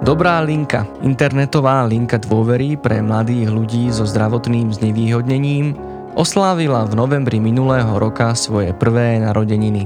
Dobrá 0.00 0.40
linka, 0.40 0.88
internetová 1.04 1.84
linka 1.84 2.16
dôvery 2.16 2.80
pre 2.80 3.04
mladých 3.04 3.52
ľudí 3.52 3.92
so 3.92 4.08
zdravotným 4.08 4.72
znevýhodnením, 4.72 5.76
oslávila 6.16 6.88
v 6.88 6.96
novembri 6.96 7.36
minulého 7.36 8.00
roka 8.00 8.32
svoje 8.32 8.72
prvé 8.72 9.20
narodeniny. 9.20 9.84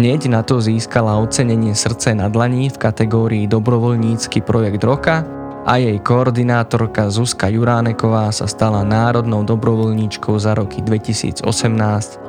Hneď 0.00 0.32
na 0.32 0.40
to 0.40 0.64
získala 0.64 1.20
ocenenie 1.20 1.76
Srdce 1.76 2.16
na 2.16 2.32
dlaní 2.32 2.72
v 2.72 2.80
kategórii 2.80 3.44
Dobrovoľnícky 3.44 4.40
projekt 4.48 4.80
roka 4.80 5.28
a 5.68 5.76
jej 5.76 6.00
koordinátorka 6.00 7.12
Zuzka 7.12 7.52
Juráneková 7.52 8.32
sa 8.32 8.48
stala 8.48 8.80
národnou 8.80 9.44
dobrovoľníčkou 9.44 10.40
za 10.40 10.56
roky 10.56 10.80
2018 10.80 11.44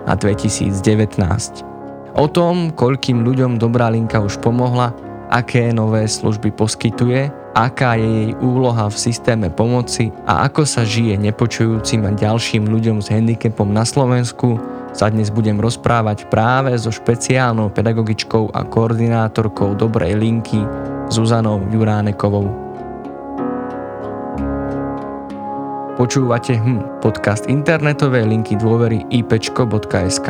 a 0.04 0.14
2019. 0.20 0.76
O 2.12 2.28
tom, 2.28 2.76
koľkým 2.76 3.24
ľuďom 3.24 3.56
Dobrá 3.56 3.88
linka 3.88 4.20
už 4.20 4.44
pomohla, 4.44 4.92
aké 5.32 5.72
nové 5.72 6.04
služby 6.06 6.52
poskytuje, 6.52 7.32
aká 7.56 7.96
je 7.96 8.06
jej 8.06 8.32
úloha 8.44 8.92
v 8.92 8.96
systéme 9.00 9.48
pomoci 9.48 10.12
a 10.28 10.44
ako 10.46 10.68
sa 10.68 10.84
žije 10.84 11.16
nepočujúcim 11.16 12.04
a 12.04 12.12
ďalším 12.12 12.68
ľuďom 12.68 13.00
s 13.00 13.08
handicapom 13.08 13.72
na 13.72 13.88
Slovensku, 13.88 14.60
sa 14.92 15.08
dnes 15.08 15.32
budem 15.32 15.56
rozprávať 15.56 16.28
práve 16.28 16.76
so 16.76 16.92
špeciálnou 16.92 17.72
pedagogičkou 17.72 18.52
a 18.52 18.68
koordinátorkou 18.68 19.80
Dobrej 19.80 20.20
linky 20.20 20.60
Zuzanou 21.08 21.64
Juránekovou. 21.72 22.52
Počúvate 25.96 26.60
hm, 26.60 27.00
podcast 27.00 27.48
internetovej 27.48 28.28
linky 28.28 28.60
dôvery 28.60 29.08
ipčko.sk. 29.12 30.28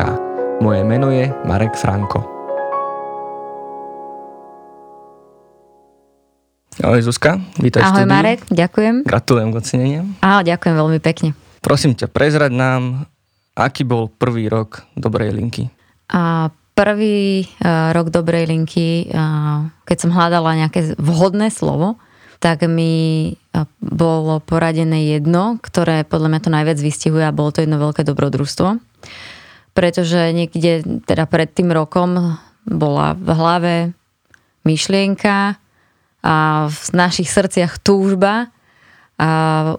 Moje 0.62 0.82
meno 0.86 1.10
je 1.10 1.26
Marek 1.42 1.74
Franko. 1.74 2.41
Ahoj 6.80 7.04
Zuzka, 7.04 7.36
vítaj 7.60 7.84
Ahoj 7.84 8.08
Marek, 8.08 8.48
ďakujem. 8.48 9.04
Gratulujem 9.04 9.52
k 9.52 9.56
oceneniu. 9.60 10.02
Ahoj, 10.24 10.48
ďakujem 10.48 10.72
veľmi 10.72 11.00
pekne. 11.04 11.36
Prosím 11.60 11.92
ťa, 11.92 12.08
prezrať 12.08 12.48
nám, 12.48 13.04
aký 13.52 13.84
bol 13.84 14.08
prvý 14.08 14.48
rok 14.48 14.88
Dobrej 14.96 15.36
linky? 15.36 15.68
A 16.08 16.48
prvý 16.72 17.44
uh, 17.60 17.92
rok 17.92 18.08
Dobrej 18.08 18.48
linky, 18.48 19.12
uh, 19.12 19.68
keď 19.84 19.96
som 20.00 20.16
hľadala 20.16 20.64
nejaké 20.64 20.96
vhodné 20.96 21.52
slovo, 21.52 22.00
tak 22.40 22.64
mi 22.64 23.36
uh, 23.36 23.68
bolo 23.84 24.40
poradené 24.40 25.12
jedno, 25.12 25.60
ktoré 25.60 26.08
podľa 26.08 26.28
mňa 26.32 26.40
to 26.40 26.50
najviac 26.56 26.78
vystihuje 26.80 27.28
a 27.28 27.36
bolo 27.36 27.52
to 27.52 27.68
jedno 27.68 27.76
veľké 27.76 28.00
dobrodružstvo. 28.00 28.80
Pretože 29.76 30.32
niekde 30.32 31.04
teda 31.04 31.28
pred 31.28 31.52
tým 31.52 31.68
rokom 31.68 32.40
bola 32.64 33.12
v 33.12 33.28
hlave 33.28 33.74
myšlienka, 34.64 35.61
a 36.22 36.66
v 36.70 36.88
našich 36.94 37.28
srdciach 37.28 37.82
túžba 37.82 38.54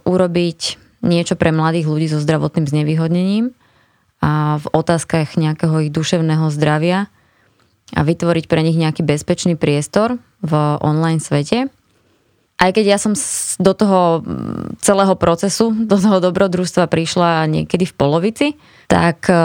urobiť 0.03 0.59
niečo 1.03 1.35
pre 1.35 1.51
mladých 1.51 1.87
ľudí 1.87 2.07
so 2.07 2.19
zdravotným 2.19 2.67
znevýhodnením 2.67 3.51
a 4.23 4.59
v 4.63 4.65
otázkach 4.71 5.35
nejakého 5.35 5.83
ich 5.83 5.91
duševného 5.91 6.47
zdravia 6.47 7.11
a 7.91 8.01
vytvoriť 8.01 8.45
pre 8.47 8.63
nich 8.63 8.79
nejaký 8.79 9.03
bezpečný 9.03 9.59
priestor 9.59 10.15
v 10.39 10.53
online 10.79 11.19
svete. 11.19 11.67
Aj 12.55 12.71
keď 12.71 12.95
ja 12.95 12.97
som 13.01 13.11
do 13.59 13.73
toho 13.75 14.23
celého 14.79 15.19
procesu, 15.19 15.75
do 15.91 15.99
toho 15.99 16.23
dobrodružstva 16.23 16.87
prišla 16.87 17.51
niekedy 17.51 17.83
v 17.83 17.97
polovici, 17.99 18.47
tak 18.87 19.27
e, 19.27 19.35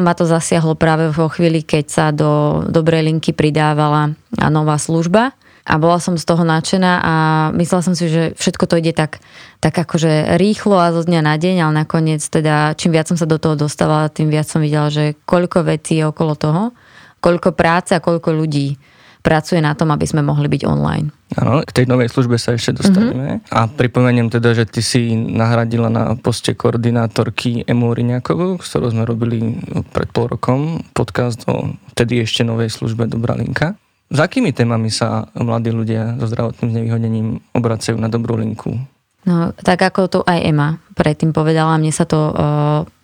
ma 0.00 0.12
to 0.16 0.24
zasiahlo 0.24 0.72
práve 0.80 1.12
vo 1.12 1.28
chvíli, 1.28 1.60
keď 1.60 1.84
sa 1.84 2.06
do 2.08 2.64
dobrej 2.72 3.12
linky 3.12 3.36
pridávala 3.36 4.16
nová 4.48 4.80
služba, 4.80 5.36
a 5.62 5.78
bola 5.78 6.02
som 6.02 6.18
z 6.18 6.26
toho 6.26 6.42
nadšená 6.42 6.92
a 7.02 7.14
myslela 7.54 7.82
som 7.86 7.94
si, 7.94 8.10
že 8.10 8.34
všetko 8.34 8.64
to 8.66 8.82
ide 8.82 8.90
tak, 8.90 9.22
tak 9.62 9.78
akože 9.78 10.34
rýchlo 10.34 10.74
a 10.74 10.90
zo 10.90 11.06
dňa 11.06 11.20
na 11.22 11.38
deň, 11.38 11.56
ale 11.62 11.72
nakoniec 11.86 12.22
teda 12.22 12.74
čím 12.74 12.90
viac 12.90 13.06
som 13.06 13.18
sa 13.18 13.30
do 13.30 13.38
toho 13.38 13.54
dostávala, 13.54 14.10
tým 14.10 14.26
viac 14.26 14.50
som 14.50 14.58
videla, 14.58 14.90
že 14.90 15.14
koľko 15.22 15.62
vecí 15.62 16.02
je 16.02 16.10
okolo 16.10 16.34
toho, 16.34 16.74
koľko 17.22 17.54
práce 17.54 17.94
a 17.94 18.02
koľko 18.02 18.34
ľudí 18.34 18.74
pracuje 19.22 19.62
na 19.62 19.78
tom, 19.78 19.94
aby 19.94 20.02
sme 20.02 20.26
mohli 20.26 20.50
byť 20.50 20.62
online. 20.66 21.14
Áno, 21.38 21.62
k 21.62 21.70
tej 21.70 21.86
novej 21.86 22.10
službe 22.10 22.36
sa 22.42 22.58
ešte 22.58 22.82
dostaneme. 22.82 23.38
Mm-hmm. 23.38 23.54
A 23.54 23.70
pripomeniem 23.70 24.28
teda, 24.28 24.50
že 24.52 24.66
ty 24.66 24.82
si 24.82 25.14
nahradila 25.14 25.86
na 25.86 26.18
poste 26.18 26.58
koordinátorky 26.58 27.62
Emu 27.64 27.94
Riňakovú, 27.94 28.58
s 28.58 28.66
ktorou 28.74 28.90
sme 28.90 29.06
robili 29.06 29.62
pred 29.94 30.10
pol 30.10 30.26
rokom 30.26 30.82
podcast 30.90 31.46
o 31.46 31.70
vtedy 31.94 32.26
ešte 32.26 32.42
novej 32.42 32.74
službe 32.74 33.06
Dobrá 33.06 33.38
linka. 33.38 33.78
S 34.12 34.18
akými 34.20 34.52
témami 34.52 34.92
sa 34.92 35.32
mladí 35.32 35.72
ľudia 35.72 36.20
so 36.20 36.28
zdravotným 36.28 36.68
znevýhodením 36.68 37.40
obracajú 37.56 37.96
na 37.96 38.12
dobrú 38.12 38.36
linku? 38.36 38.76
No, 39.24 39.56
tak 39.56 39.80
ako 39.80 40.00
to 40.10 40.20
aj 40.28 40.44
Ema 40.44 40.76
predtým 40.92 41.32
povedala, 41.32 41.80
mne 41.80 41.94
sa 41.94 42.04
to 42.04 42.20
uh, 42.28 42.34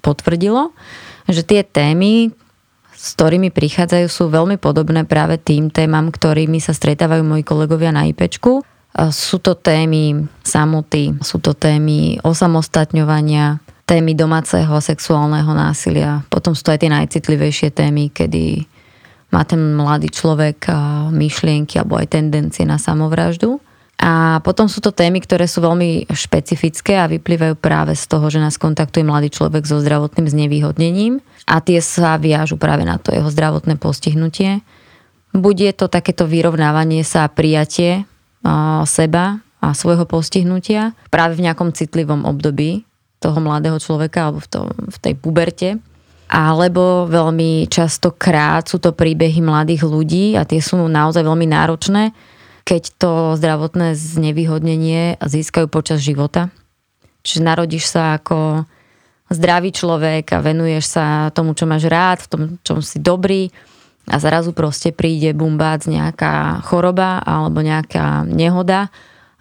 potvrdilo, 0.04 0.76
že 1.24 1.41
tie 1.46 1.64
témy, 1.64 2.28
s 2.92 3.16
ktorými 3.16 3.48
prichádzajú, 3.48 4.06
sú 4.10 4.28
veľmi 4.28 4.60
podobné 4.60 5.08
práve 5.08 5.41
tým 5.41 5.72
témam, 5.72 6.12
ktorými 6.12 6.60
sa 6.60 6.76
stretávajú 6.76 7.25
moji 7.25 7.46
kolegovia 7.46 7.88
na 7.88 8.04
IPčku. 8.10 8.60
Uh, 8.60 9.08
sú 9.08 9.40
to 9.40 9.56
témy 9.56 10.28
samoty, 10.44 11.16
sú 11.25 11.40
to 11.40 11.56
témy 11.56 12.20
osamostatňovania, 12.20 13.64
témy 13.88 14.12
domáceho 14.12 14.76
sexuálneho 14.76 15.48
násilia. 15.56 16.20
Potom 16.28 16.52
sú 16.52 16.69
to 16.69 16.76
aj 16.76 16.84
tie 16.84 16.92
najcitlivejšie 16.92 17.72
témy, 17.72 18.12
kedy 18.12 18.69
má 19.28 19.44
ten 19.44 19.61
mladý 19.77 20.09
človek 20.09 20.72
myšlienky 21.12 21.77
alebo 21.77 22.00
aj 22.00 22.16
tendencie 22.16 22.65
na 22.65 22.81
samovraždu. 22.81 23.61
A 23.99 24.39
potom 24.47 24.71
sú 24.71 24.78
to 24.78 24.94
témy, 24.94 25.19
ktoré 25.19 25.50
sú 25.50 25.59
veľmi 25.59 26.06
špecifické 26.15 27.03
a 27.03 27.11
vyplývajú 27.11 27.59
práve 27.59 27.99
z 27.99 28.06
toho, 28.06 28.31
že 28.31 28.38
nás 28.38 28.55
kontaktuje 28.55 29.03
mladý 29.03 29.34
človek 29.34 29.67
so 29.67 29.83
zdravotným 29.83 30.31
znevýhodnením 30.31 31.19
a 31.50 31.59
tie 31.59 31.83
sa 31.83 32.15
viažu 32.15 32.55
práve 32.55 32.87
na 32.87 33.03
to 33.03 33.11
jeho 33.11 33.27
zdravotné 33.27 33.75
postihnutie. 33.75 34.62
Bude 35.34 35.67
to 35.75 35.91
takéto 35.91 36.31
vyrovnávanie 36.31 37.03
sa 37.03 37.27
a 37.27 37.33
prijatie 37.33 38.06
seba 38.87 39.43
a 39.59 39.75
svojho 39.75 40.06
postihnutia 40.06 40.94
práve 41.11 41.34
v 41.34 41.50
nejakom 41.50 41.75
citlivom 41.75 42.22
období 42.22 42.87
toho 43.19 43.43
mladého 43.43 43.83
človeka 43.83 44.31
alebo 44.31 44.38
v, 44.38 44.47
to, 44.47 44.61
v 44.94 44.97
tej 45.03 45.15
puberte 45.19 45.69
alebo 46.28 47.09
veľmi 47.09 47.66
častokrát 47.72 48.69
sú 48.69 48.77
to 48.77 48.93
príbehy 48.93 49.41
mladých 49.41 49.89
ľudí 49.89 50.37
a 50.37 50.44
tie 50.44 50.61
sú 50.61 50.77
naozaj 50.77 51.25
veľmi 51.25 51.49
náročné, 51.49 52.12
keď 52.69 52.83
to 53.00 53.12
zdravotné 53.41 53.97
znevýhodnenie 53.97 55.17
získajú 55.25 55.72
počas 55.72 56.05
života. 56.05 56.53
Čiže 57.25 57.41
narodíš 57.41 57.88
sa 57.88 58.21
ako 58.21 58.69
zdravý 59.33 59.72
človek 59.72 60.37
a 60.37 60.44
venuješ 60.44 60.84
sa 61.00 61.05
tomu, 61.33 61.56
čo 61.56 61.65
máš 61.65 61.88
rád, 61.88 62.25
v 62.25 62.28
tom, 62.28 62.43
čom 62.61 62.78
si 62.84 63.00
dobrý 63.00 63.49
a 64.09 64.17
zrazu 64.17 64.56
proste 64.56 64.93
príde 64.93 65.37
bumbác 65.37 65.84
nejaká 65.84 66.65
choroba 66.65 67.21
alebo 67.21 67.61
nejaká 67.61 68.25
nehoda 68.25 68.88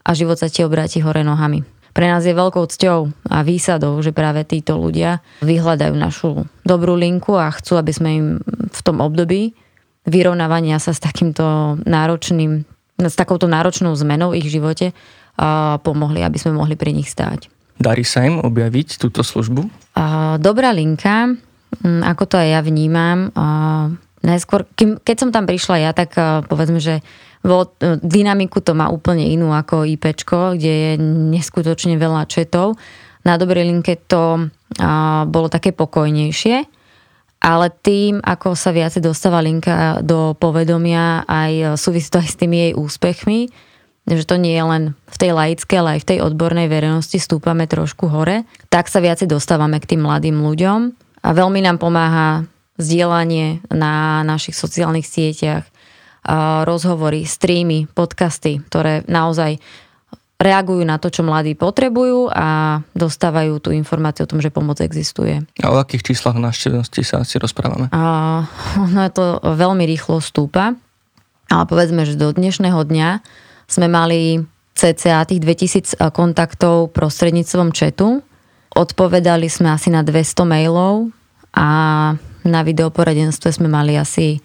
a 0.03 0.09
život 0.11 0.39
sa 0.39 0.51
ti 0.51 0.63
obráti 0.63 0.99
hore 0.99 1.23
nohami. 1.23 1.63
Pre 1.97 2.05
nás 2.05 2.21
je 2.21 2.37
veľkou 2.37 2.61
cťou 2.69 3.09
a 3.33 3.41
výsadou, 3.41 3.97
že 4.05 4.13
práve 4.13 4.45
títo 4.45 4.77
ľudia 4.77 5.25
vyhľadajú 5.41 5.97
našu 5.97 6.45
dobrú 6.61 6.93
linku 6.93 7.33
a 7.33 7.49
chcú, 7.49 7.81
aby 7.81 7.89
sme 7.89 8.09
im 8.13 8.27
v 8.69 8.81
tom 8.85 9.01
období 9.01 9.57
vyrovnávania 10.05 10.77
sa 10.77 10.93
s 10.93 11.01
takýmto 11.01 11.41
náročným, 11.89 12.69
s 13.01 13.15
takouto 13.17 13.49
náročnou 13.49 13.97
zmenou 13.97 14.29
v 14.29 14.45
ich 14.45 14.47
živote 14.53 14.93
a 15.41 15.81
pomohli, 15.81 16.21
aby 16.21 16.37
sme 16.37 16.53
mohli 16.53 16.77
pri 16.77 16.93
nich 16.93 17.09
stáť. 17.09 17.49
Darí 17.81 18.05
sa 18.05 18.25
im 18.29 18.45
objaviť 18.45 19.01
túto 19.01 19.25
službu? 19.25 19.65
Dobrá 20.37 20.69
linka, 20.77 21.33
ako 21.81 22.23
to 22.29 22.37
aj 22.37 22.47
ja 22.55 22.61
vnímam, 22.61 23.33
najskôr, 24.21 24.69
keď 24.77 25.15
som 25.17 25.29
tam 25.33 25.49
prišla 25.49 25.75
ja, 25.81 25.91
tak 25.97 26.13
povedzme, 26.45 26.77
že 26.77 27.01
vo, 27.45 27.73
e, 27.77 27.97
dynamiku 28.01 28.61
to 28.61 28.73
má 28.73 28.89
úplne 28.89 29.25
inú 29.27 29.53
ako 29.53 29.85
IP, 29.85 30.13
kde 30.57 30.73
je 30.73 30.91
neskutočne 31.33 31.97
veľa 31.97 32.25
četov. 32.25 32.77
Na 33.25 33.35
dobrej 33.35 33.67
linke 33.67 33.99
to 34.07 34.49
a, 34.79 35.25
bolo 35.27 35.47
také 35.51 35.73
pokojnejšie, 35.75 36.65
ale 37.37 37.67
tým, 37.69 38.17
ako 38.23 38.57
sa 38.57 38.73
viacej 38.73 39.05
dostáva 39.05 39.43
linka 39.43 40.01
do 40.01 40.33
povedomia, 40.33 41.21
aj 41.29 41.77
súvisí 41.77 42.09
to 42.09 42.17
aj 42.17 42.29
s 42.33 42.39
tými 42.39 42.57
jej 42.57 42.73
úspechmi, 42.73 43.53
že 44.07 44.23
to 44.23 44.39
nie 44.39 44.55
je 44.55 44.63
len 44.63 44.83
v 45.11 45.17
tej 45.19 45.31
laickej, 45.35 45.77
ale 45.77 45.89
aj 45.99 46.01
v 46.01 46.09
tej 46.15 46.19
odbornej 46.23 46.71
verejnosti 46.71 47.19
stúpame 47.19 47.67
trošku 47.67 48.07
hore, 48.07 48.47
tak 48.71 48.87
sa 48.87 49.03
viacej 49.03 49.27
dostávame 49.27 49.83
k 49.83 49.95
tým 49.95 50.07
mladým 50.07 50.39
ľuďom 50.39 50.79
a 51.27 51.29
veľmi 51.35 51.59
nám 51.59 51.77
pomáha 51.77 52.47
vzdielanie 52.79 53.59
na 53.67 54.23
našich 54.23 54.55
sociálnych 54.55 55.03
sieťach, 55.03 55.67
rozhovory, 56.67 57.23
streamy, 57.23 57.87
podcasty, 57.91 58.63
ktoré 58.65 59.05
naozaj 59.07 59.59
reagujú 60.37 60.85
na 60.85 61.01
to, 61.01 61.09
čo 61.09 61.25
mladí 61.25 61.57
potrebujú 61.57 62.29
a 62.29 62.79
dostávajú 62.93 63.57
tú 63.57 63.73
informáciu 63.73 64.29
o 64.29 64.29
tom, 64.29 64.37
že 64.37 64.53
pomoc 64.53 64.77
existuje. 64.85 65.41
A 65.65 65.73
o 65.73 65.81
akých 65.81 66.13
číslach 66.13 66.37
návštevnosti 66.37 67.01
sa 67.01 67.25
asi 67.25 67.41
rozprávame? 67.41 67.89
A, 67.89 68.45
no 68.77 69.01
to 69.09 69.41
veľmi 69.41 69.81
rýchlo 69.89 70.21
stúpa, 70.21 70.77
ale 71.49 71.63
povedzme, 71.65 72.05
že 72.05 72.19
do 72.19 72.29
dnešného 72.29 72.77
dňa 72.85 73.09
sme 73.65 73.89
mali 73.89 74.45
cca 74.77 75.25
tých 75.25 75.41
2000 75.41 75.97
kontaktov 76.13 76.93
prostredníctvom 76.93 77.73
četu. 77.73 78.21
Odpovedali 78.77 79.49
sme 79.49 79.73
asi 79.73 79.89
na 79.89 80.05
200 80.05 80.45
mailov 80.45 81.09
a 81.57 81.67
na 82.45 82.61
videoporadenstve 82.61 83.49
sme 83.57 83.73
mali 83.73 83.97
asi 83.97 84.37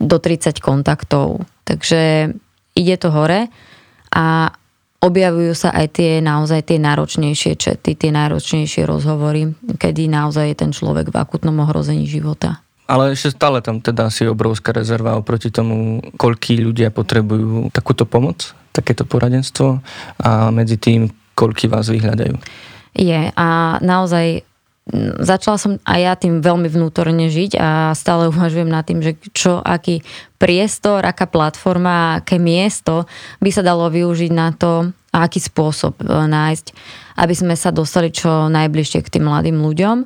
do 0.00 0.16
30 0.18 0.58
kontaktov. 0.60 1.44
Takže 1.64 2.32
ide 2.74 2.96
to 2.98 3.08
hore 3.14 3.48
a 4.14 4.52
objavujú 5.04 5.52
sa 5.52 5.70
aj 5.76 6.00
tie 6.00 6.12
naozaj 6.24 6.64
tie 6.64 6.78
náročnejšie 6.80 7.52
čety, 7.60 7.92
tie 7.92 8.10
náročnejšie 8.10 8.88
rozhovory, 8.88 9.52
kedy 9.76 10.08
naozaj 10.08 10.54
je 10.54 10.56
ten 10.56 10.70
človek 10.72 11.12
v 11.12 11.16
akutnom 11.20 11.60
ohrození 11.60 12.08
života. 12.08 12.64
Ale 12.84 13.16
ešte 13.16 13.32
stále 13.32 13.64
tam 13.64 13.80
teda 13.80 14.12
asi 14.12 14.28
obrovská 14.28 14.76
rezerva 14.76 15.16
oproti 15.16 15.48
tomu, 15.48 16.04
koľkí 16.20 16.60
ľudia 16.60 16.92
potrebujú 16.92 17.72
takúto 17.72 18.04
pomoc, 18.04 18.52
takéto 18.76 19.08
poradenstvo 19.08 19.80
a 20.20 20.52
medzi 20.52 20.76
tým, 20.76 21.08
koľký 21.32 21.72
vás 21.72 21.88
vyhľadajú. 21.88 22.36
Je 22.94 23.32
a 23.32 23.48
naozaj 23.80 24.44
začala 25.24 25.56
som 25.56 25.80
aj 25.88 26.00
ja 26.00 26.12
tým 26.12 26.44
veľmi 26.44 26.68
vnútorne 26.68 27.32
žiť 27.32 27.56
a 27.56 27.68
stále 27.96 28.28
uvažujem 28.32 28.68
nad 28.68 28.84
tým, 28.84 29.00
že 29.00 29.16
čo, 29.32 29.64
aký 29.64 30.04
priestor, 30.36 31.00
aká 31.04 31.24
platforma, 31.24 32.20
aké 32.20 32.36
miesto 32.36 33.08
by 33.40 33.50
sa 33.52 33.64
dalo 33.64 33.88
využiť 33.88 34.32
na 34.32 34.52
to, 34.52 34.92
a 35.14 35.30
aký 35.30 35.38
spôsob 35.38 36.02
e, 36.02 36.10
nájsť, 36.10 36.66
aby 37.22 37.34
sme 37.38 37.54
sa 37.54 37.70
dostali 37.70 38.10
čo 38.10 38.50
najbližšie 38.50 39.00
k 39.06 39.12
tým 39.14 39.30
mladým 39.30 39.62
ľuďom. 39.62 40.02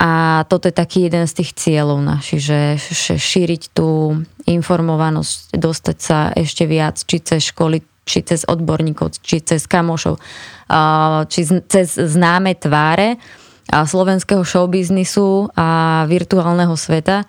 A 0.00 0.10
toto 0.48 0.70
je 0.70 0.72
taký 0.72 1.10
jeden 1.10 1.28
z 1.28 1.42
tých 1.42 1.50
cieľov 1.58 2.00
našich, 2.00 2.40
že 2.40 2.80
šíriť 3.20 3.76
tú 3.76 4.16
informovanosť, 4.48 5.60
dostať 5.60 5.96
sa 6.00 6.32
ešte 6.32 6.64
viac, 6.64 6.96
či 7.04 7.20
cez 7.20 7.52
školy, 7.52 7.84
či 8.08 8.24
cez 8.24 8.48
odborníkov, 8.48 9.20
či 9.20 9.44
cez 9.44 9.68
kamošov, 9.68 10.16
či 11.28 11.40
cez 11.68 11.88
známe 12.00 12.56
tváre 12.56 13.20
slovenského 13.70 14.42
showbiznisu 14.42 15.54
a 15.54 16.02
virtuálneho 16.10 16.74
sveta, 16.74 17.24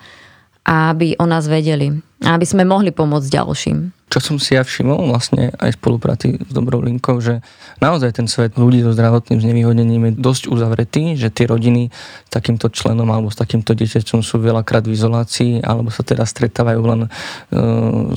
aby 0.66 1.14
o 1.22 1.26
nás 1.30 1.46
vedeli. 1.46 1.94
Aby 2.22 2.46
sme 2.46 2.66
mohli 2.66 2.90
pomôcť 2.90 3.30
ďalším 3.30 4.01
čo 4.12 4.20
som 4.20 4.36
si 4.36 4.60
ja 4.60 4.68
všimol 4.68 5.08
vlastne 5.08 5.56
aj 5.56 5.72
v 5.72 5.80
spolupráci 5.80 6.28
s 6.36 6.52
Dobrou 6.52 6.84
linkou, 6.84 7.24
že 7.24 7.40
naozaj 7.80 8.20
ten 8.20 8.28
svet 8.28 8.60
ľudí 8.60 8.84
so 8.84 8.92
zdravotným 8.92 9.40
znevýhodnením 9.40 10.12
je 10.12 10.14
dosť 10.20 10.44
uzavretý, 10.52 11.16
že 11.16 11.32
tie 11.32 11.48
rodiny 11.48 11.88
s 12.28 12.30
takýmto 12.30 12.68
členom 12.68 13.08
alebo 13.08 13.32
s 13.32 13.40
takýmto 13.40 13.72
dieťaťom 13.72 14.20
sú 14.20 14.44
veľakrát 14.44 14.84
v 14.84 15.00
izolácii 15.00 15.64
alebo 15.64 15.96
sa 15.96 16.04
teda 16.04 16.28
stretávajú 16.28 16.82
len 16.84 17.02
e, 17.08 17.10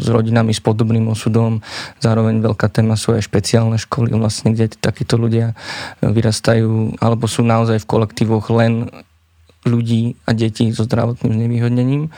s 0.02 0.06
rodinami 0.10 0.50
s 0.50 0.58
podobným 0.58 1.06
osudom. 1.14 1.62
Zároveň 2.02 2.42
veľká 2.42 2.66
téma 2.74 2.98
sú 2.98 3.14
aj 3.14 3.30
špeciálne 3.30 3.78
školy, 3.78 4.10
vlastne, 4.18 4.50
kde 4.50 4.74
takíto 4.74 5.14
ľudia 5.14 5.54
vyrastajú 6.02 6.98
alebo 6.98 7.30
sú 7.30 7.46
naozaj 7.46 7.78
v 7.78 7.86
kolektívoch 7.86 8.50
len 8.50 8.90
ľudí 9.62 10.18
a 10.26 10.34
detí 10.34 10.74
so 10.74 10.84
zdravotným 10.84 11.38
znevýhodnením 11.38 12.10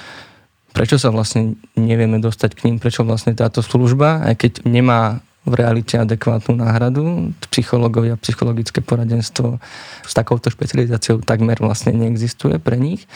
prečo 0.76 1.00
sa 1.00 1.08
vlastne 1.08 1.56
nevieme 1.72 2.20
dostať 2.20 2.52
k 2.52 2.68
ním, 2.68 2.76
prečo 2.76 3.00
vlastne 3.00 3.32
táto 3.32 3.64
služba, 3.64 4.28
aj 4.28 4.34
keď 4.36 4.52
nemá 4.68 5.24
v 5.48 5.52
realite 5.56 5.96
adekvátnu 5.96 6.60
náhradu, 6.60 7.32
psychológovia, 7.48 8.20
psychologické 8.20 8.84
poradenstvo 8.84 9.56
s 10.04 10.12
takouto 10.12 10.52
špecializáciou 10.52 11.24
takmer 11.24 11.56
vlastne 11.62 11.96
neexistuje 11.96 12.60
pre 12.60 12.76
nich 12.76 13.08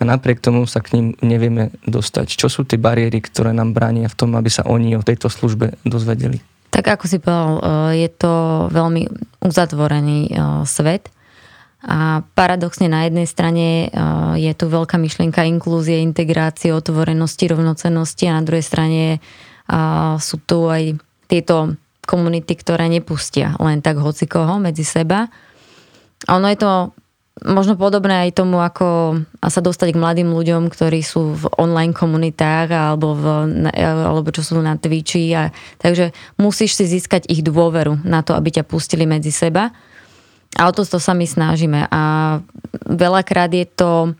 a 0.00 0.02
napriek 0.02 0.42
tomu 0.42 0.66
sa 0.66 0.82
k 0.82 0.98
ním 0.98 1.06
nevieme 1.22 1.70
dostať. 1.86 2.34
Čo 2.34 2.48
sú 2.50 2.60
tie 2.66 2.80
bariéry, 2.80 3.22
ktoré 3.22 3.54
nám 3.54 3.76
bránia 3.76 4.10
v 4.10 4.18
tom, 4.18 4.34
aby 4.34 4.50
sa 4.50 4.66
oni 4.66 4.98
o 4.98 5.06
tejto 5.06 5.30
službe 5.30 5.78
dozvedeli? 5.86 6.42
Tak 6.74 6.98
ako 6.98 7.04
si 7.06 7.22
povedal, 7.22 7.52
eh, 7.62 8.02
je 8.02 8.10
to 8.10 8.32
veľmi 8.74 9.06
uzatvorený 9.44 10.18
eh, 10.32 10.38
svet 10.66 11.14
a 11.84 12.24
paradoxne 12.32 12.88
na 12.88 13.04
jednej 13.04 13.28
strane 13.28 13.66
e, 13.68 13.88
je 14.40 14.52
tu 14.56 14.72
veľká 14.72 14.96
myšlienka 14.96 15.44
inklúzie, 15.44 16.00
integrácie, 16.00 16.72
otvorenosti, 16.72 17.44
rovnocenosti 17.44 18.24
a 18.24 18.40
na 18.40 18.42
druhej 18.42 18.64
strane 18.64 19.02
e, 19.12 19.18
sú 20.16 20.40
tu 20.48 20.72
aj 20.72 20.96
tieto 21.28 21.76
komunity, 22.08 22.56
ktoré 22.56 22.88
nepustia 22.88 23.52
len 23.60 23.84
tak 23.84 24.00
hocikoho 24.00 24.56
medzi 24.56 24.84
seba. 24.84 25.28
A 26.24 26.40
ono 26.40 26.48
je 26.48 26.56
to 26.56 26.72
možno 27.42 27.74
podobné 27.74 28.28
aj 28.28 28.38
tomu, 28.38 28.62
ako 28.62 29.20
sa 29.42 29.60
dostať 29.60 29.92
k 29.92 30.00
mladým 30.00 30.30
ľuďom, 30.30 30.70
ktorí 30.70 31.02
sú 31.02 31.34
v 31.34 31.44
online 31.58 31.92
komunitách 31.92 32.70
alebo, 32.70 33.12
v, 33.12 33.24
alebo 33.76 34.30
čo 34.30 34.40
sú 34.40 34.56
na 34.62 34.78
Twitchi. 34.78 35.34
A, 35.34 35.50
takže 35.82 36.14
musíš 36.38 36.78
si 36.78 36.86
získať 36.86 37.26
ich 37.26 37.42
dôveru 37.42 38.00
na 38.06 38.22
to, 38.22 38.38
aby 38.38 38.54
ťa 38.54 38.64
pustili 38.64 39.04
medzi 39.04 39.34
seba. 39.34 39.74
A 40.54 40.70
o 40.70 40.72
to, 40.72 40.86
to 40.86 41.02
sa 41.02 41.12
my 41.16 41.26
snažíme. 41.26 41.90
A 41.90 42.02
veľakrát 42.86 43.50
je 43.50 43.66
to 43.66 44.14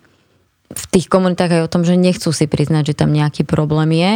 v 0.74 0.84
tých 0.90 1.06
komunitách 1.06 1.60
aj 1.60 1.62
o 1.62 1.72
tom, 1.72 1.82
že 1.86 1.94
nechcú 1.94 2.34
si 2.34 2.50
priznať, 2.50 2.94
že 2.94 2.98
tam 2.98 3.14
nejaký 3.14 3.46
problém 3.46 3.94
je, 3.94 4.12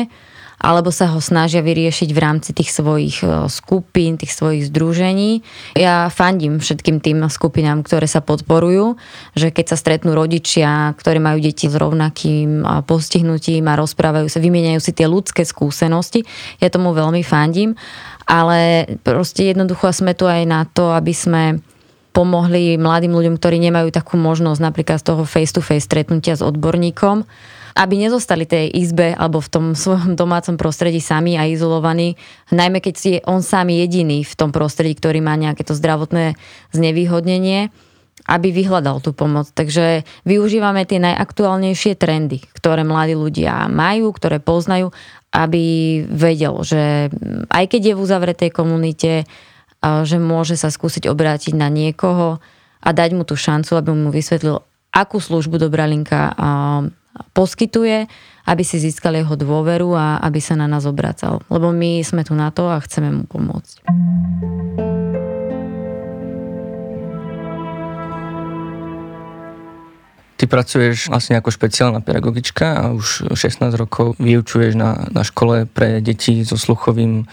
alebo 0.59 0.91
sa 0.91 1.06
ho 1.15 1.23
snažia 1.23 1.62
vyriešiť 1.62 2.11
v 2.11 2.19
rámci 2.19 2.50
tých 2.50 2.75
svojich 2.75 3.23
e, 3.23 3.47
skupín, 3.47 4.19
tých 4.19 4.35
svojich 4.35 4.67
združení. 4.67 5.47
Ja 5.79 6.11
fandím 6.11 6.59
všetkým 6.59 6.99
tým 6.99 7.23
skupinám, 7.31 7.87
ktoré 7.87 8.11
sa 8.11 8.19
podporujú, 8.19 8.99
že 9.38 9.55
keď 9.55 9.71
sa 9.71 9.76
stretnú 9.79 10.19
rodičia, 10.19 10.99
ktorí 10.99 11.23
majú 11.23 11.38
deti 11.38 11.71
s 11.71 11.79
rovnakým 11.79 12.67
postihnutím 12.91 13.71
a 13.71 13.79
rozprávajú 13.79 14.26
sa, 14.26 14.43
vymieňajú 14.43 14.81
si 14.82 14.91
tie 14.91 15.06
ľudské 15.06 15.47
skúsenosti, 15.47 16.26
ja 16.59 16.75
tomu 16.75 16.91
veľmi 16.91 17.23
fandím, 17.23 17.79
ale 18.26 18.91
proste 19.06 19.55
jednoducho 19.55 19.94
sme 19.94 20.19
tu 20.19 20.26
aj 20.26 20.43
na 20.43 20.67
to, 20.67 20.91
aby 20.91 21.14
sme 21.14 21.62
pomohli 22.19 22.75
mladým 22.75 23.15
ľuďom, 23.15 23.38
ktorí 23.38 23.62
nemajú 23.62 23.94
takú 23.94 24.19
možnosť 24.19 24.59
napríklad 24.59 24.99
z 24.99 25.15
toho 25.15 25.23
face-to-face 25.23 25.87
stretnutia 25.87 26.35
s 26.35 26.43
odborníkom, 26.43 27.23
aby 27.79 27.94
nezostali 27.94 28.43
tej 28.43 28.75
izbe 28.75 29.15
alebo 29.15 29.38
v 29.38 29.47
tom 29.47 29.65
svojom 29.87 30.19
domácom 30.19 30.59
prostredí 30.59 30.99
sami 30.99 31.38
a 31.38 31.47
izolovaní, 31.47 32.19
najmä 32.50 32.82
keď 32.82 32.94
je 32.99 33.19
on 33.23 33.38
sám 33.47 33.70
jediný 33.70 34.26
v 34.26 34.35
tom 34.35 34.50
prostredí, 34.50 34.99
ktorý 34.99 35.23
má 35.23 35.38
nejaké 35.38 35.62
to 35.62 35.79
zdravotné 35.79 36.35
znevýhodnenie, 36.75 37.70
aby 38.29 38.49
vyhľadal 38.50 38.99
tú 38.99 39.14
pomoc. 39.14 39.55
Takže 39.55 40.03
využívame 40.26 40.85
tie 40.85 40.99
najaktuálnejšie 40.99 41.94
trendy, 41.94 42.43
ktoré 42.50 42.82
mladí 42.82 43.14
ľudia 43.14 43.71
majú, 43.71 44.11
ktoré 44.11 44.43
poznajú, 44.43 44.91
aby 45.31 45.64
vedel, 46.11 46.61
že 46.67 47.14
aj 47.47 47.64
keď 47.71 47.81
je 47.92 47.95
v 47.95 48.02
uzavretej 48.02 48.50
komunite, 48.50 49.23
že 49.82 50.18
môže 50.18 50.58
sa 50.58 50.68
skúsiť 50.70 51.06
obrátiť 51.06 51.54
na 51.54 51.70
niekoho 51.70 52.42
a 52.82 52.88
dať 52.90 53.11
mu 53.14 53.23
tú 53.23 53.38
šancu, 53.38 53.78
aby 53.78 53.90
mu 53.94 54.11
vysvetlil, 54.11 54.62
akú 54.90 55.23
službu 55.23 55.58
Dobrá 55.58 55.87
linka 55.87 56.35
poskytuje, 57.35 58.06
aby 58.47 58.62
si 58.62 58.78
získal 58.78 59.18
jeho 59.18 59.35
dôveru 59.35 59.94
a 59.94 60.23
aby 60.23 60.38
sa 60.40 60.54
na 60.54 60.70
nás 60.70 60.87
obracal. 60.87 61.42
Lebo 61.50 61.75
my 61.75 62.02
sme 62.02 62.23
tu 62.23 62.32
na 62.35 62.50
to 62.54 62.70
a 62.70 62.78
chceme 62.82 63.11
mu 63.11 63.25
pomôcť. 63.26 63.85
Ty 70.38 70.47
pracuješ 70.47 71.11
vlastne 71.11 71.35
ako 71.35 71.50
špeciálna 71.50 71.99
pedagogička 71.99 72.66
a 72.78 72.85
už 72.95 73.35
16 73.35 73.75
rokov 73.75 74.14
vyučuješ 74.23 74.78
na, 74.78 75.11
na 75.11 75.26
škole 75.26 75.66
pre 75.66 75.99
deti 75.99 76.47
so 76.47 76.54
sluchovým 76.54 77.26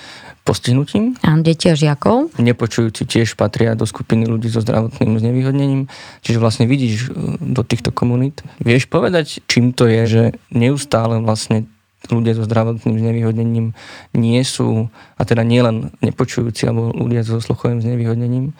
postihnutím. 0.46 1.18
Áno, 1.26 1.42
deti 1.42 1.70
a 1.70 1.78
žiakov. 1.78 2.34
Nepočujúci 2.38 3.06
tiež 3.06 3.38
patria 3.38 3.78
do 3.78 3.86
skupiny 3.90 4.30
ľudí 4.30 4.50
so 4.50 4.62
zdravotným 4.62 5.18
znevýhodnením. 5.22 5.90
Čiže 6.22 6.42
vlastne 6.42 6.66
vidíš 6.70 7.10
e, 7.10 7.42
do 7.42 7.66
týchto 7.66 7.90
komunít. 7.90 8.46
Vieš 8.62 8.86
povedať, 8.90 9.42
čím 9.50 9.74
to 9.74 9.90
je, 9.90 10.02
že 10.06 10.24
neustále 10.54 11.18
vlastne 11.22 11.66
ľudia 12.14 12.38
so 12.38 12.46
zdravotným 12.46 13.02
znevýhodnením 13.02 13.74
nie 14.14 14.42
sú, 14.46 14.94
a 15.18 15.22
teda 15.26 15.42
nielen 15.42 15.90
nepočujúci 16.06 16.70
alebo 16.70 16.94
ľudia 16.94 17.26
so 17.26 17.42
sluchovým 17.42 17.82
znevýhodnením, 17.82 18.54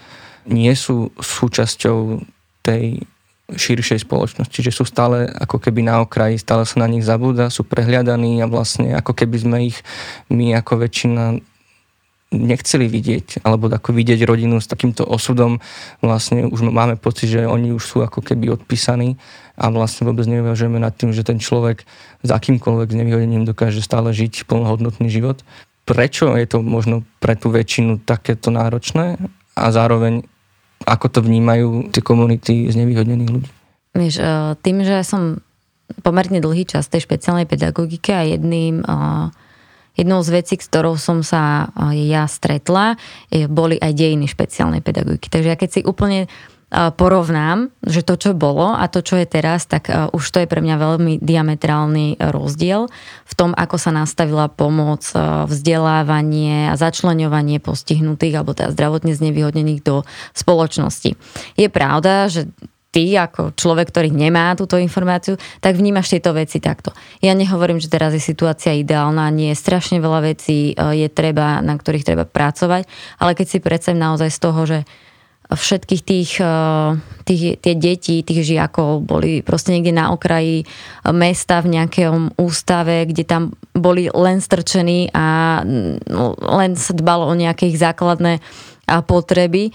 nie 0.50 0.74
sú 0.74 1.14
súčasťou 1.18 2.26
tej 2.66 3.06
širšej 3.46 4.10
spoločnosti, 4.10 4.58
že 4.58 4.74
sú 4.74 4.90
stále 4.90 5.30
ako 5.30 5.62
keby 5.62 5.86
na 5.86 6.02
okraji, 6.02 6.42
stále 6.42 6.66
sa 6.66 6.82
na 6.82 6.90
nich 6.90 7.06
zabúda, 7.06 7.54
sú 7.54 7.62
prehliadaní 7.62 8.42
a 8.42 8.50
vlastne 8.50 8.98
ako 8.98 9.14
keby 9.14 9.38
sme 9.38 9.58
ich 9.70 9.78
my 10.34 10.58
ako 10.58 10.82
väčšina 10.82 11.38
nechceli 12.34 12.90
vidieť, 12.90 13.46
alebo 13.46 13.70
ako 13.70 13.94
vidieť 13.94 14.26
rodinu 14.26 14.58
s 14.58 14.68
takýmto 14.68 15.06
osudom, 15.06 15.62
vlastne 16.02 16.50
už 16.50 16.68
máme 16.68 16.98
pocit, 16.98 17.32
že 17.32 17.46
oni 17.46 17.72
už 17.72 17.84
sú 17.86 17.98
ako 18.02 18.26
keby 18.26 18.50
odpísaní 18.50 19.16
a 19.56 19.70
vlastne 19.72 20.10
vôbec 20.10 20.26
neuvažujeme 20.28 20.82
nad 20.82 20.92
tým, 20.92 21.14
že 21.16 21.24
ten 21.24 21.40
človek 21.40 21.86
s 22.26 22.30
akýmkoľvek 22.34 22.92
znevýhodením 22.92 23.46
dokáže 23.48 23.80
stále 23.80 24.12
žiť 24.12 24.50
plnohodnotný 24.50 25.08
život. 25.08 25.46
Prečo 25.86 26.34
je 26.34 26.50
to 26.50 26.66
možno 26.66 27.06
pre 27.22 27.38
tú 27.38 27.54
väčšinu 27.54 28.02
takéto 28.04 28.50
náročné 28.50 29.22
a 29.54 29.66
zároveň 29.70 30.26
ako 30.86 31.08
to 31.10 31.20
vnímajú 31.26 31.90
tie 31.90 32.02
komunity 32.06 32.70
z 32.70 32.76
nevýhodnených 32.78 33.32
ľudí? 33.34 33.50
Vieš, 33.98 34.16
e, 34.22 34.26
tým, 34.62 34.86
že 34.86 35.02
som 35.02 35.42
pomerne 36.02 36.42
dlhý 36.42 36.66
čas 36.66 36.90
tej 36.90 37.06
špeciálnej 37.06 37.50
pedagogike 37.50 38.14
a 38.14 38.24
jedným, 38.26 38.82
e, 38.82 38.86
jednou 39.98 40.22
z 40.22 40.30
vecí, 40.30 40.56
s 40.60 40.70
ktorou 40.70 41.00
som 41.00 41.24
sa 41.24 41.72
ja 41.96 42.28
stretla, 42.28 43.00
boli 43.48 43.80
aj 43.80 43.96
dejiny 43.96 44.28
špeciálnej 44.28 44.84
pedagogiky. 44.84 45.32
Takže 45.32 45.48
ja 45.48 45.56
keď 45.56 45.70
si 45.72 45.82
úplne 45.88 46.28
porovnám, 46.74 47.72
že 47.86 48.02
to, 48.02 48.18
čo 48.18 48.34
bolo 48.34 48.74
a 48.74 48.90
to, 48.90 49.00
čo 49.06 49.16
je 49.22 49.30
teraz, 49.30 49.70
tak 49.70 49.88
už 50.12 50.24
to 50.26 50.44
je 50.44 50.50
pre 50.50 50.60
mňa 50.60 50.76
veľmi 50.76 51.14
diametrálny 51.22 52.20
rozdiel 52.20 52.90
v 53.24 53.34
tom, 53.38 53.54
ako 53.54 53.78
sa 53.80 53.94
nastavila 53.94 54.50
pomoc, 54.50 55.06
vzdelávanie 55.48 56.74
a 56.74 56.76
začlenovanie 56.76 57.62
postihnutých 57.62 58.42
alebo 58.42 58.58
teda 58.58 58.74
zdravotne 58.74 59.14
znevýhodnených 59.14 59.86
do 59.86 60.04
spoločnosti. 60.34 61.16
Je 61.56 61.68
pravda, 61.70 62.28
že 62.28 62.50
ty 62.96 63.12
ako 63.12 63.52
človek, 63.60 63.92
ktorý 63.92 64.08
nemá 64.08 64.56
túto 64.56 64.80
informáciu, 64.80 65.36
tak 65.60 65.76
vnímaš 65.76 66.16
tieto 66.16 66.32
veci 66.32 66.64
takto. 66.64 66.96
Ja 67.20 67.36
nehovorím, 67.36 67.84
že 67.84 67.92
teraz 67.92 68.16
je 68.16 68.24
situácia 68.24 68.72
ideálna, 68.72 69.36
nie 69.36 69.52
je 69.52 69.60
strašne 69.60 70.00
veľa 70.00 70.32
vecí, 70.32 70.72
je 70.72 71.08
treba, 71.12 71.60
na 71.60 71.76
ktorých 71.76 72.08
treba 72.08 72.24
pracovať, 72.24 72.88
ale 73.20 73.36
keď 73.36 73.48
si 73.52 73.60
predstavím 73.60 74.00
naozaj 74.00 74.32
z 74.32 74.40
toho, 74.40 74.62
že 74.64 74.80
všetkých 75.52 76.02
tých, 76.02 76.32
eh, 76.42 76.90
tých, 77.26 77.44
tie 77.62 77.74
deti, 77.78 78.26
tých 78.26 78.42
žiakov 78.42 79.06
boli 79.06 79.46
proste 79.46 79.74
niekde 79.74 79.94
na 79.94 80.10
okraji 80.10 80.66
mesta 81.14 81.62
v 81.62 81.78
nejakom 81.78 82.34
ústave, 82.38 83.06
kde 83.06 83.24
tam 83.26 83.44
boli 83.78 84.10
len 84.10 84.42
strčení 84.42 85.14
a 85.14 85.62
no, 86.10 86.34
len 86.38 86.74
sa 86.74 86.94
dbalo 86.94 87.30
o 87.30 87.34
nejaké 87.38 87.70
ich 87.70 87.78
základné 87.78 88.42
potreby, 88.86 89.74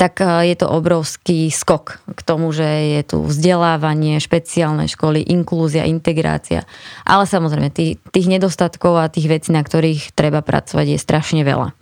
tak 0.00 0.24
eh, 0.24 0.52
je 0.52 0.56
to 0.56 0.72
obrovský 0.72 1.52
skok 1.52 2.00
k 2.08 2.20
tomu, 2.24 2.48
že 2.56 2.64
je 2.64 3.00
tu 3.04 3.18
vzdelávanie, 3.20 4.16
špeciálne 4.16 4.88
školy, 4.88 5.20
inklúzia, 5.28 5.84
integrácia. 5.84 6.64
Ale 7.04 7.28
samozrejme, 7.28 7.68
tých, 7.68 8.00
tých 8.08 8.26
nedostatkov 8.32 8.96
a 8.96 9.12
tých 9.12 9.28
vecí, 9.28 9.52
na 9.52 9.60
ktorých 9.60 10.16
treba 10.16 10.40
pracovať, 10.40 10.96
je 10.96 10.98
strašne 10.98 11.44
veľa. 11.44 11.76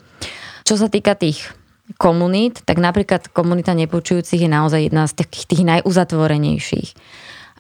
Čo 0.67 0.75
sa 0.77 0.91
týka 0.91 1.15
tých 1.15 1.58
komunít, 1.97 2.61
tak 2.69 2.77
napríklad 2.77 3.33
komunita 3.33 3.73
nepočujúcich 3.73 4.45
je 4.45 4.51
naozaj 4.51 4.93
jedna 4.93 5.09
z 5.09 5.25
takých 5.25 5.45
tých 5.49 5.63
najuzatvorenejších. 5.65 6.91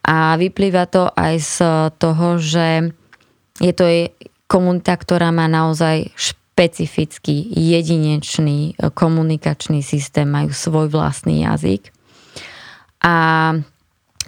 A 0.05 0.37
vyplýva 0.37 0.85
to 0.89 1.09
aj 1.17 1.35
z 1.41 1.57
toho, 1.97 2.37
že 2.37 2.93
je 3.59 3.73
to 3.73 4.13
komunita, 4.49 4.97
ktorá 4.97 5.33
má 5.33 5.49
naozaj 5.49 6.13
špecifický, 6.17 7.49
jedinečný 7.55 8.77
komunikačný 8.97 9.85
systém, 9.85 10.29
majú 10.29 10.51
svoj 10.51 10.91
vlastný 10.91 11.45
jazyk 11.45 11.93
a 12.99 13.17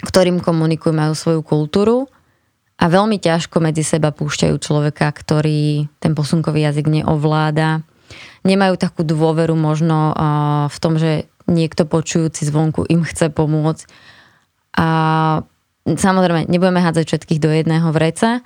ktorým 0.01 0.39
komunikujú, 0.41 0.93
majú 0.95 1.13
svoju 1.13 1.41
kultúru 1.43 2.07
a 2.81 2.89
veľmi 2.89 3.21
ťažko 3.21 3.61
medzi 3.61 3.85
seba 3.85 4.09
púšťajú 4.09 4.55
človeka, 4.57 5.05
ktorý 5.11 5.85
ten 6.01 6.17
posunkový 6.17 6.65
jazyk 6.65 6.87
neovláda, 6.89 7.85
nemajú 8.41 8.75
takú 8.77 9.05
dôveru 9.05 9.53
možno 9.53 10.13
v 10.67 10.77
tom, 10.81 10.97
že 10.97 11.29
niekto 11.45 11.89
počujúci 11.89 12.47
zvonku 12.47 12.87
im 12.87 13.05
chce 13.05 13.29
pomôcť. 13.33 13.83
A 14.77 14.87
samozrejme, 15.85 16.47
nebudeme 16.47 16.79
hádzať 16.79 17.05
všetkých 17.05 17.43
do 17.43 17.49
jedného 17.51 17.89
vreca, 17.91 18.39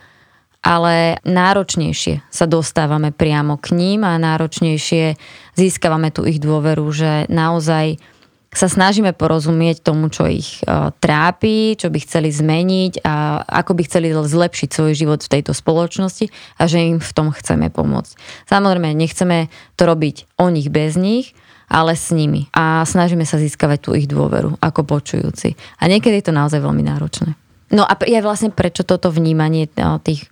ale 0.65 1.21
náročnejšie 1.21 2.25
sa 2.33 2.45
dostávame 2.49 3.13
priamo 3.13 3.61
k 3.61 3.77
ním 3.77 4.01
a 4.01 4.17
náročnejšie 4.17 5.13
získavame 5.53 6.09
tú 6.09 6.25
ich 6.25 6.41
dôveru, 6.41 6.89
že 6.89 7.29
naozaj 7.29 8.01
sa 8.55 8.71
snažíme 8.71 9.11
porozumieť 9.11 9.83
tomu, 9.83 10.07
čo 10.07 10.23
ich 10.31 10.63
e, 10.63 10.89
trápi, 11.03 11.75
čo 11.75 11.91
by 11.91 11.99
chceli 11.99 12.31
zmeniť 12.31 13.03
a 13.03 13.43
ako 13.43 13.75
by 13.75 13.83
chceli 13.83 14.15
zlepšiť 14.15 14.69
svoj 14.71 14.93
život 14.95 15.19
v 15.19 15.31
tejto 15.35 15.51
spoločnosti 15.51 16.31
a 16.55 16.63
že 16.63 16.79
im 16.79 17.03
v 17.03 17.11
tom 17.11 17.35
chceme 17.35 17.67
pomôcť. 17.67 18.15
Samozrejme, 18.47 18.95
nechceme 18.95 19.51
to 19.75 19.83
robiť 19.83 20.39
o 20.39 20.47
nich 20.47 20.71
bez 20.71 20.95
nich, 20.95 21.35
ale 21.67 21.99
s 21.99 22.15
nimi. 22.15 22.47
A 22.55 22.87
snažíme 22.87 23.27
sa 23.27 23.35
získavať 23.35 23.79
tú 23.83 23.91
ich 23.91 24.07
dôveru 24.07 24.55
ako 24.63 24.87
počujúci. 24.87 25.59
A 25.83 25.91
niekedy 25.91 26.23
je 26.23 26.31
to 26.31 26.33
naozaj 26.33 26.63
veľmi 26.63 26.85
náročné. 26.87 27.35
No 27.75 27.83
a 27.83 27.97
je 28.07 28.23
vlastne 28.23 28.55
prečo 28.55 28.87
toto 28.87 29.11
vnímanie 29.11 29.67
e, 29.67 29.83
tých 29.99 30.31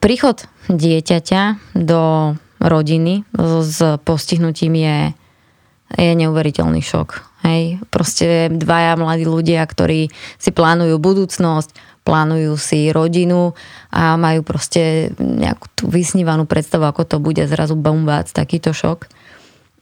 príchod 0.00 0.48
dieťaťa 0.72 1.76
do 1.76 2.32
rodiny 2.62 3.26
s 3.62 3.78
postihnutím 4.06 4.78
je, 4.78 4.98
je 5.98 6.12
neuveriteľný 6.14 6.80
šok 6.80 7.31
Hej, 7.42 7.82
proste 7.90 8.46
dvaja 8.54 8.94
mladí 8.94 9.26
ľudia, 9.26 9.66
ktorí 9.66 10.14
si 10.38 10.50
plánujú 10.54 10.94
budúcnosť, 11.02 11.74
plánujú 12.06 12.54
si 12.58 12.90
rodinu 12.94 13.54
a 13.90 14.14
majú 14.14 14.46
proste 14.46 15.10
nejakú 15.18 15.66
tú 15.74 15.84
vysnívanú 15.90 16.46
predstavu, 16.46 16.86
ako 16.86 17.02
to 17.06 17.16
bude 17.18 17.42
zrazu 17.46 17.74
bombác, 17.74 18.30
takýto 18.30 18.70
šok. 18.70 19.10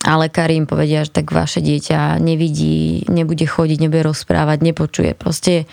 A 0.08 0.16
lekári 0.16 0.56
im 0.56 0.64
povedia, 0.64 1.04
že 1.04 1.12
tak 1.12 1.28
vaše 1.28 1.60
dieťa 1.60 2.16
nevidí, 2.16 3.04
nebude 3.12 3.44
chodiť, 3.44 3.78
nebude 3.84 4.08
rozprávať, 4.08 4.64
nepočuje. 4.64 5.12
Proste 5.12 5.68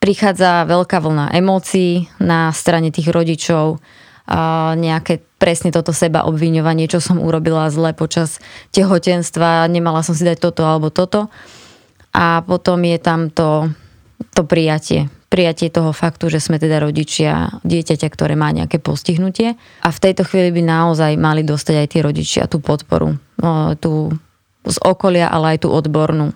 prichádza 0.00 0.64
veľká 0.64 1.00
vlna 1.04 1.36
emócií 1.36 2.08
na 2.16 2.48
strane 2.56 2.88
tých 2.88 3.12
rodičov, 3.12 3.84
nejaké 4.74 5.20
presne 5.36 5.68
toto 5.68 5.92
seba 5.92 6.24
obviňovanie, 6.24 6.88
čo 6.88 7.00
som 7.00 7.20
urobila 7.20 7.68
zle 7.68 7.92
počas 7.92 8.40
tehotenstva, 8.72 9.68
nemala 9.68 10.00
som 10.00 10.16
si 10.16 10.24
dať 10.24 10.40
toto 10.40 10.64
alebo 10.64 10.88
toto. 10.88 11.28
A 12.14 12.40
potom 12.46 12.80
je 12.86 12.96
tam 12.96 13.28
to, 13.28 13.68
to 14.32 14.46
prijatie. 14.48 15.12
Prijatie 15.28 15.68
toho 15.68 15.90
faktu, 15.90 16.30
že 16.30 16.38
sme 16.38 16.62
teda 16.62 16.78
rodičia 16.78 17.58
dieťaťa, 17.66 18.08
ktoré 18.08 18.38
má 18.38 18.54
nejaké 18.54 18.78
postihnutie. 18.78 19.58
A 19.82 19.88
v 19.90 20.02
tejto 20.02 20.22
chvíli 20.22 20.54
by 20.54 20.62
naozaj 20.62 21.18
mali 21.18 21.42
dostať 21.42 21.74
aj 21.74 21.88
tí 21.90 21.98
rodičia 22.00 22.42
tú 22.46 22.62
podporu. 22.62 23.18
Tú 23.82 24.14
z 24.64 24.76
okolia, 24.80 25.28
ale 25.28 25.56
aj 25.56 25.66
tú 25.66 25.68
odbornú. 25.68 26.32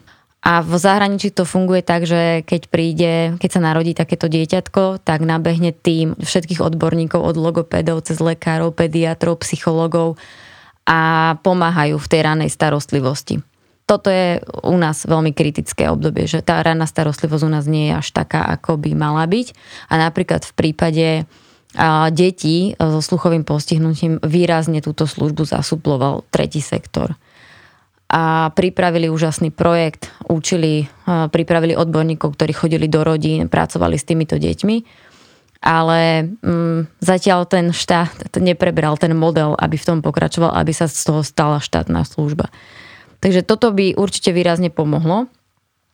A 0.48 0.64
v 0.64 0.80
zahraničí 0.80 1.28
to 1.28 1.44
funguje 1.44 1.84
tak, 1.84 2.08
že 2.08 2.40
keď 2.40 2.62
príde, 2.72 3.12
keď 3.36 3.50
sa 3.52 3.60
narodí 3.60 3.92
takéto 3.92 4.32
dieťatko, 4.32 5.04
tak 5.04 5.20
nabehne 5.20 5.76
tým 5.76 6.16
všetkých 6.16 6.64
odborníkov 6.64 7.20
od 7.20 7.36
logopedov 7.36 8.08
cez 8.08 8.16
lekárov, 8.16 8.72
pediatrov, 8.72 9.44
psychologov 9.44 10.16
a 10.88 11.36
pomáhajú 11.44 12.00
v 12.00 12.08
tej 12.08 12.20
ranej 12.24 12.48
starostlivosti. 12.48 13.44
Toto 13.84 14.08
je 14.08 14.40
u 14.64 14.76
nás 14.80 15.04
veľmi 15.04 15.36
kritické 15.36 15.92
obdobie, 15.92 16.24
že 16.24 16.40
tá 16.40 16.64
ranná 16.64 16.88
starostlivosť 16.88 17.44
u 17.44 17.50
nás 17.52 17.68
nie 17.68 17.92
je 17.92 18.00
až 18.00 18.08
taká, 18.16 18.40
ako 18.48 18.80
by 18.80 18.96
mala 18.96 19.28
byť. 19.28 19.52
A 19.92 20.00
napríklad 20.00 20.48
v 20.48 20.52
prípade 20.56 21.06
detí 22.16 22.72
so 22.80 23.04
sluchovým 23.04 23.44
postihnutím 23.44 24.16
výrazne 24.24 24.80
túto 24.80 25.04
službu 25.04 25.44
zasuploval 25.44 26.24
tretí 26.32 26.64
sektor 26.64 27.20
a 28.08 28.48
pripravili 28.56 29.12
úžasný 29.12 29.52
projekt, 29.52 30.08
učili, 30.24 30.88
pripravili 31.06 31.76
odborníkov, 31.76 32.40
ktorí 32.40 32.52
chodili 32.56 32.88
do 32.88 33.04
rodín, 33.04 33.52
pracovali 33.52 34.00
s 34.00 34.08
týmito 34.08 34.40
deťmi, 34.40 34.76
ale 35.60 36.32
mm, 36.40 37.04
zatiaľ 37.04 37.44
ten 37.44 37.68
štát 37.74 38.40
neprebral 38.40 38.96
ten 38.96 39.12
model, 39.12 39.52
aby 39.60 39.76
v 39.76 39.86
tom 39.86 39.98
pokračoval, 40.00 40.56
aby 40.56 40.72
sa 40.72 40.88
z 40.88 41.04
toho 41.04 41.20
stala 41.20 41.60
štátna 41.60 42.08
služba. 42.08 42.48
Takže 43.20 43.44
toto 43.44 43.74
by 43.74 43.98
určite 43.98 44.32
výrazne 44.32 44.70
pomohlo. 44.72 45.28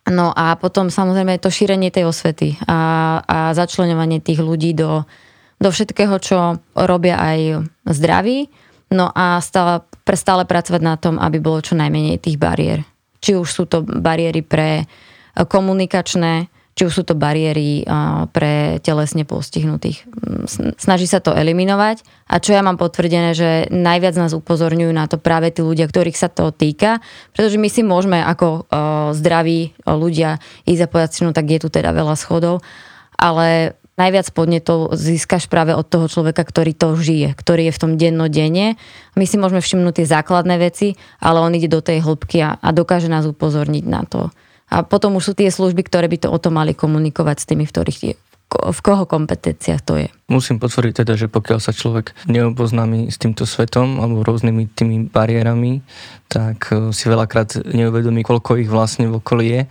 No 0.05 0.37
a 0.37 0.53
potom 0.61 0.93
samozrejme 0.93 1.41
to 1.41 1.49
šírenie 1.49 1.89
tej 1.89 2.05
osvety 2.13 2.61
a, 2.69 3.25
a 3.25 3.39
začlenovanie 3.57 4.21
tých 4.21 4.45
ľudí 4.45 4.77
do, 4.77 5.09
do 5.57 5.69
všetkého, 5.73 6.21
čo 6.21 6.61
robia 6.77 7.17
aj 7.17 7.65
zdraví, 7.89 8.53
No 8.95 9.11
a 9.11 9.43
stále, 9.43 9.83
stále 10.15 10.47
pracovať 10.47 10.83
na 10.83 10.95
tom, 10.95 11.19
aby 11.19 11.43
bolo 11.43 11.59
čo 11.59 11.75
najmenej 11.75 12.23
tých 12.23 12.39
bariér. 12.39 12.87
Či 13.19 13.35
už 13.35 13.49
sú 13.51 13.65
to 13.67 13.83
bariéry 13.83 14.47
pre 14.47 14.83
e, 14.83 14.85
komunikačné, 15.43 16.47
či 16.75 16.83
už 16.87 16.93
sú 16.95 17.03
to 17.03 17.19
bariéry 17.19 17.83
e, 17.83 17.85
pre 18.31 18.79
telesne 18.87 19.27
postihnutých. 19.27 20.07
Mm, 20.07 20.79
snaží 20.79 21.11
sa 21.11 21.19
to 21.19 21.35
eliminovať 21.35 22.07
a 22.31 22.39
čo 22.39 22.55
ja 22.55 22.63
mám 22.63 22.79
potvrdené, 22.79 23.35
že 23.35 23.67
najviac 23.75 24.15
nás 24.15 24.31
upozorňujú 24.31 24.93
na 24.95 25.11
to 25.11 25.19
práve 25.19 25.51
tí 25.51 25.67
ľudia, 25.67 25.91
ktorých 25.91 26.15
sa 26.15 26.31
to 26.31 26.55
týka, 26.55 27.03
pretože 27.35 27.59
my 27.59 27.67
si 27.67 27.83
môžeme 27.83 28.23
ako 28.23 28.47
e, 28.47 28.61
zdraví 29.19 29.75
ľudia 29.83 30.39
ísť 30.71 30.83
a 30.87 30.91
povedať 30.91 31.11
no 31.27 31.35
tak 31.35 31.51
je 31.51 31.59
tu 31.59 31.69
teda 31.73 31.91
veľa 31.91 32.15
schodov, 32.15 32.63
ale 33.19 33.75
najviac 33.95 34.27
podnetov 34.35 34.95
získaš 34.95 35.47
práve 35.47 35.75
od 35.75 35.87
toho 35.87 36.11
človeka, 36.11 36.43
ktorý 36.43 36.75
to 36.75 36.95
žije, 36.99 37.35
ktorý 37.35 37.71
je 37.71 37.77
v 37.77 37.81
tom 37.81 37.93
dennodenne. 37.95 38.75
My 39.15 39.25
si 39.25 39.39
môžeme 39.39 39.63
všimnúť 39.63 40.03
tie 40.03 40.07
základné 40.11 40.57
veci, 40.59 40.99
ale 41.23 41.39
on 41.43 41.55
ide 41.55 41.71
do 41.71 41.83
tej 41.83 42.03
hĺbky 42.03 42.43
a, 42.43 42.59
a 42.59 42.69
dokáže 42.75 43.07
nás 43.07 43.27
upozorniť 43.27 43.85
na 43.87 44.03
to. 44.07 44.35
A 44.73 44.83
potom 44.83 45.15
už 45.21 45.31
sú 45.31 45.33
tie 45.37 45.53
služby, 45.53 45.87
ktoré 45.87 46.11
by 46.11 46.27
to 46.27 46.29
o 46.33 46.39
to 46.41 46.51
mali 46.51 46.75
komunikovať 46.75 47.37
s 47.43 47.49
tými, 47.49 47.65
v 47.69 47.73
ktorých 47.73 48.01
je 48.03 48.15
v 48.55 48.81
koho 48.87 49.05
kompetenciách 49.09 49.83
to 49.83 49.95
je. 49.99 50.09
Musím 50.31 50.63
potvrdiť 50.63 51.03
teda, 51.03 51.19
že 51.19 51.27
pokiaľ 51.27 51.59
sa 51.59 51.75
človek 51.75 52.15
neoboznámi 52.31 53.11
s 53.11 53.19
týmto 53.19 53.49
svetom 53.49 53.99
alebo 53.99 54.23
rôznymi 54.23 54.71
tými 54.71 54.97
bariérami, 55.11 55.83
tak 56.31 56.71
eh, 56.71 56.95
si 56.95 57.05
veľakrát 57.11 57.67
neuvedomí, 57.67 58.23
koľko 58.23 58.61
ich 58.63 58.71
vlastne 58.71 59.11
v 59.11 59.19
okolí 59.19 59.47
je 59.51 59.63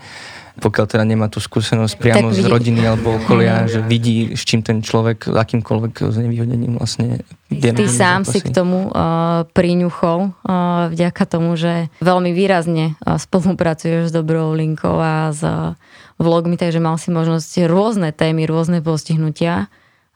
pokiaľ 0.53 0.86
teda 0.86 1.01
nemá 1.01 1.33
tú 1.33 1.41
skúsenosť 1.41 1.98
priamo 1.98 2.29
z 2.29 2.45
rodiny 2.45 2.86
alebo 2.86 3.17
okolia, 3.17 3.65
že 3.65 3.81
vidí, 3.81 4.38
s 4.38 4.45
čím 4.45 4.62
ten 4.62 4.86
človek, 4.86 5.33
akýmkoľvek 5.33 6.13
znevýhodnením 6.13 6.77
vlastne 6.77 7.25
vie 7.50 7.74
Ty 7.74 7.89
sám 7.89 8.22
zápasy. 8.22 8.31
si 8.38 8.39
k 8.45 8.50
tomu 8.53 8.93
uh, 8.93 9.50
priňuchol 9.50 10.19
uh, 10.29 10.93
vďaka 10.93 11.24
tomu, 11.25 11.57
že 11.57 11.89
veľmi 12.05 12.38
výrazne 12.38 12.93
uh, 13.01 13.17
spolupracuješ 13.17 14.10
s 14.10 14.13
Dobrou 14.13 14.53
linkou 14.53 14.93
a 15.01 15.33
s 15.33 15.41
uh, 15.41 15.74
vlogmi, 16.22 16.53
takže 16.53 16.77
mal 16.77 17.01
si 17.01 17.10
možnosť 17.10 17.65
rôzne 17.65 18.13
témy, 18.13 18.45
rôzne 18.45 18.86
postihnutia 18.86 19.65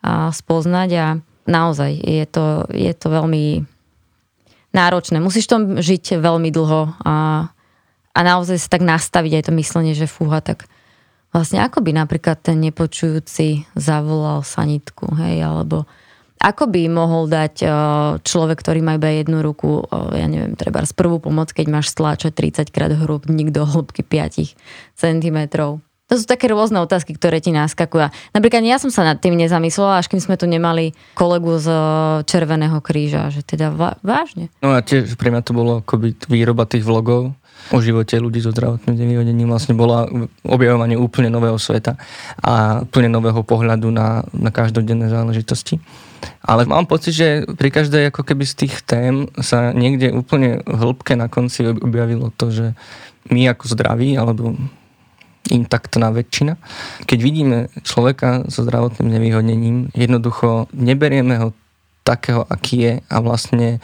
uh, 0.05 0.29
spoznať 0.29 0.89
a 1.01 1.05
naozaj 1.49 1.97
je 1.97 2.25
to, 2.29 2.69
je 2.69 2.93
to 2.93 3.07
veľmi 3.09 3.65
náročné. 4.69 5.17
Musíš 5.17 5.49
tom 5.49 5.81
žiť 5.81 6.21
veľmi 6.21 6.53
dlho 6.53 6.93
a 7.01 7.49
a 8.17 8.19
naozaj 8.25 8.57
sa 8.57 8.73
tak 8.73 8.81
nastaviť 8.81 9.31
aj 9.37 9.43
to 9.45 9.51
myslenie, 9.61 9.93
že 9.93 10.09
fúha, 10.09 10.41
tak 10.41 10.65
vlastne 11.29 11.61
ako 11.61 11.85
by 11.85 11.93
napríklad 11.93 12.41
ten 12.41 12.57
nepočujúci 12.65 13.69
zavolal 13.77 14.41
sanitku, 14.41 15.13
hej, 15.21 15.45
alebo 15.45 15.85
ako 16.37 16.69
by 16.69 16.81
mohol 16.89 17.25
dať 17.25 17.65
e, 17.65 17.67
človek, 18.21 18.61
ktorý 18.61 18.85
má 18.85 18.97
iba 18.97 19.09
jednu 19.09 19.41
ruku, 19.41 19.85
e, 19.89 20.21
ja 20.21 20.29
neviem, 20.29 20.53
treba 20.53 20.85
z 20.85 20.93
prvú 20.93 21.17
pomoc, 21.17 21.49
keď 21.49 21.65
máš 21.69 21.93
stláčať 21.93 22.33
30 22.61 22.73
krát 22.73 22.93
hrubník 22.93 23.49
do 23.49 23.65
hĺbky 23.65 24.05
5 24.05 24.53
cm. 24.93 25.39
To 26.07 26.13
sú 26.15 26.23
také 26.23 26.47
rôzne 26.47 26.79
otázky, 26.79 27.17
ktoré 27.17 27.41
ti 27.41 27.51
naskakujú. 27.51 28.13
Napríklad 28.31 28.63
ja 28.63 28.77
som 28.79 28.93
sa 28.93 29.03
nad 29.03 29.19
tým 29.19 29.35
nezamyslela, 29.35 29.99
až 29.99 30.07
kým 30.07 30.21
sme 30.23 30.39
tu 30.39 30.45
nemali 30.45 30.93
kolegu 31.17 31.57
z 31.57 31.73
e, 31.73 31.77
Červeného 32.29 32.77
kríža, 32.85 33.33
že 33.33 33.41
teda 33.41 33.73
vážne. 34.05 34.53
No 34.61 34.77
a 34.77 34.85
tiež 34.85 35.17
pre 35.17 35.33
mňa 35.33 35.41
to 35.41 35.57
bolo 35.57 35.81
akoby 35.81 36.13
výroba 36.29 36.69
tých 36.69 36.85
vlogov, 36.85 37.33
o 37.71 37.77
živote 37.83 38.15
ľudí 38.19 38.39
so 38.39 38.53
zdravotným 38.55 38.95
znevýhodením 38.95 39.49
vlastne 39.51 39.75
bola 39.75 40.07
objavovanie 40.43 40.95
úplne 40.95 41.27
nového 41.27 41.59
sveta 41.59 41.99
a 42.39 42.83
úplne 42.83 43.11
nového 43.11 43.43
pohľadu 43.43 43.91
na, 43.91 44.23
na 44.31 44.51
každodenné 44.51 45.11
záležitosti. 45.11 45.79
Ale 46.41 46.65
mám 46.65 46.87
pocit, 46.89 47.13
že 47.13 47.27
pri 47.45 47.69
každej 47.69 48.09
ako 48.09 48.23
keby 48.25 48.43
z 48.47 48.53
tých 48.65 48.75
tém 48.81 49.29
sa 49.37 49.75
niekde 49.75 50.15
úplne 50.15 50.63
hĺbke 50.65 51.13
na 51.13 51.29
konci 51.29 51.67
objavilo 51.67 52.33
to, 52.33 52.49
že 52.49 52.65
my 53.27 53.51
ako 53.51 53.65
zdraví 53.67 54.15
alebo 54.15 54.55
intaktná 55.47 56.11
väčšina. 56.11 56.59
Keď 57.07 57.19
vidíme 57.19 57.57
človeka 57.83 58.47
so 58.51 58.63
zdravotným 58.67 59.07
nevýhodnením, 59.07 59.77
jednoducho 59.95 60.67
neberieme 60.75 61.39
ho 61.39 61.49
takého, 62.03 62.47
aký 62.47 62.75
je 62.79 62.93
a 63.03 63.17
vlastne 63.19 63.83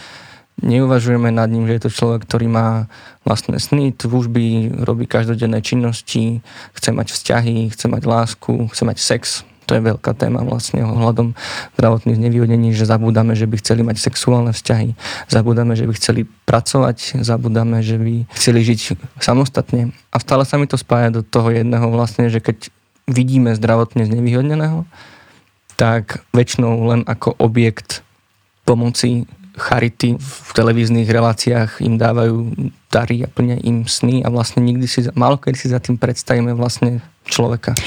neuvažujeme 0.61 1.33
nad 1.33 1.49
ním, 1.49 1.65
že 1.65 1.73
je 1.73 1.83
to 1.87 1.95
človek, 1.95 2.29
ktorý 2.29 2.51
má 2.51 2.85
vlastné 3.25 3.57
sny, 3.57 3.95
túžby, 3.95 4.69
robí 4.83 5.09
každodenné 5.09 5.63
činnosti, 5.63 6.43
chce 6.77 6.89
mať 6.91 7.07
vzťahy, 7.09 7.71
chce 7.73 7.85
mať 7.89 8.03
lásku, 8.05 8.53
chce 8.69 8.83
mať 8.85 8.97
sex. 8.99 9.21
To 9.63 9.79
je 9.79 9.81
veľká 9.81 10.11
téma 10.19 10.43
vlastne 10.43 10.83
ohľadom 10.83 11.39
zdravotných 11.79 12.19
znevýhodnení, 12.19 12.75
že 12.75 12.83
zabúdame, 12.83 13.31
že 13.31 13.47
by 13.47 13.55
chceli 13.63 13.81
mať 13.87 13.95
sexuálne 13.95 14.51
vzťahy, 14.51 14.91
zabúdame, 15.31 15.79
že 15.79 15.87
by 15.87 15.93
chceli 15.95 16.27
pracovať, 16.43 17.23
zabúdame, 17.23 17.79
že 17.79 17.95
by 17.95 18.27
chceli 18.35 18.59
žiť 18.67 18.99
samostatne. 19.23 19.95
A 20.11 20.19
stále 20.19 20.43
sa 20.43 20.59
mi 20.59 20.67
to 20.67 20.75
spája 20.75 21.15
do 21.15 21.23
toho 21.23 21.47
jedného 21.55 21.87
vlastne, 21.95 22.27
že 22.27 22.43
keď 22.43 22.67
vidíme 23.07 23.55
zdravotne 23.55 24.03
znevýhodneného, 24.03 24.83
tak 25.79 26.21
väčšinou 26.35 26.83
len 26.91 27.01
ako 27.07 27.39
objekt 27.39 28.03
pomoci 28.67 29.27
charity 29.53 30.17
v 30.17 30.49
televíznych 30.57 31.05
reláciách 31.05 31.85
im 31.85 32.01
dávajú 32.01 32.53
dary 32.89 33.21
a 33.21 33.29
plnia 33.29 33.61
im 33.61 33.85
sny 33.85 34.25
a 34.25 34.33
vlastne 34.33 34.65
nikdy 34.65 34.85
si, 34.89 35.05
málo 35.13 35.37
kedy 35.37 35.57
si 35.57 35.67
za 35.69 35.77
tým 35.77 35.97
predstavíme 35.97 36.57
vlastne 36.57 37.05
človeka. 37.25 37.77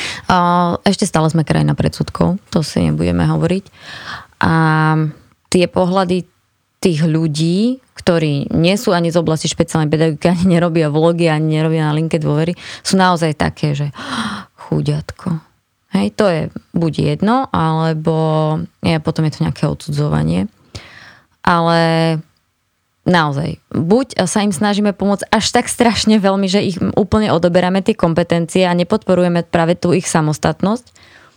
Ešte 0.87 1.07
stále 1.07 1.27
sme 1.31 1.43
krajina 1.43 1.75
predsudkov, 1.75 2.39
to 2.55 2.63
si 2.63 2.87
nebudeme 2.87 3.27
hovoriť. 3.27 3.65
A 4.43 4.53
tie 5.51 5.67
pohľady 5.67 6.27
tých 6.79 7.03
ľudí, 7.03 7.83
ktorí 7.99 8.53
nie 8.55 8.77
sú 8.79 8.95
ani 8.95 9.11
z 9.11 9.19
oblasti 9.19 9.51
špeciálnej 9.51 9.91
pedagogiky, 9.91 10.31
ani 10.31 10.59
nerobia 10.59 10.87
vlogy, 10.93 11.27
ani 11.27 11.59
nerobia 11.59 11.91
na 11.91 11.97
linke 11.97 12.23
dôvery, 12.23 12.55
sú 12.87 12.95
naozaj 12.95 13.35
také, 13.35 13.75
že 13.75 13.91
chuďatko. 14.55 15.43
Hej, 15.97 16.07
to 16.15 16.25
je 16.29 16.41
buď 16.77 17.17
jedno, 17.17 17.49
alebo 17.49 18.15
potom 19.01 19.23
je 19.25 19.33
to 19.33 19.43
nejaké 19.49 19.65
odsudzovanie 19.65 20.47
ale 21.47 21.81
naozaj, 23.07 23.63
buď 23.71 24.27
sa 24.27 24.43
im 24.43 24.51
snažíme 24.51 24.91
pomôcť 24.91 25.31
až 25.31 25.55
tak 25.55 25.71
strašne 25.71 26.19
veľmi, 26.19 26.51
že 26.51 26.61
ich 26.61 26.77
úplne 26.99 27.31
odoberáme 27.31 27.81
tie 27.87 27.95
kompetencie 27.95 28.67
a 28.67 28.75
nepodporujeme 28.75 29.47
práve 29.47 29.79
tú 29.79 29.95
ich 29.95 30.11
samostatnosť, 30.11 30.91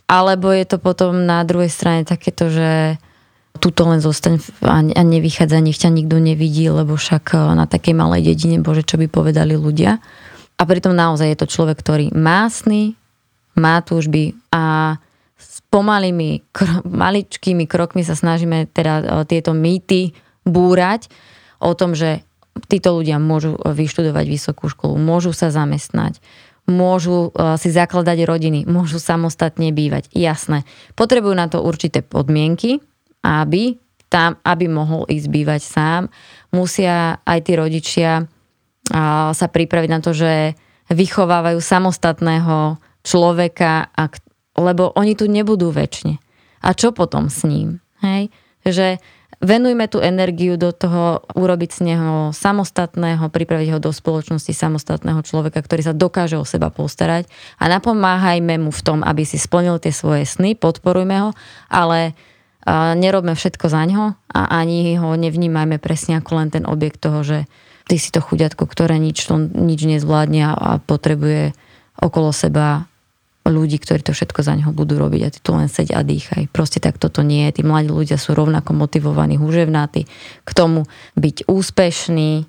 alebo 0.10 0.50
je 0.50 0.66
to 0.66 0.82
potom 0.82 1.30
na 1.30 1.46
druhej 1.46 1.70
strane 1.70 2.02
takéto, 2.02 2.50
že 2.50 2.98
tuto 3.62 3.86
len 3.86 4.02
zostaň 4.02 4.42
a 4.66 5.02
nevychádza, 5.06 5.62
nech 5.62 5.78
ťa 5.78 5.94
nikto 5.94 6.18
nevidí, 6.18 6.72
lebo 6.72 6.96
však 6.96 7.36
e, 7.36 7.38
na 7.60 7.68
takej 7.68 7.94
malej 7.94 8.34
dedine, 8.34 8.64
bože, 8.64 8.88
čo 8.88 8.96
by 8.96 9.12
povedali 9.12 9.54
ľudia. 9.54 10.00
A 10.60 10.62
pritom 10.64 10.96
naozaj 10.96 11.36
je 11.36 11.40
to 11.40 11.52
človek, 11.52 11.78
ktorý 11.84 12.06
má 12.16 12.48
sny, 12.48 12.96
má 13.60 13.84
túžby 13.84 14.34
a 14.50 14.96
pomalými, 15.70 16.50
kr- 16.50 16.82
maličkými 16.86 17.70
krokmi 17.70 18.02
sa 18.02 18.18
snažíme 18.18 18.70
teda 18.70 18.94
e, 19.00 19.04
tieto 19.30 19.54
mýty 19.54 20.18
búrať 20.46 21.10
o 21.62 21.74
tom, 21.78 21.94
že 21.94 22.26
títo 22.68 22.98
ľudia 23.00 23.22
môžu 23.22 23.56
vyštudovať 23.56 24.26
vysokú 24.26 24.68
školu, 24.68 24.98
môžu 24.98 25.32
sa 25.32 25.54
zamestnať, 25.54 26.18
môžu 26.66 27.30
e, 27.30 27.56
si 27.62 27.70
zakladať 27.70 28.26
rodiny, 28.26 28.60
môžu 28.66 28.98
samostatne 28.98 29.70
bývať. 29.70 30.10
Jasné. 30.12 30.66
Potrebujú 30.98 31.38
na 31.38 31.48
to 31.48 31.62
určité 31.62 32.02
podmienky, 32.02 32.82
aby 33.22 33.78
tam, 34.10 34.42
aby 34.42 34.66
mohol 34.66 35.06
ísť 35.06 35.28
bývať 35.30 35.62
sám. 35.62 36.02
Musia 36.50 37.22
aj 37.30 37.40
tí 37.46 37.54
rodičia 37.54 38.26
sa 39.30 39.46
pripraviť 39.46 39.90
na 39.94 40.02
to, 40.02 40.18
že 40.18 40.58
vychovávajú 40.90 41.62
samostatného 41.62 42.82
človeka, 43.06 43.94
lebo 44.60 44.92
oni 44.94 45.16
tu 45.16 45.26
nebudú 45.26 45.72
väčšine. 45.72 46.20
A 46.60 46.76
čo 46.76 46.92
potom 46.92 47.32
s 47.32 47.48
ním? 47.48 47.80
Hej? 48.04 48.28
Že 48.68 49.00
venujme 49.40 49.88
tú 49.88 50.04
energiu 50.04 50.60
do 50.60 50.76
toho, 50.76 51.24
urobiť 51.34 51.72
z 51.72 51.80
neho 51.96 52.36
samostatného, 52.36 53.32
pripraviť 53.32 53.70
ho 53.76 53.80
do 53.80 53.92
spoločnosti 53.96 54.52
samostatného 54.52 55.24
človeka, 55.24 55.64
ktorý 55.64 55.82
sa 55.88 55.96
dokáže 55.96 56.36
o 56.36 56.44
seba 56.44 56.68
postarať 56.68 57.32
a 57.56 57.72
napomáhajme 57.72 58.60
mu 58.60 58.72
v 58.72 58.82
tom, 58.84 59.00
aby 59.00 59.24
si 59.24 59.40
splnil 59.40 59.80
tie 59.80 59.96
svoje 59.96 60.28
sny, 60.28 60.60
podporujme 60.60 61.16
ho, 61.24 61.30
ale 61.72 62.20
nerobme 63.00 63.34
všetko 63.34 63.66
za 63.72 63.88
ňo 63.88 64.20
a 64.36 64.42
ani 64.60 65.00
ho 65.00 65.16
nevnímajme 65.16 65.80
presne 65.80 66.20
ako 66.20 66.32
len 66.44 66.50
ten 66.52 66.68
objekt 66.68 67.00
toho, 67.00 67.24
že 67.24 67.48
ty 67.88 67.96
si 67.96 68.12
to 68.12 68.20
chuďatko, 68.20 68.68
ktoré 68.68 69.00
nič, 69.00 69.32
nič 69.56 69.82
nezvládne 69.88 70.42
a 70.52 70.84
potrebuje 70.84 71.56
okolo 71.98 72.36
seba 72.36 72.86
ľudí, 73.50 73.82
ktorí 73.82 74.06
to 74.06 74.14
všetko 74.14 74.46
za 74.46 74.54
neho 74.56 74.72
budú 74.72 75.02
robiť 75.02 75.22
a 75.26 75.30
ty 75.34 75.40
tu 75.42 75.52
len 75.52 75.68
seď 75.68 75.98
a 75.98 76.02
dýchaj. 76.06 76.54
Proste 76.54 76.78
tak 76.80 77.02
toto 77.02 77.26
nie 77.26 77.50
je. 77.50 77.60
Tí 77.60 77.64
mladí 77.66 77.90
ľudia 77.90 78.16
sú 78.16 78.38
rovnako 78.38 78.78
motivovaní, 78.78 79.36
húževnáti 79.36 80.06
k 80.46 80.52
tomu 80.54 80.86
byť 81.18 81.50
úspešní 81.50 82.46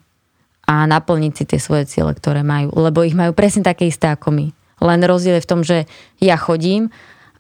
a 0.70 0.86
naplniť 0.86 1.32
si 1.34 1.44
tie 1.48 1.58
svoje 1.58 1.88
ciele, 1.90 2.14
ktoré 2.14 2.44
majú. 2.46 2.70
Lebo 2.76 3.02
ich 3.02 3.16
majú 3.16 3.34
presne 3.34 3.64
také 3.66 3.88
isté 3.88 4.12
ako 4.12 4.30
my. 4.30 4.46
Len 4.80 5.00
rozdiel 5.04 5.40
je 5.40 5.44
v 5.44 5.50
tom, 5.50 5.60
že 5.66 5.88
ja 6.22 6.38
chodím, 6.38 6.88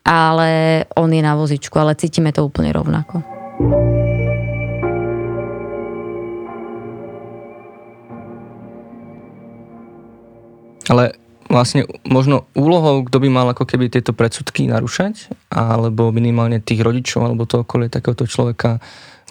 ale 0.02 0.84
on 0.96 1.12
je 1.12 1.22
na 1.22 1.36
vozičku, 1.36 1.76
ale 1.76 1.94
cítime 1.94 2.32
to 2.32 2.42
úplne 2.42 2.72
rovnako. 2.72 3.22
Ale 10.90 11.19
vlastne 11.50 11.84
možno 12.06 12.46
úlohou, 12.54 13.02
kto 13.02 13.18
by 13.18 13.28
mal 13.28 13.46
ako 13.50 13.66
keby 13.66 13.90
tieto 13.90 14.14
predsudky 14.14 14.70
narúšať, 14.70 15.34
alebo 15.50 16.14
minimálne 16.14 16.62
tých 16.62 16.80
rodičov, 16.80 17.26
alebo 17.26 17.44
to 17.44 17.66
okolie 17.66 17.90
takéhoto 17.90 18.24
človeka 18.24 18.78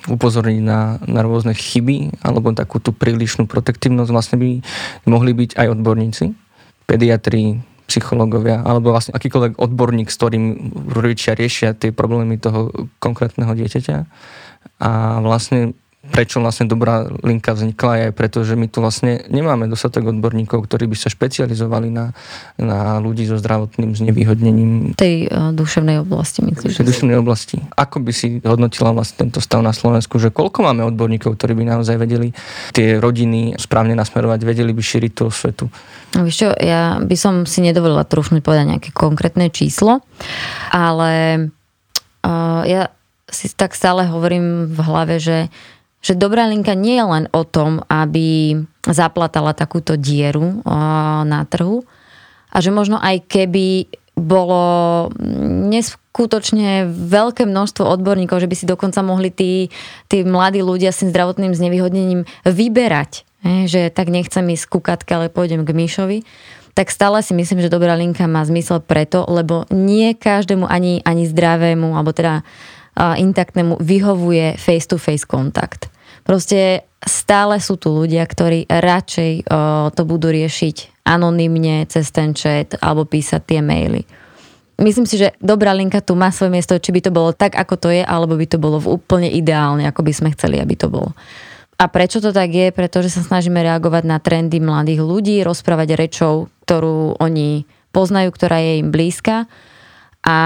upozorniť 0.08 0.60
na, 0.64 1.00
na 1.08 1.24
rôzne 1.24 1.56
chyby, 1.56 2.24
alebo 2.24 2.52
takú 2.52 2.84
tú 2.84 2.92
prílišnú 2.92 3.48
protektívnosť, 3.48 4.12
vlastne 4.12 4.38
by 4.40 4.50
mohli 5.08 5.32
byť 5.32 5.56
aj 5.56 5.68
odborníci, 5.80 6.26
pediatri, 6.88 7.64
psychológovia, 7.90 8.62
alebo 8.62 8.94
vlastne 8.94 9.18
akýkoľvek 9.18 9.58
odborník, 9.58 10.14
s 10.14 10.20
ktorým 10.22 10.46
rodičia 10.94 11.34
riešia 11.34 11.74
tie 11.74 11.90
problémy 11.90 12.38
toho 12.38 12.70
konkrétneho 13.02 13.50
dieťaťa. 13.58 13.98
A 14.86 15.20
vlastne 15.26 15.74
prečo 16.10 16.42
vlastne 16.42 16.66
dobrá 16.66 17.06
linka 17.22 17.54
vznikla, 17.54 18.10
aj 18.10 18.14
preto, 18.18 18.42
že 18.42 18.58
my 18.58 18.68
tu 18.68 18.82
vlastne 18.82 19.24
nemáme 19.30 19.70
dostatok 19.70 20.10
odborníkov, 20.12 20.66
ktorí 20.66 20.90
by 20.90 20.98
sa 20.98 21.08
špecializovali 21.08 21.94
na, 21.94 22.12
na 22.60 22.98
ľudí 22.98 23.30
so 23.30 23.38
zdravotným 23.38 23.94
znevýhodnením. 23.96 24.98
Tej 24.98 25.30
uh, 25.30 25.54
duševnej 25.54 26.02
oblasti, 26.04 26.44
myslím. 26.44 26.70
Tej 26.74 26.86
duševnej 26.86 27.18
oblasti. 27.22 27.62
Ako 27.78 28.02
by 28.02 28.12
si 28.12 28.42
hodnotila 28.42 28.92
vlastne 28.92 29.30
tento 29.30 29.40
stav 29.40 29.62
na 29.62 29.72
Slovensku, 29.72 30.18
že 30.18 30.34
koľko 30.34 30.66
máme 30.66 30.84
odborníkov, 30.90 31.38
ktorí 31.38 31.54
by 31.56 31.78
naozaj 31.78 31.96
vedeli 31.96 32.34
tie 32.74 32.98
rodiny 32.98 33.56
správne 33.56 33.94
nasmerovať, 33.94 34.40
vedeli 34.44 34.74
by 34.74 34.82
šíriť 34.82 35.12
toho 35.14 35.32
svetu? 35.32 35.66
No, 36.18 36.26
vieš 36.26 36.46
čo, 36.46 36.50
ja 36.58 36.98
by 36.98 37.16
som 37.16 37.46
si 37.46 37.62
nedovolila 37.62 38.02
trúfnuť 38.02 38.42
povedať 38.42 38.66
nejaké 38.66 38.90
konkrétne 38.92 39.54
číslo, 39.54 40.02
ale 40.74 41.48
uh, 42.26 42.62
ja 42.66 42.90
si 43.30 43.46
tak 43.54 43.78
stále 43.78 44.10
hovorím 44.10 44.66
v 44.74 44.80
hlave, 44.82 45.22
že 45.22 45.54
že 46.00 46.16
dobrá 46.16 46.48
linka 46.48 46.76
nie 46.76 46.96
je 46.96 47.06
len 47.06 47.26
o 47.36 47.44
tom, 47.44 47.84
aby 47.92 48.56
zaplatala 48.88 49.52
takúto 49.52 50.00
dieru 50.00 50.64
na 51.28 51.44
trhu 51.48 51.84
a 52.50 52.58
že 52.64 52.72
možno 52.72 52.96
aj 52.98 53.28
keby 53.28 53.92
bolo 54.20 55.08
neskutočne 55.72 56.92
veľké 56.92 57.48
množstvo 57.48 57.88
odborníkov, 57.88 58.44
že 58.44 58.52
by 58.52 58.56
si 58.56 58.68
dokonca 58.68 59.00
mohli 59.00 59.32
tí, 59.32 59.72
tí 60.12 60.28
mladí 60.28 60.60
ľudia 60.60 60.92
s 60.92 61.04
tým 61.04 61.16
zdravotným 61.16 61.56
znevýhodnením 61.56 62.28
vyberať, 62.44 63.24
že 63.68 63.88
tak 63.88 64.12
nechcem 64.12 64.44
ísť 64.52 64.66
ku 64.68 64.84
Katke, 64.84 65.16
ale 65.16 65.32
pôjdem 65.32 65.64
k 65.64 65.72
Míšovi, 65.72 66.28
tak 66.76 66.92
stále 66.92 67.24
si 67.24 67.32
myslím, 67.36 67.64
že 67.64 67.72
dobrá 67.72 67.96
linka 67.96 68.28
má 68.28 68.44
zmysel 68.44 68.80
preto, 68.84 69.24
lebo 69.28 69.64
nie 69.72 70.16
každému 70.16 70.68
ani, 70.68 71.00
ani 71.04 71.28
zdravému, 71.28 71.96
alebo 71.96 72.12
teda 72.12 72.44
intaktnému 73.00 73.80
vyhovuje 73.80 74.60
face-to-face 74.60 75.24
kontakt. 75.24 75.88
Proste 76.28 76.84
stále 77.00 77.58
sú 77.64 77.80
tu 77.80 77.96
ľudia, 77.96 78.28
ktorí 78.28 78.68
radšej 78.68 79.48
to 79.96 80.02
budú 80.04 80.30
riešiť 80.30 81.08
anonymne 81.08 81.88
cez 81.88 82.12
ten 82.12 82.36
chat 82.36 82.76
alebo 82.84 83.08
písať 83.08 83.42
tie 83.48 83.60
maily. 83.64 84.04
Myslím 84.80 85.04
si, 85.04 85.20
že 85.20 85.36
dobrá 85.44 85.76
linka 85.76 86.00
tu 86.00 86.16
má 86.16 86.32
svoje 86.32 86.56
miesto, 86.56 86.78
či 86.78 86.96
by 86.96 87.02
to 87.04 87.12
bolo 87.12 87.36
tak, 87.36 87.56
ako 87.56 87.76
to 87.76 87.90
je, 87.92 88.00
alebo 88.00 88.40
by 88.40 88.48
to 88.48 88.56
bolo 88.62 88.80
úplne 88.80 89.28
ideálne, 89.28 89.84
ako 89.88 90.08
by 90.08 90.14
sme 90.16 90.30
chceli, 90.38 90.60
aby 90.60 90.76
to 90.80 90.88
bolo. 90.88 91.12
A 91.80 91.88
prečo 91.88 92.20
to 92.20 92.36
tak 92.36 92.52
je? 92.52 92.76
Pretože 92.76 93.12
sa 93.12 93.24
snažíme 93.24 93.60
reagovať 93.60 94.04
na 94.08 94.20
trendy 94.20 94.60
mladých 94.60 95.00
ľudí, 95.04 95.44
rozprávať 95.44 95.96
rečou, 95.96 96.52
ktorú 96.68 97.20
oni 97.20 97.64
poznajú, 97.96 98.30
ktorá 98.36 98.60
je 98.60 98.74
im 98.84 98.92
blízka. 98.92 99.48
A 100.24 100.38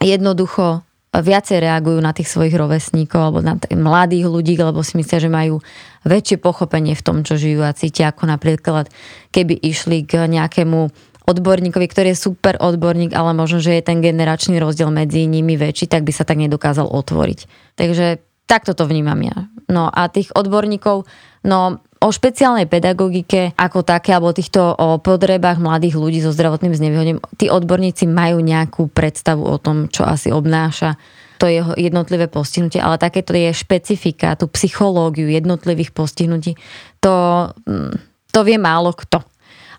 jednoducho 0.00 0.84
viacej 1.20 1.62
reagujú 1.62 1.98
na 1.98 2.14
tých 2.14 2.30
svojich 2.30 2.54
rovesníkov 2.54 3.20
alebo 3.20 3.40
na 3.42 3.58
tých 3.58 3.74
mladých 3.74 4.26
ľudí, 4.30 4.54
lebo 4.58 4.80
si 4.82 4.98
myslia, 4.98 5.18
že 5.18 5.30
majú 5.30 5.62
väčšie 6.06 6.38
pochopenie 6.38 6.94
v 6.94 7.04
tom, 7.04 7.26
čo 7.26 7.34
žijú 7.36 7.64
a 7.66 7.74
cítia, 7.74 8.10
ako 8.10 8.30
napríklad 8.30 8.88
keby 9.34 9.58
išli 9.58 10.06
k 10.06 10.30
nejakému 10.30 10.88
odborníkovi, 11.28 11.86
ktorý 11.92 12.16
je 12.16 12.24
super 12.24 12.56
odborník, 12.56 13.12
ale 13.12 13.36
možno, 13.36 13.60
že 13.60 13.76
je 13.76 13.84
ten 13.84 14.00
generačný 14.00 14.56
rozdiel 14.56 14.88
medzi 14.88 15.28
nimi 15.28 15.60
väčší, 15.60 15.84
tak 15.84 16.08
by 16.08 16.12
sa 16.16 16.24
tak 16.24 16.40
nedokázal 16.40 16.88
otvoriť. 16.88 17.38
Takže 17.76 18.24
takto 18.48 18.72
to 18.72 18.88
vnímam 18.88 19.20
ja. 19.20 19.52
No 19.68 19.92
a 19.92 20.08
tých 20.08 20.32
odborníkov, 20.32 21.04
no 21.44 21.84
o 21.98 22.08
špeciálnej 22.14 22.70
pedagogike 22.70 23.58
ako 23.58 23.82
také, 23.82 24.14
alebo 24.14 24.30
týchto 24.30 24.62
o 24.62 25.02
potrebách 25.02 25.58
mladých 25.58 25.98
ľudí 25.98 26.18
so 26.22 26.30
zdravotným 26.30 26.74
znevýhodnením, 26.74 27.22
tí 27.34 27.50
odborníci 27.50 28.06
majú 28.06 28.38
nejakú 28.38 28.86
predstavu 28.90 29.42
o 29.42 29.58
tom, 29.58 29.90
čo 29.90 30.06
asi 30.06 30.30
obnáša 30.30 30.94
to 31.38 31.46
jeho 31.46 31.72
jednotlivé 31.78 32.26
postihnutie, 32.26 32.82
ale 32.82 32.98
takéto 32.98 33.30
je 33.30 33.54
špecifika, 33.54 34.34
tú 34.34 34.50
psychológiu 34.50 35.30
jednotlivých 35.30 35.94
postihnutí, 35.94 36.58
to, 36.98 37.14
mm, 37.62 37.94
to 38.34 38.40
vie 38.42 38.58
málo 38.58 38.90
kto. 38.90 39.22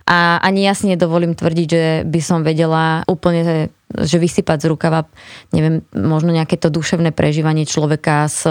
A 0.10 0.42
ani 0.42 0.66
ja 0.66 0.74
si 0.74 0.90
nedovolím 0.90 1.38
tvrdiť, 1.38 1.68
že 1.70 1.84
by 2.08 2.20
som 2.24 2.42
vedela 2.42 3.06
úplne, 3.06 3.70
že 3.94 4.18
vysypať 4.18 4.66
z 4.66 4.70
rukava, 4.72 5.06
neviem, 5.54 5.86
možno 5.94 6.34
nejaké 6.34 6.58
to 6.58 6.74
duševné 6.74 7.14
prežívanie 7.14 7.70
človeka 7.70 8.26
s 8.26 8.48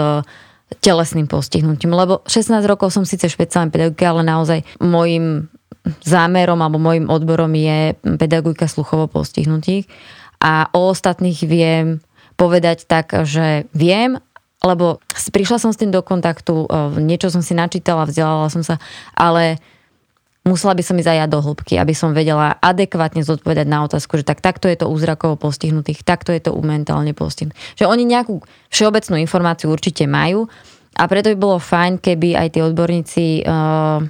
telesným 0.77 1.25
postihnutím. 1.25 1.89
Lebo 1.89 2.21
16 2.29 2.61
rokov 2.69 2.93
som 2.93 3.03
síce 3.03 3.25
špeciálna 3.25 3.73
pedagogika, 3.73 4.13
ale 4.13 4.21
naozaj 4.21 4.59
môjim 4.77 5.49
zámerom 6.05 6.59
alebo 6.61 6.77
môjim 6.77 7.09
odborom 7.09 7.49
je 7.57 7.97
pedagogika 8.21 8.69
sluchovo 8.69 9.09
postihnutých. 9.09 9.89
A 10.39 10.69
o 10.71 10.93
ostatných 10.93 11.39
viem 11.43 11.99
povedať 12.39 12.87
tak, 12.87 13.11
že 13.27 13.67
viem, 13.75 14.21
lebo 14.63 15.03
prišla 15.11 15.59
som 15.59 15.71
s 15.75 15.79
tým 15.79 15.91
do 15.91 15.99
kontaktu, 15.99 16.63
e, 16.63 16.67
niečo 17.03 17.27
som 17.27 17.43
si 17.43 17.51
načítala, 17.51 18.07
vzdelala 18.07 18.47
som 18.47 18.63
sa, 18.63 18.79
ale 19.15 19.59
musela 20.47 20.73
by 20.75 20.83
som 20.83 20.95
ísť 20.95 21.09
aj 21.09 21.17
ja 21.19 21.27
do 21.27 21.39
hĺbky, 21.43 21.75
aby 21.75 21.93
som 21.93 22.15
vedela 22.15 22.55
adekvátne 22.59 23.21
zodpovedať 23.21 23.67
na 23.67 23.83
otázku, 23.83 24.19
že 24.19 24.25
tak 24.27 24.39
takto 24.39 24.71
je 24.71 24.79
to 24.79 24.87
u 24.87 24.95
zrakovo 24.95 25.35
postihnutých, 25.35 26.07
takto 26.07 26.31
je 26.31 26.41
to 26.41 26.55
u 26.55 26.61
mentálne 26.63 27.11
postihnutých. 27.11 27.59
Že 27.79 27.85
oni 27.91 28.03
nejakú 28.07 28.39
všeobecnú 28.71 29.19
informáciu 29.19 29.67
určite 29.69 30.07
majú 30.07 30.47
a 30.95 31.03
preto 31.05 31.31
by 31.31 31.37
bolo 31.37 31.57
fajn, 31.59 31.99
keby 31.99 32.39
aj 32.39 32.47
tí 32.55 32.59
odborníci 32.63 33.25
uh, 33.43 34.03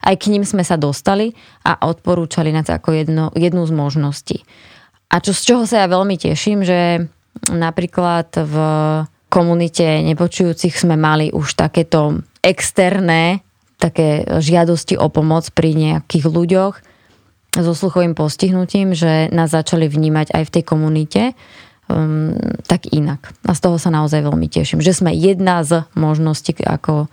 aj 0.00 0.14
k 0.16 0.32
ním 0.32 0.48
sme 0.48 0.64
sa 0.64 0.80
dostali 0.80 1.36
a 1.60 1.76
odporúčali 1.84 2.48
nás 2.48 2.72
ako 2.72 2.96
jedno, 2.96 3.24
jednu 3.36 3.68
z 3.68 3.72
možností. 3.76 4.38
A 5.12 5.20
čo, 5.20 5.36
z 5.36 5.42
čoho 5.44 5.64
sa 5.68 5.84
ja 5.84 5.88
veľmi 5.90 6.16
teším, 6.16 6.64
že 6.64 7.04
napríklad 7.50 8.32
v 8.32 8.56
komunite 9.30 9.84
nepočujúcich 9.84 10.74
sme 10.74 10.96
mali 10.96 11.28
už 11.30 11.54
takéto 11.54 12.24
externé 12.40 13.44
také 13.80 14.28
žiadosti 14.28 15.00
o 15.00 15.08
pomoc 15.08 15.48
pri 15.56 15.72
nejakých 15.72 16.24
ľuďoch 16.28 16.74
so 17.56 17.72
sluchovým 17.74 18.14
postihnutím, 18.14 18.94
že 18.94 19.26
nás 19.34 19.50
začali 19.50 19.90
vnímať 19.90 20.30
aj 20.30 20.42
v 20.46 20.52
tej 20.54 20.62
komunite 20.62 21.22
um, 21.90 22.36
tak 22.68 22.86
inak. 22.94 23.34
A 23.42 23.56
z 23.56 23.60
toho 23.66 23.76
sa 23.80 23.90
naozaj 23.90 24.22
veľmi 24.22 24.46
teším, 24.46 24.78
že 24.78 24.94
sme 24.94 25.10
jedna 25.10 25.66
z 25.66 25.82
možností, 25.98 26.54
ako, 26.62 27.10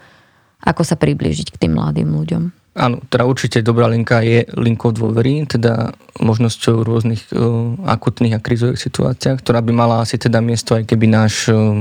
ako 0.61 0.81
sa 0.85 0.93
priblížiť 0.93 1.55
k 1.55 1.59
tým 1.65 1.73
mladým 1.73 2.13
ľuďom. 2.13 2.43
Áno, 2.77 3.01
teda 3.09 3.25
určite 3.25 3.65
dobrá 3.65 3.89
linka 3.89 4.21
je 4.21 4.45
linkou 4.53 4.93
dôvery, 4.93 5.49
teda 5.49 5.97
možnosťou 6.21 6.85
rôznych 6.85 7.33
uh, 7.33 7.73
akutných 7.89 8.37
a 8.37 8.43
krizových 8.43 8.77
situáciách, 8.77 9.41
ktorá 9.41 9.65
by 9.65 9.73
mala 9.73 10.05
asi 10.05 10.21
teda 10.21 10.37
miesto, 10.45 10.77
aj 10.77 10.85
keby 10.85 11.09
náš 11.09 11.49
uh, 11.49 11.73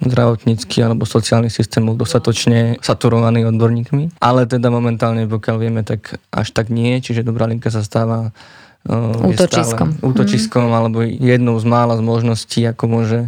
zdravotnícky 0.00 0.84
alebo 0.84 1.08
sociálny 1.08 1.48
systém 1.48 1.80
bol 1.88 1.96
dostatočne 1.96 2.76
saturovaný 2.84 3.48
odborníkmi. 3.48 4.20
Ale 4.20 4.44
teda 4.44 4.68
momentálne, 4.68 5.24
pokiaľ 5.24 5.56
vieme, 5.56 5.80
tak 5.86 6.20
až 6.28 6.52
tak 6.52 6.68
nie, 6.68 7.00
čiže 7.00 7.24
dobrá 7.24 7.48
linka 7.48 7.72
sa 7.72 7.80
stáva 7.80 8.28
uh, 8.28 9.30
útočiskom. 9.32 10.04
útočiskom 10.04 10.68
mm. 10.68 10.76
alebo 10.76 11.00
jednou 11.02 11.56
z 11.56 11.64
mála 11.64 11.96
z 11.96 12.02
možností, 12.04 12.60
ako 12.68 12.84
môže 12.86 13.18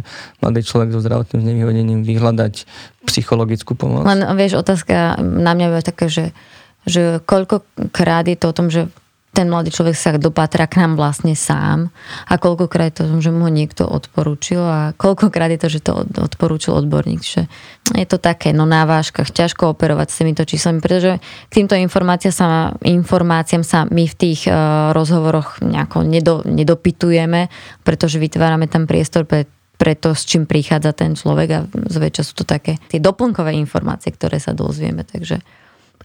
mladý 0.45 0.61
človek 0.61 0.93
so 0.93 1.01
zdravotným 1.01 1.41
znevýhodením 1.41 2.01
vyhľadať 2.05 2.53
psychologickú 3.09 3.73
pomoc. 3.73 4.05
Len 4.05 4.21
vieš, 4.37 4.61
otázka 4.61 5.17
na 5.19 5.57
mňa 5.57 5.81
je 5.81 5.89
taká, 5.89 6.05
že, 6.05 6.37
že 6.85 7.17
koľkokrát 7.25 8.29
je 8.29 8.37
to 8.37 8.45
o 8.45 8.55
tom, 8.55 8.69
že 8.69 8.93
ten 9.39 9.47
mladý 9.47 9.71
človek 9.71 9.95
sa 9.95 10.19
dopatra 10.19 10.67
k 10.67 10.83
nám 10.83 10.99
vlastne 10.99 11.31
sám 11.31 11.87
a 12.27 12.35
koľkokrát 12.35 12.91
je 12.91 12.95
to, 12.99 13.03
že 13.23 13.31
mu 13.31 13.47
ho 13.47 13.51
niekto 13.51 13.87
odporúčil 13.87 14.59
a 14.59 14.91
koľkokrát 14.99 15.47
je 15.55 15.59
to, 15.63 15.67
že 15.71 15.79
to 15.79 16.03
odporúčil 16.19 16.75
odborník. 16.75 17.23
Že 17.23 17.47
je 17.95 18.03
to 18.03 18.19
také, 18.19 18.51
no 18.51 18.67
na 18.67 18.83
váškach, 18.83 19.31
ťažko 19.31 19.71
operovať 19.71 20.07
s 20.11 20.19
týmito 20.19 20.43
číslami, 20.43 20.83
pretože 20.83 21.23
k 21.23 21.51
týmto 21.55 21.79
informáciám 21.79 22.35
sa, 22.35 22.47
informáciám 22.83 23.63
sa 23.63 23.87
my 23.87 24.11
v 24.11 24.15
tých 24.19 24.51
uh, 24.51 24.91
rozhovoroch 24.91 25.63
nejako 25.63 26.03
nedo, 26.03 26.43
nedopitujeme, 26.43 27.47
pretože 27.87 28.19
vytvárame 28.19 28.67
tam 28.67 28.83
priestor 28.83 29.23
pre 29.23 29.47
pre 29.79 29.95
to, 29.95 30.11
s 30.11 30.27
čím 30.27 30.43
prichádza 30.43 30.91
ten 30.91 31.15
človek 31.15 31.49
a 31.55 31.59
zväčša 31.71 32.23
sú 32.27 32.33
to 32.35 32.43
také 32.43 32.75
tie 32.91 32.99
doplnkové 32.99 33.55
informácie, 33.55 34.11
ktoré 34.11 34.35
sa 34.35 34.51
dozvieme. 34.51 35.07
Takže 35.07 35.39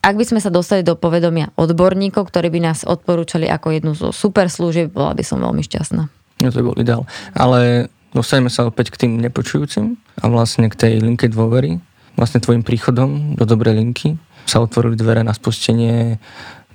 ak 0.05 0.21
by 0.21 0.25
sme 0.29 0.41
sa 0.45 0.53
dostali 0.53 0.85
do 0.85 1.01
povedomia 1.01 1.49
odborníkov, 1.57 2.29
ktorí 2.29 2.53
by 2.53 2.61
nás 2.61 2.85
odporúčali 2.85 3.49
ako 3.49 3.73
jednu 3.73 3.93
zo 3.97 4.13
super 4.13 4.53
služieb, 4.53 4.93
bola 4.93 5.17
by 5.17 5.25
som 5.25 5.41
veľmi 5.41 5.65
šťastná. 5.65 6.03
No 6.45 6.49
to 6.53 6.61
bol 6.61 6.77
ideál. 6.77 7.09
Ale 7.33 7.89
dostaneme 8.13 8.53
sa 8.53 8.69
opäť 8.69 8.93
k 8.93 9.09
tým 9.09 9.17
nepočujúcim 9.17 9.97
a 10.21 10.29
vlastne 10.29 10.69
k 10.69 10.77
tej 10.77 10.93
linke 11.01 11.33
dôvery. 11.33 11.81
Vlastne 12.21 12.45
tvojim 12.45 12.61
príchodom 12.61 13.35
do 13.35 13.49
dobrej 13.49 13.81
linky 13.81 14.21
sa 14.45 14.61
otvorili 14.61 14.95
dvere 14.95 15.25
na 15.25 15.33
spustenie 15.33 16.21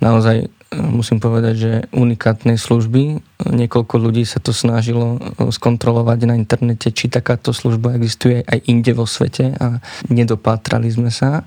naozaj 0.02 0.50
musím 0.70 1.18
povedať, 1.18 1.54
že 1.58 1.72
unikátnej 1.90 2.54
služby. 2.54 3.18
Niekoľko 3.40 3.94
ľudí 3.98 4.22
sa 4.22 4.38
to 4.38 4.54
snažilo 4.54 5.18
skontrolovať 5.50 6.18
na 6.30 6.34
internete, 6.38 6.94
či 6.94 7.10
takáto 7.10 7.50
služba 7.50 7.98
existuje 7.98 8.46
aj 8.46 8.58
inde 8.70 8.94
vo 8.94 9.08
svete 9.08 9.58
a 9.58 9.82
nedopátrali 10.06 10.86
sme 10.92 11.10
sa. 11.10 11.42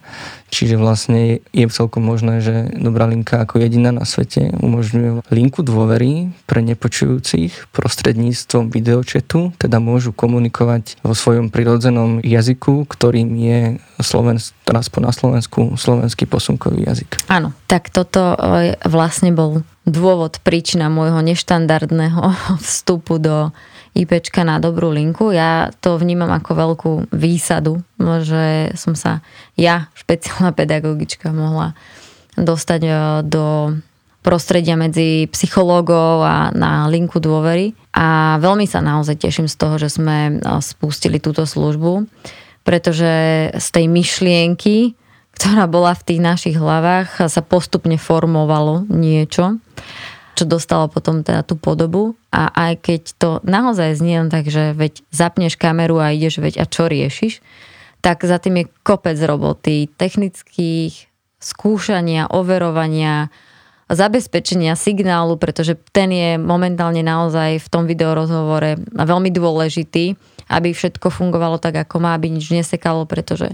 Čiže 0.53 0.77
vlastne 0.77 1.41
je 1.49 1.65
celkom 1.71 2.05
možné, 2.05 2.43
že 2.43 2.69
Dobrá 2.77 3.07
linka 3.09 3.41
ako 3.41 3.63
jediná 3.63 3.89
na 3.89 4.03
svete 4.05 4.53
umožňuje 4.59 5.25
linku 5.31 5.65
dôvery 5.65 6.35
pre 6.45 6.59
nepočujúcich 6.61 7.71
prostredníctvom 7.71 8.69
videočetu, 8.69 9.55
teda 9.57 9.79
môžu 9.79 10.11
komunikovať 10.11 10.99
vo 11.01 11.15
svojom 11.15 11.49
prirodzenom 11.49 12.19
jazyku, 12.21 12.85
ktorým 12.85 13.29
je 13.33 13.59
Slovensk, 14.03 14.51
teraz 14.67 14.91
po 14.91 14.99
na 14.99 15.15
Slovensku 15.15 15.79
slovenský 15.79 16.27
posunkový 16.27 16.85
jazyk. 16.85 17.23
Áno, 17.31 17.55
tak 17.65 17.87
toto 17.89 18.35
e, 18.35 18.75
vlastne 19.13 19.29
bol 19.29 19.61
dôvod, 19.85 20.41
príčina 20.41 20.89
môjho 20.89 21.21
neštandardného 21.21 22.33
vstupu 22.65 23.21
do 23.21 23.53
IPčka 23.93 24.41
na 24.41 24.57
dobrú 24.57 24.89
linku. 24.89 25.29
Ja 25.29 25.69
to 25.85 26.01
vnímam 26.01 26.33
ako 26.33 26.51
veľkú 26.57 26.91
výsadu, 27.13 27.85
že 28.25 28.73
som 28.73 28.97
sa 28.97 29.21
ja, 29.53 29.93
špeciálna 29.93 30.49
pedagogička, 30.57 31.29
mohla 31.29 31.77
dostať 32.33 32.81
e, 32.81 32.91
do 33.29 33.77
prostredia 34.25 34.73
medzi 34.73 35.29
psychológov 35.29 36.25
a 36.25 36.49
na 36.49 36.89
linku 36.89 37.21
dôvery. 37.21 37.77
A 37.93 38.41
veľmi 38.41 38.65
sa 38.65 38.81
naozaj 38.81 39.21
teším 39.21 39.45
z 39.45 39.61
toho, 39.61 39.77
že 39.77 39.93
sme 39.93 40.41
e, 40.41 40.57
spustili 40.57 41.21
túto 41.21 41.45
službu, 41.45 42.09
pretože 42.65 43.13
z 43.53 43.67
tej 43.69 43.85
myšlienky, 43.93 44.97
ktorá 45.33 45.65
bola 45.65 45.97
v 45.97 46.05
tých 46.07 46.21
našich 46.21 46.55
hlavách, 46.55 47.25
sa 47.27 47.41
postupne 47.41 47.97
formovalo 47.97 48.85
niečo 48.87 49.59
čo 50.33 50.49
dostalo 50.49 50.89
potom 50.89 51.21
teda 51.21 51.45
tú 51.45 51.55
podobu. 51.55 52.17
A 52.33 52.49
aj 52.49 52.73
keď 52.81 53.01
to 53.17 53.29
naozaj 53.45 53.93
znie 53.93 54.25
len 54.25 54.33
tak, 54.33 54.49
že 54.49 54.73
veď 54.73 55.05
zapneš 55.13 55.55
kameru 55.55 56.01
a 56.01 56.13
ideš, 56.13 56.41
veď 56.41 56.53
a 56.61 56.65
čo 56.65 56.89
riešiš, 56.89 57.39
tak 58.03 58.25
za 58.25 58.41
tým 58.41 58.65
je 58.65 58.71
kopec 58.83 59.15
roboty, 59.21 59.87
technických 59.87 61.07
skúšania, 61.39 62.27
overovania, 62.27 63.29
zabezpečenia 63.87 64.73
signálu, 64.73 65.37
pretože 65.37 65.77
ten 65.93 66.09
je 66.09 66.29
momentálne 66.41 67.05
naozaj 67.05 67.61
v 67.61 67.67
tom 67.69 67.85
videorozhovore 67.85 68.81
veľmi 68.91 69.29
dôležitý, 69.29 70.17
aby 70.49 70.73
všetko 70.73 71.13
fungovalo 71.13 71.61
tak, 71.61 71.87
ako 71.87 72.01
má, 72.01 72.17
aby 72.17 72.33
nič 72.33 72.51
nesekalo, 72.51 73.05
pretože 73.05 73.53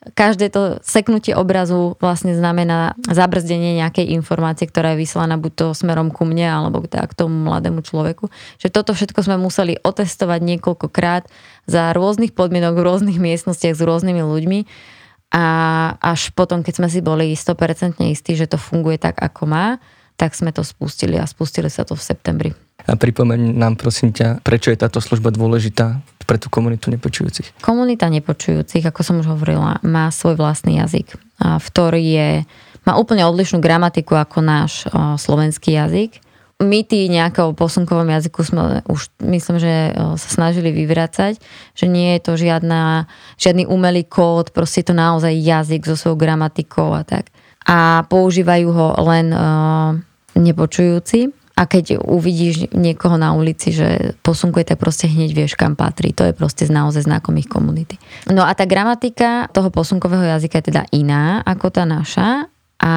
Každé 0.00 0.48
to 0.48 0.80
seknutie 0.80 1.36
obrazu 1.36 1.92
vlastne 2.00 2.32
znamená 2.32 2.96
zabrzdenie 3.04 3.76
nejakej 3.84 4.16
informácie, 4.16 4.64
ktorá 4.64 4.96
je 4.96 5.04
vyslaná 5.04 5.36
buď 5.36 5.52
to 5.52 5.66
smerom 5.76 6.08
ku 6.08 6.24
mne, 6.24 6.48
alebo 6.48 6.80
teda 6.88 7.04
k 7.04 7.12
tomu 7.12 7.36
mladému 7.44 7.84
človeku. 7.84 8.32
Že 8.56 8.68
toto 8.72 8.96
všetko 8.96 9.20
sme 9.20 9.36
museli 9.36 9.76
otestovať 9.76 10.40
niekoľkokrát 10.40 11.28
za 11.68 11.92
rôznych 11.92 12.32
podmienok, 12.32 12.80
v 12.80 12.86
rôznych 12.88 13.20
miestnostiach 13.20 13.76
s 13.76 13.84
rôznymi 13.84 14.24
ľuďmi. 14.24 14.60
A 15.36 15.44
až 16.00 16.32
potom, 16.32 16.64
keď 16.64 16.80
sme 16.80 16.88
si 16.88 17.04
boli 17.04 17.36
100% 17.36 18.00
istí, 18.08 18.32
že 18.40 18.48
to 18.48 18.56
funguje 18.56 18.96
tak, 18.96 19.20
ako 19.20 19.52
má, 19.52 19.76
tak 20.16 20.32
sme 20.32 20.48
to 20.48 20.64
spustili 20.64 21.20
a 21.20 21.28
spustili 21.28 21.68
sa 21.68 21.84
to 21.84 21.92
v 21.92 22.00
septembri. 22.00 22.50
A 22.88 22.96
pripomeň 22.96 23.52
nám 23.52 23.76
prosím 23.76 24.16
ťa, 24.16 24.40
prečo 24.40 24.72
je 24.72 24.80
táto 24.80 25.04
služba 25.04 25.28
dôležitá 25.28 26.00
pre 26.30 26.38
tú 26.38 26.46
komunitu 26.46 26.94
nepočujúcich? 26.94 27.58
Komunita 27.58 28.06
nepočujúcich, 28.06 28.86
ako 28.86 29.00
som 29.02 29.18
už 29.18 29.34
hovorila, 29.34 29.82
má 29.82 30.06
svoj 30.14 30.38
vlastný 30.38 30.78
jazyk, 30.78 31.18
v 31.42 31.66
ktorý 31.74 31.98
je, 31.98 32.28
má 32.86 32.94
úplne 32.94 33.26
odlišnú 33.26 33.58
gramatiku 33.58 34.14
ako 34.14 34.38
náš 34.38 34.86
slovenský 35.18 35.74
jazyk. 35.74 36.22
My 36.62 36.86
tí 36.86 37.10
nejakého 37.10 37.50
posunkovom 37.56 38.06
jazyku 38.06 38.46
sme 38.46 38.84
už, 38.86 39.10
myslím, 39.26 39.58
že 39.58 39.90
sa 39.96 40.28
snažili 40.30 40.70
vyvracať, 40.70 41.42
že 41.74 41.86
nie 41.90 42.14
je 42.14 42.20
to 42.22 42.38
žiadna, 42.38 43.10
žiadny 43.34 43.66
umelý 43.66 44.06
kód, 44.06 44.54
proste 44.54 44.86
je 44.86 44.92
to 44.92 44.94
naozaj 44.94 45.34
jazyk 45.34 45.82
so 45.82 45.98
svojou 45.98 46.20
gramatikou 46.20 46.94
a 46.94 47.02
tak. 47.02 47.32
A 47.66 48.06
používajú 48.06 48.70
ho 48.70 48.88
len 49.02 49.34
uh, 49.34 49.98
nepočujúci 50.38 51.39
a 51.60 51.68
keď 51.68 52.00
uvidíš 52.00 52.72
niekoho 52.72 53.20
na 53.20 53.36
ulici, 53.36 53.68
že 53.68 54.16
posunkuje, 54.24 54.64
tak 54.64 54.80
proste 54.80 55.12
hneď 55.12 55.36
vieš, 55.36 55.60
kam 55.60 55.76
patrí. 55.76 56.16
To 56.16 56.24
je 56.24 56.32
proste 56.32 56.64
naozaj 56.72 57.04
znakomých 57.04 57.52
komunity. 57.52 58.00
No 58.32 58.48
a 58.48 58.56
tá 58.56 58.64
gramatika 58.64 59.44
toho 59.52 59.68
posunkového 59.68 60.24
jazyka 60.24 60.64
je 60.64 60.72
teda 60.72 60.88
iná 60.96 61.44
ako 61.44 61.68
tá 61.68 61.84
naša 61.84 62.48
a 62.80 62.92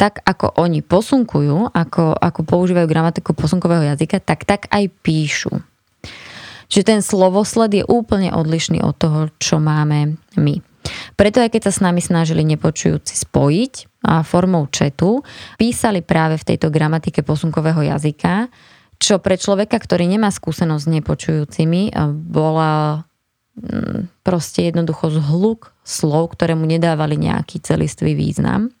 tak 0.00 0.24
ako 0.24 0.56
oni 0.64 0.80
posunkujú, 0.80 1.76
ako, 1.76 2.16
ako 2.16 2.40
používajú 2.48 2.88
gramatiku 2.88 3.36
posunkového 3.36 3.84
jazyka, 3.92 4.24
tak 4.24 4.48
tak 4.48 4.64
aj 4.72 4.88
píšu. 5.04 5.52
Čiže 6.72 6.88
ten 6.88 7.00
slovosled 7.04 7.68
je 7.76 7.84
úplne 7.84 8.32
odlišný 8.32 8.80
od 8.80 8.96
toho, 8.96 9.20
čo 9.36 9.60
máme 9.60 10.16
my. 10.40 10.64
Preto 11.14 11.42
aj 11.42 11.52
keď 11.52 11.62
sa 11.68 11.72
s 11.72 11.84
nami 11.84 12.00
snažili 12.02 12.44
nepočujúci 12.44 13.14
spojiť 13.14 14.04
a 14.06 14.22
formou 14.22 14.70
četu, 14.70 15.24
písali 15.58 16.04
práve 16.04 16.38
v 16.38 16.46
tejto 16.54 16.70
gramatike 16.70 17.26
posunkového 17.26 17.82
jazyka, 17.82 18.50
čo 18.96 19.20
pre 19.20 19.36
človeka, 19.36 19.76
ktorý 19.76 20.08
nemá 20.08 20.32
skúsenosť 20.32 20.84
s 20.88 20.92
nepočujúcimi, 21.00 21.92
bola 22.32 23.04
mm, 23.60 24.24
proste 24.24 24.72
jednoducho 24.72 25.12
zhluk 25.12 25.72
slov, 25.84 26.32
ktoré 26.32 26.56
mu 26.56 26.64
nedávali 26.64 27.20
nejaký 27.20 27.60
celistvý 27.60 28.16
význam. 28.16 28.72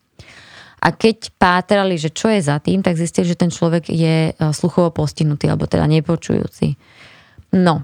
A 0.80 0.92
keď 0.92 1.34
pátrali, 1.36 1.98
že 1.98 2.14
čo 2.14 2.30
je 2.30 2.40
za 2.40 2.62
tým, 2.62 2.84
tak 2.84 2.94
zistili, 3.00 3.26
že 3.26 3.36
ten 3.36 3.50
človek 3.50 3.90
je 3.90 4.36
sluchovo 4.54 4.94
postihnutý, 4.94 5.50
alebo 5.50 5.66
teda 5.66 5.88
nepočujúci. 5.88 6.78
No, 7.56 7.82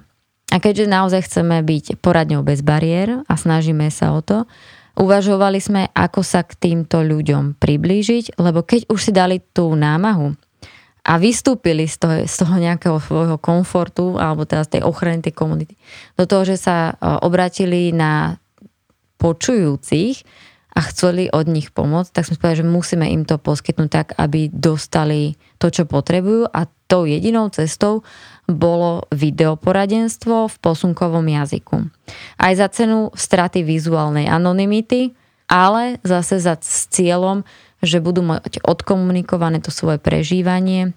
a 0.52 0.60
keďže 0.60 0.84
naozaj 0.84 1.24
chceme 1.24 1.64
byť 1.64 2.04
poradňou 2.04 2.44
bez 2.44 2.60
bariér 2.60 3.24
a 3.24 3.34
snažíme 3.40 3.88
sa 3.88 4.12
o 4.12 4.20
to, 4.20 4.44
uvažovali 5.00 5.56
sme, 5.56 5.88
ako 5.96 6.20
sa 6.20 6.44
k 6.44 6.52
týmto 6.60 7.00
ľuďom 7.00 7.56
priblížiť, 7.56 8.36
lebo 8.36 8.60
keď 8.60 8.92
už 8.92 9.00
si 9.00 9.12
dali 9.16 9.40
tú 9.40 9.72
námahu 9.72 10.36
a 11.02 11.12
vystúpili 11.16 11.88
z 11.88 11.96
toho, 11.96 12.16
z 12.28 12.34
toho 12.36 12.54
nejakého 12.60 13.00
svojho 13.00 13.40
komfortu 13.40 14.20
alebo 14.20 14.44
teda 14.44 14.68
z 14.68 14.78
tej 14.78 14.82
ochrany 14.84 15.24
tej 15.24 15.32
komunity, 15.32 15.74
do 16.20 16.28
toho, 16.28 16.44
že 16.44 16.60
sa 16.60 16.92
e, 16.92 17.16
obratili 17.24 17.90
na 17.90 18.36
počujúcich 19.16 20.20
a 20.72 20.80
chceli 20.88 21.28
od 21.28 21.48
nich 21.48 21.68
pomôcť, 21.72 22.12
tak 22.12 22.28
sme 22.28 22.40
povedali, 22.40 22.60
že 22.64 22.68
musíme 22.68 23.06
im 23.08 23.22
to 23.28 23.36
poskytnúť 23.36 23.90
tak, 23.92 24.08
aby 24.16 24.48
dostali 24.48 25.36
to, 25.60 25.68
čo 25.68 25.84
potrebujú. 25.84 26.48
A 26.48 26.64
tou 26.88 27.04
jedinou 27.04 27.52
cestou 27.52 28.04
bolo 28.52 29.08
videoporadenstvo 29.10 30.48
v 30.48 30.56
posunkovom 30.60 31.24
jazyku. 31.24 31.88
Aj 32.38 32.52
za 32.54 32.68
cenu 32.70 33.10
straty 33.16 33.64
vizuálnej 33.66 34.28
anonymity, 34.28 35.16
ale 35.50 36.00
zase 36.06 36.40
za 36.40 36.56
s 36.60 36.88
cieľom, 36.88 37.44
že 37.82 37.98
budú 37.98 38.22
mať 38.22 38.62
odkomunikované 38.62 39.58
to 39.58 39.74
svoje 39.74 39.98
prežívanie 39.98 40.94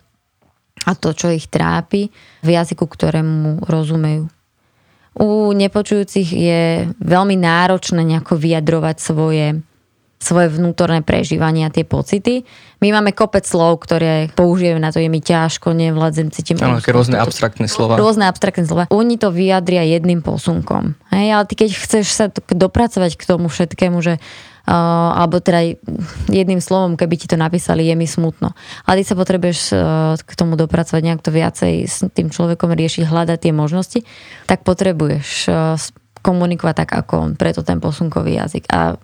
a 0.85 0.93
to, 0.93 1.15
čo 1.15 1.33
ich 1.33 1.49
trápi 1.49 2.13
v 2.45 2.49
jazyku, 2.51 2.85
ktorému 2.85 3.65
rozumejú. 3.65 4.29
U 5.15 5.55
nepočujúcich 5.55 6.29
je 6.29 6.91
veľmi 6.99 7.39
náročné 7.39 8.03
nejako 8.03 8.35
vyjadrovať 8.35 8.95
svoje 8.99 9.63
svoje 10.15 10.47
vnútorné 10.47 11.03
prežívania, 11.03 11.67
tie 11.69 11.83
pocity. 11.83 12.47
My 12.79 12.95
máme 12.95 13.11
kopec 13.11 13.43
slov, 13.43 13.83
ktoré 13.83 14.31
použijeme 14.33 14.79
na 14.79 14.89
to, 14.89 15.03
je 15.03 15.11
mi 15.11 15.19
ťažko, 15.19 15.75
nevládzem, 15.75 16.31
cítim. 16.31 16.55
Áno, 16.63 16.79
aké 16.79 16.95
rôzne 16.95 17.19
abstraktné 17.19 17.67
slova. 17.67 17.99
Rôzne 17.99 18.25
abstraktné 18.25 18.63
slova. 18.63 18.87
Oni 18.89 19.19
to 19.19 19.29
vyjadria 19.29 19.83
jedným 19.83 20.23
posunkom. 20.23 20.95
Hej, 21.11 21.27
ale 21.35 21.43
ty 21.45 21.53
keď 21.59 21.69
chceš 21.75 22.05
sa 22.15 22.25
dopracovať 22.31 23.19
k 23.19 23.23
tomu 23.23 23.47
všetkému, 23.51 23.99
že 24.01 24.17
Uh, 24.65 25.13
alebo 25.21 25.37
teda 25.37 25.77
jedným 26.25 26.57
slovom, 26.57 26.97
keby 26.97 27.21
ti 27.21 27.29
to 27.29 27.37
napísali, 27.37 27.85
je 27.85 27.93
mi 27.93 28.09
smutno. 28.09 28.57
Ale 28.89 28.97
ty 28.97 29.05
sa 29.05 29.13
potrebuješ 29.13 29.59
uh, 29.77 30.17
k 30.17 30.31
tomu 30.33 30.57
dopracovať 30.57 31.05
nejak 31.05 31.21
to 31.21 31.29
viacej 31.29 31.85
s 31.85 32.01
tým 32.09 32.33
človekom 32.33 32.73
riešiť, 32.73 33.05
hľadať 33.05 33.45
tie 33.45 33.53
možnosti, 33.53 34.01
tak 34.49 34.65
potrebuješ 34.65 35.53
uh, 35.53 35.77
komunikovať 36.25 36.81
tak 36.81 36.89
ako 36.97 37.13
on, 37.13 37.31
preto 37.37 37.61
ten 37.61 37.77
posunkový 37.77 38.41
jazyk. 38.41 38.65
A 38.73 38.97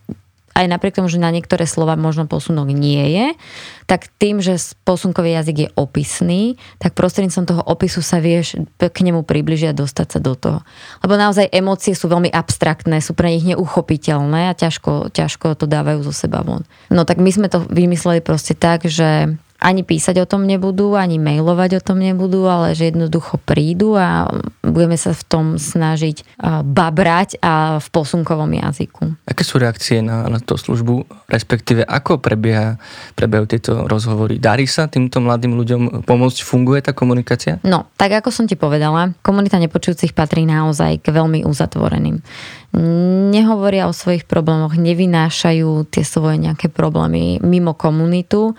aj 0.61 0.69
napriek 0.69 1.01
tomu, 1.01 1.09
že 1.09 1.17
na 1.17 1.33
niektoré 1.33 1.65
slova 1.65 1.97
možno 1.97 2.29
posunok 2.29 2.69
nie 2.69 3.01
je, 3.17 3.27
tak 3.89 4.13
tým, 4.21 4.37
že 4.39 4.61
posunkový 4.85 5.33
jazyk 5.33 5.57
je 5.57 5.69
opisný, 5.73 6.61
tak 6.77 6.93
prostredníctvom 6.93 7.49
toho 7.49 7.61
opisu 7.65 8.05
sa 8.05 8.21
vieš 8.21 8.61
k 8.77 8.97
nemu 9.01 9.25
približiť 9.25 9.73
a 9.73 9.79
dostať 9.81 10.07
sa 10.07 10.19
do 10.21 10.37
toho. 10.37 10.59
Lebo 11.01 11.17
naozaj 11.17 11.49
emócie 11.49 11.97
sú 11.97 12.05
veľmi 12.07 12.29
abstraktné, 12.29 13.01
sú 13.01 13.17
pre 13.17 13.33
nich 13.33 13.43
neuchopiteľné 13.49 14.53
a 14.53 14.57
ťažko, 14.57 15.09
ťažko 15.09 15.57
to 15.57 15.65
dávajú 15.65 16.05
zo 16.05 16.13
seba 16.13 16.45
von. 16.45 16.61
No 16.93 17.03
tak 17.03 17.17
my 17.17 17.31
sme 17.33 17.49
to 17.49 17.65
vymysleli 17.65 18.21
proste 18.21 18.53
tak, 18.53 18.85
že 18.85 19.35
ani 19.61 19.85
písať 19.85 20.25
o 20.25 20.25
tom 20.25 20.49
nebudú, 20.49 20.97
ani 20.97 21.21
mailovať 21.21 21.77
o 21.77 21.81
tom 21.85 22.01
nebudú, 22.01 22.49
ale 22.49 22.73
že 22.73 22.89
jednoducho 22.89 23.37
prídu 23.37 23.93
a 23.93 24.25
budeme 24.65 24.97
sa 24.97 25.13
v 25.13 25.23
tom 25.29 25.45
snažiť 25.61 26.41
babrať 26.65 27.37
a 27.45 27.77
v 27.77 27.87
posunkovom 27.93 28.49
jazyku. 28.57 29.21
Aké 29.29 29.45
sú 29.45 29.61
reakcie 29.61 30.01
na, 30.01 30.25
na 30.25 30.41
tú 30.41 30.57
službu, 30.57 31.05
respektíve 31.29 31.85
ako 31.85 32.17
prebieha, 32.17 32.81
prebiehajú 33.13 33.45
tieto 33.45 33.71
rozhovory? 33.85 34.41
Darí 34.41 34.65
sa 34.65 34.89
týmto 34.89 35.21
mladým 35.21 35.53
ľuďom 35.53 35.81
pomôcť? 36.09 36.41
Funguje 36.41 36.81
tá 36.81 36.97
komunikácia? 36.97 37.61
No, 37.61 37.85
tak 38.01 38.17
ako 38.17 38.33
som 38.33 38.49
ti 38.49 38.57
povedala, 38.57 39.13
komunita 39.21 39.61
nepočujúcich 39.61 40.17
patrí 40.17 40.49
naozaj 40.49 41.05
k 41.05 41.13
veľmi 41.13 41.45
uzatvoreným. 41.45 42.17
Nehovoria 43.29 43.85
o 43.85 43.93
svojich 43.93 44.23
problémoch, 44.23 44.79
nevynášajú 44.79 45.91
tie 45.91 46.07
svoje 46.07 46.39
nejaké 46.39 46.71
problémy 46.71 47.43
mimo 47.43 47.75
komunitu 47.75 48.55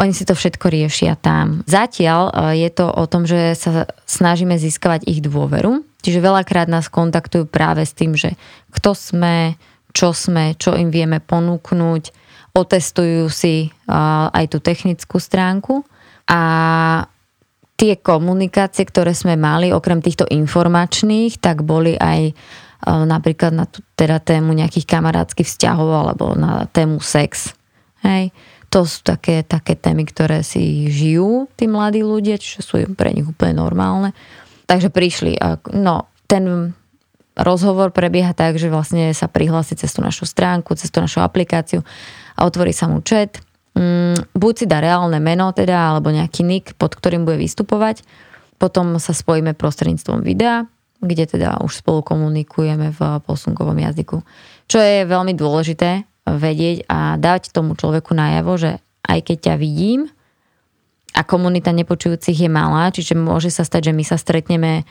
oni 0.00 0.16
si 0.16 0.24
to 0.24 0.32
všetko 0.32 0.72
riešia 0.72 1.20
tam. 1.20 1.60
Zatiaľ 1.68 2.32
e, 2.32 2.64
je 2.64 2.70
to 2.72 2.88
o 2.88 3.04
tom, 3.04 3.28
že 3.28 3.52
sa 3.52 3.84
snažíme 4.08 4.56
získavať 4.56 5.04
ich 5.04 5.20
dôveru, 5.20 5.84
čiže 6.00 6.24
veľakrát 6.24 6.72
nás 6.72 6.88
kontaktujú 6.88 7.44
práve 7.44 7.84
s 7.84 7.92
tým, 7.92 8.16
že 8.16 8.40
kto 8.72 8.96
sme, 8.96 9.60
čo 9.92 10.16
sme, 10.16 10.56
čo 10.56 10.72
im 10.72 10.88
vieme 10.88 11.20
ponúknuť, 11.20 12.16
otestujú 12.56 13.28
si 13.28 13.68
e, 13.68 13.70
aj 14.32 14.44
tú 14.48 14.64
technickú 14.64 15.20
stránku 15.20 15.84
a 16.24 16.40
tie 17.76 18.00
komunikácie, 18.00 18.88
ktoré 18.88 19.12
sme 19.12 19.36
mali, 19.36 19.68
okrem 19.68 20.00
týchto 20.00 20.24
informačných, 20.24 21.36
tak 21.44 21.60
boli 21.60 22.00
aj 22.00 22.20
e, 22.24 22.34
napríklad 22.88 23.52
na 23.52 23.68
teda 24.00 24.16
tému 24.16 24.56
nejakých 24.56 24.88
kamarádskych 24.88 25.44
vzťahov 25.44 25.88
alebo 25.92 26.32
na 26.32 26.64
tému 26.72 27.04
sex. 27.04 27.52
Hej 28.00 28.32
to 28.70 28.86
sú 28.86 29.02
také, 29.02 29.42
také 29.42 29.74
témy, 29.74 30.06
ktoré 30.06 30.46
si 30.46 30.86
žijú 30.86 31.50
tí 31.58 31.66
mladí 31.66 32.06
ľudia, 32.06 32.38
čiže 32.38 32.62
sú 32.62 32.74
pre 32.94 33.10
nich 33.10 33.26
úplne 33.26 33.58
normálne. 33.58 34.14
Takže 34.70 34.94
prišli. 34.94 35.34
No, 35.74 36.06
ten 36.30 36.70
rozhovor 37.34 37.90
prebieha 37.90 38.30
tak, 38.30 38.62
že 38.62 38.70
vlastne 38.70 39.10
sa 39.10 39.26
prihlási 39.26 39.74
cez 39.74 39.90
tú 39.90 40.06
našu 40.06 40.22
stránku, 40.22 40.78
cez 40.78 40.94
tú 40.94 41.02
našu 41.02 41.18
aplikáciu 41.18 41.82
a 42.38 42.46
otvorí 42.46 42.70
sa 42.70 42.86
mu 42.86 43.02
chat. 43.02 43.42
Mm, 43.74 44.34
buď 44.38 44.54
si 44.54 44.66
dá 44.70 44.78
reálne 44.78 45.18
meno 45.18 45.50
teda, 45.50 45.94
alebo 45.94 46.14
nejaký 46.14 46.46
nick, 46.46 46.78
pod 46.78 46.94
ktorým 46.94 47.26
bude 47.26 47.42
vystupovať. 47.42 48.06
Potom 48.62 48.94
sa 49.02 49.10
spojíme 49.10 49.56
prostredníctvom 49.58 50.22
videa, 50.22 50.68
kde 51.02 51.24
teda 51.26 51.58
už 51.64 51.80
spolu 51.80 52.06
komunikujeme 52.06 52.92
v 52.92 53.00
posunkovom 53.24 53.78
jazyku. 53.78 54.22
Čo 54.70 54.78
je 54.78 55.08
veľmi 55.08 55.34
dôležité, 55.34 56.09
vedieť 56.36 56.86
a 56.86 57.16
dať 57.18 57.50
tomu 57.50 57.74
človeku 57.74 58.14
najavo, 58.14 58.52
že 58.60 58.70
aj 59.06 59.18
keď 59.26 59.36
ťa 59.50 59.54
vidím 59.58 60.10
a 61.10 61.26
komunita 61.26 61.74
nepočujúcich 61.74 62.46
je 62.46 62.50
malá, 62.50 62.94
čiže 62.94 63.18
môže 63.18 63.50
sa 63.50 63.66
stať, 63.66 63.90
že 63.90 63.96
my 63.96 64.04
sa 64.06 64.14
stretneme 64.14 64.86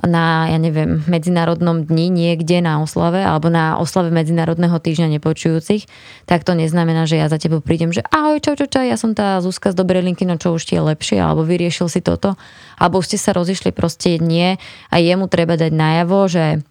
na, 0.00 0.48
ja 0.48 0.56
neviem, 0.56 1.04
medzinárodnom 1.04 1.84
dni 1.84 2.08
niekde 2.08 2.64
na 2.64 2.80
oslave 2.80 3.20
alebo 3.20 3.52
na 3.52 3.76
oslave 3.76 4.08
Medzinárodného 4.08 4.80
týždňa 4.80 5.20
nepočujúcich, 5.20 5.84
tak 6.24 6.48
to 6.48 6.56
neznamená, 6.56 7.04
že 7.04 7.20
ja 7.20 7.28
za 7.28 7.36
tebou 7.36 7.60
prídem, 7.60 7.92
že 7.92 8.00
ahoj, 8.08 8.40
čo, 8.40 8.56
čo, 8.56 8.66
čo, 8.66 8.80
ja 8.80 8.96
som 8.96 9.12
tá 9.12 9.38
Zuzka 9.44 9.70
z 9.70 9.78
Dobrej 9.78 10.08
linky, 10.08 10.24
no 10.24 10.40
čo 10.40 10.56
už 10.56 10.64
ti 10.64 10.80
je 10.80 10.82
lepšie, 10.82 11.20
alebo 11.20 11.44
vyriešil 11.44 11.92
si 11.92 12.00
toto, 12.00 12.40
alebo 12.80 13.04
ste 13.04 13.20
sa 13.20 13.36
rozišli, 13.36 13.70
proste 13.76 14.16
nie. 14.16 14.56
A 14.88 14.96
jemu 14.96 15.28
treba 15.28 15.60
dať 15.60 15.70
najavo, 15.70 16.24
že 16.24 16.64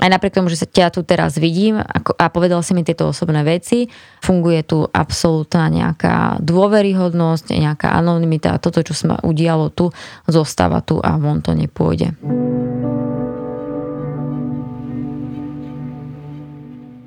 aj 0.00 0.08
napriek 0.08 0.40
tomu, 0.40 0.48
že 0.48 0.64
sa 0.64 0.68
ťa 0.68 0.88
tu 0.88 1.04
teraz 1.04 1.36
vidím 1.36 1.76
a 1.76 2.26
povedal 2.32 2.64
si 2.64 2.72
mi 2.72 2.80
tieto 2.80 3.12
osobné 3.12 3.44
veci, 3.44 3.92
funguje 4.24 4.64
tu 4.64 4.88
absolútna 4.88 5.68
nejaká 5.68 6.40
dôveryhodnosť, 6.40 7.52
nejaká 7.52 7.92
anonimita 7.92 8.56
a 8.56 8.62
toto, 8.62 8.80
čo 8.80 8.96
sa 8.96 9.20
udialo 9.20 9.68
tu, 9.68 9.92
zostáva 10.24 10.80
tu 10.80 10.96
a 10.96 11.20
von 11.20 11.44
to 11.44 11.52
nepôjde. 11.52 12.16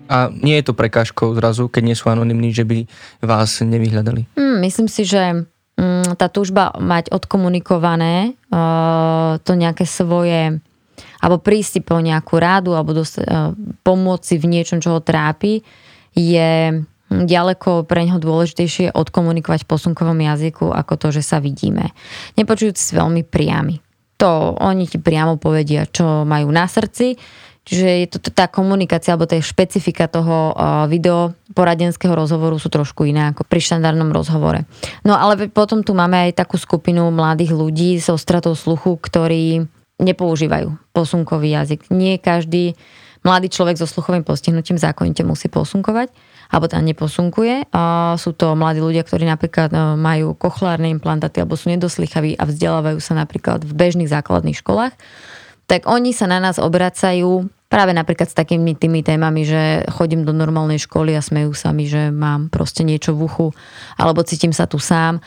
A 0.05 0.29
nie 0.29 0.61
je 0.61 0.69
to 0.69 0.77
prekážkou 0.77 1.33
zrazu, 1.33 1.65
keď 1.65 1.81
nie 1.81 1.97
sú 1.97 2.13
anonimní, 2.13 2.53
že 2.53 2.61
by 2.61 2.85
vás 3.25 3.65
nevyhľadali? 3.65 4.29
Hmm, 4.37 4.61
myslím 4.61 4.85
si, 4.85 5.01
že 5.01 5.49
mm, 5.81 6.21
tá 6.21 6.29
túžba 6.29 6.69
mať 6.77 7.09
odkomunikované 7.09 8.37
uh, 8.53 9.41
to 9.41 9.57
nejaké 9.57 9.89
svoje 9.89 10.61
alebo 11.25 11.41
prísť 11.41 11.81
po 11.81 11.97
nejakú 11.97 12.37
rádu 12.37 12.77
alebo 12.77 12.93
dost, 12.93 13.17
uh, 13.17 13.57
pomôcť 13.81 14.37
v 14.37 14.45
niečom, 14.45 14.77
čo 14.77 14.93
ho 14.93 15.01
trápi, 15.01 15.65
je 16.13 16.85
ďaleko 17.09 17.89
pre 17.89 18.05
neho 18.05 18.21
dôležitejšie 18.21 18.93
odkomunikovať 18.93 19.65
v 19.65 19.69
posunkovom 19.73 20.17
jazyku 20.21 20.69
ako 20.69 20.93
to, 21.01 21.07
že 21.17 21.25
sa 21.25 21.37
vidíme. 21.41 21.89
Nepočujúc 22.37 22.77
si 22.77 22.93
veľmi 22.93 23.25
priamy. 23.25 23.81
To 24.21 24.53
oni 24.61 24.85
ti 24.85 25.01
priamo 25.01 25.41
povedia, 25.41 25.89
čo 25.89 26.23
majú 26.23 26.53
na 26.53 26.69
srdci, 26.69 27.17
Čiže 27.65 27.89
je 28.05 28.07
to 28.13 28.29
tá 28.29 28.45
komunikácia 28.45 29.17
alebo 29.17 29.25
tie 29.25 29.41
špecifika 29.41 30.05
toho 30.05 30.53
video 30.85 31.33
poradenského 31.57 32.13
rozhovoru 32.13 32.61
sú 32.61 32.69
trošku 32.69 33.09
iné 33.09 33.33
ako 33.33 33.41
pri 33.41 33.57
štandardnom 33.57 34.13
rozhovore. 34.13 34.69
No 35.01 35.17
ale 35.17 35.49
potom 35.49 35.81
tu 35.81 35.97
máme 35.97 36.29
aj 36.29 36.45
takú 36.45 36.61
skupinu 36.61 37.09
mladých 37.09 37.57
ľudí 37.57 37.97
so 37.97 38.21
stratou 38.21 38.53
sluchu, 38.53 39.01
ktorí 39.01 39.65
nepoužívajú 39.99 40.75
posunkový 40.91 41.55
jazyk. 41.55 41.87
Nie 41.91 42.19
každý 42.19 42.75
mladý 43.25 43.49
človek 43.49 43.79
so 43.79 43.89
sluchovým 43.89 44.21
postihnutím 44.21 44.77
zákonite 44.77 45.25
musí 45.25 45.49
posunkovať, 45.49 46.13
alebo 46.53 46.69
tam 46.69 46.85
neposunkuje. 46.85 47.73
A 47.73 48.13
sú 48.21 48.37
to 48.37 48.53
mladí 48.53 48.83
ľudia, 48.83 49.01
ktorí 49.01 49.25
napríklad 49.25 49.73
e, 49.73 49.77
majú 49.97 50.37
kochlárne 50.37 50.93
implantáty 50.93 51.41
alebo 51.41 51.57
sú 51.57 51.73
nedoslychaví 51.73 52.37
a 52.37 52.45
vzdelávajú 52.45 53.01
sa 53.01 53.17
napríklad 53.17 53.65
v 53.65 53.73
bežných 53.73 54.11
základných 54.11 54.61
školách. 54.61 54.93
Tak 55.65 55.89
oni 55.89 56.13
sa 56.13 56.29
na 56.29 56.37
nás 56.37 56.61
obracajú 56.61 57.49
práve 57.65 57.97
napríklad 57.97 58.29
s 58.29 58.37
takými 58.37 58.77
tými 58.77 59.01
témami, 59.01 59.41
že 59.41 59.81
chodím 59.89 60.21
do 60.21 60.29
normálnej 60.29 60.77
školy 60.77 61.17
a 61.17 61.25
smejú 61.25 61.57
sa 61.57 61.73
mi, 61.73 61.89
že 61.89 62.13
mám 62.13 62.53
proste 62.53 62.85
niečo 62.85 63.17
v 63.17 63.25
uchu 63.25 63.47
alebo 63.97 64.21
cítim 64.21 64.53
sa 64.53 64.69
tu 64.69 64.77
sám. 64.77 65.17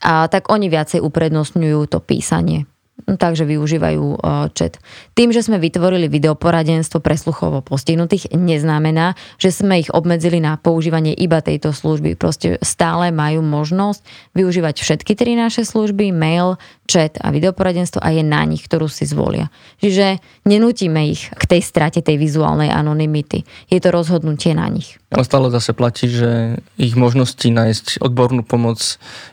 A 0.00 0.26
tak 0.26 0.48
oni 0.48 0.72
viacej 0.72 1.04
uprednostňujú 1.04 1.92
to 1.92 2.00
písanie 2.00 2.64
takže 3.02 3.44
využívajú 3.44 4.04
e, 4.14 4.18
chat. 4.54 4.78
Tým, 5.18 5.34
že 5.34 5.42
sme 5.42 5.58
vytvorili 5.58 6.06
videoporadenstvo 6.06 7.02
pre 7.02 7.18
sluchovo 7.18 7.64
postihnutých, 7.64 8.30
neznamená, 8.32 9.18
že 9.42 9.50
sme 9.50 9.82
ich 9.82 9.90
obmedzili 9.90 10.38
na 10.38 10.56
používanie 10.56 11.12
iba 11.16 11.42
tejto 11.42 11.74
služby. 11.74 12.14
Proste 12.14 12.62
stále 12.62 13.10
majú 13.10 13.42
možnosť 13.42 14.06
využívať 14.38 14.74
všetky 14.80 15.12
tri 15.18 15.34
naše 15.34 15.66
služby, 15.66 16.14
mail, 16.14 16.56
chat 16.86 17.18
a 17.18 17.34
videoporadenstvo 17.34 17.98
a 17.98 18.14
je 18.14 18.22
na 18.22 18.42
nich, 18.46 18.62
ktorú 18.62 18.86
si 18.86 19.08
zvolia. 19.08 19.50
Čiže 19.82 20.22
nenútime 20.46 21.10
ich 21.10 21.26
k 21.32 21.44
tej 21.48 21.60
strate 21.64 22.00
tej 22.04 22.20
vizuálnej 22.20 22.70
anonymity. 22.70 23.42
Je 23.66 23.78
to 23.82 23.90
rozhodnutie 23.90 24.54
na 24.54 24.70
nich. 24.70 25.01
Ale 25.12 25.24
stále 25.28 25.46
zase 25.52 25.76
platí, 25.76 26.08
že 26.08 26.56
ich 26.80 26.96
možnosti 26.96 27.44
nájsť 27.44 28.00
odbornú 28.00 28.42
pomoc 28.42 28.80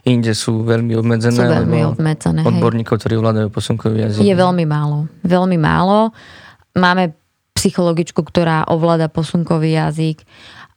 inde 0.03 0.35
sú 0.35 0.67
veľmi 0.67 0.93
obmedzené. 0.99 1.39
Sú 1.39 1.47
veľmi 1.47 1.81
obmedzené. 1.95 2.43
Odborníkov, 2.43 2.99
ktorí 2.99 3.15
ovládajú 3.15 3.47
posunkový 3.47 4.03
jazyk. 4.03 4.21
Je 4.27 4.35
veľmi 4.35 4.67
málo. 4.67 5.07
Veľmi 5.23 5.55
málo. 5.55 6.11
Máme 6.75 7.15
psychologičku, 7.55 8.19
ktorá 8.23 8.67
ovláda 8.67 9.07
posunkový 9.07 9.75
jazyk, 9.79 10.23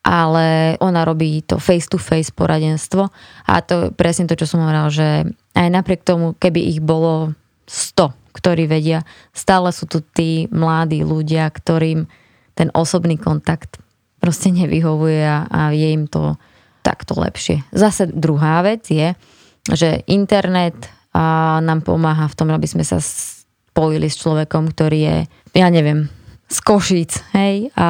ale 0.03 0.75
ona 0.83 1.07
robí 1.07 1.47
to 1.47 1.63
face-to-face 1.63 2.35
poradenstvo 2.35 3.07
a 3.47 3.55
to 3.63 3.95
presne 3.95 4.27
to, 4.27 4.35
čo 4.35 4.51
som 4.51 4.67
hovorila, 4.67 4.91
že 4.91 5.31
aj 5.55 5.69
napriek 5.71 6.03
tomu, 6.03 6.35
keby 6.35 6.75
ich 6.75 6.83
bolo 6.83 7.39
100, 7.71 8.11
ktorí 8.35 8.67
vedia, 8.67 9.07
stále 9.31 9.71
sú 9.71 9.87
tu 9.87 10.03
tí 10.03 10.51
mladí 10.51 11.07
ľudia, 11.07 11.47
ktorým 11.47 12.11
ten 12.59 12.69
osobný 12.75 13.15
kontakt 13.15 13.82
proste 14.23 14.55
nevyhovuje 14.55 15.27
a, 15.27 15.51
a 15.51 15.61
je 15.75 15.91
im 15.91 16.07
to 16.07 16.39
takto 16.87 17.19
lepšie. 17.19 17.67
Zase 17.75 18.07
druhá 18.07 18.63
vec 18.63 18.87
je, 18.87 19.19
že 19.67 20.07
internet 20.07 20.79
a 21.13 21.59
nám 21.61 21.83
pomáha 21.83 22.31
v 22.31 22.39
tom, 22.39 22.49
aby 22.55 22.65
sme 22.65 22.87
sa 22.87 23.03
spojili 23.03 24.09
s 24.09 24.17
človekom, 24.23 24.73
ktorý 24.73 24.99
je, 25.03 25.17
ja 25.53 25.69
neviem, 25.69 26.09
z 26.53 26.59
Košíc, 26.61 27.17
hej, 27.33 27.73
a, 27.73 27.89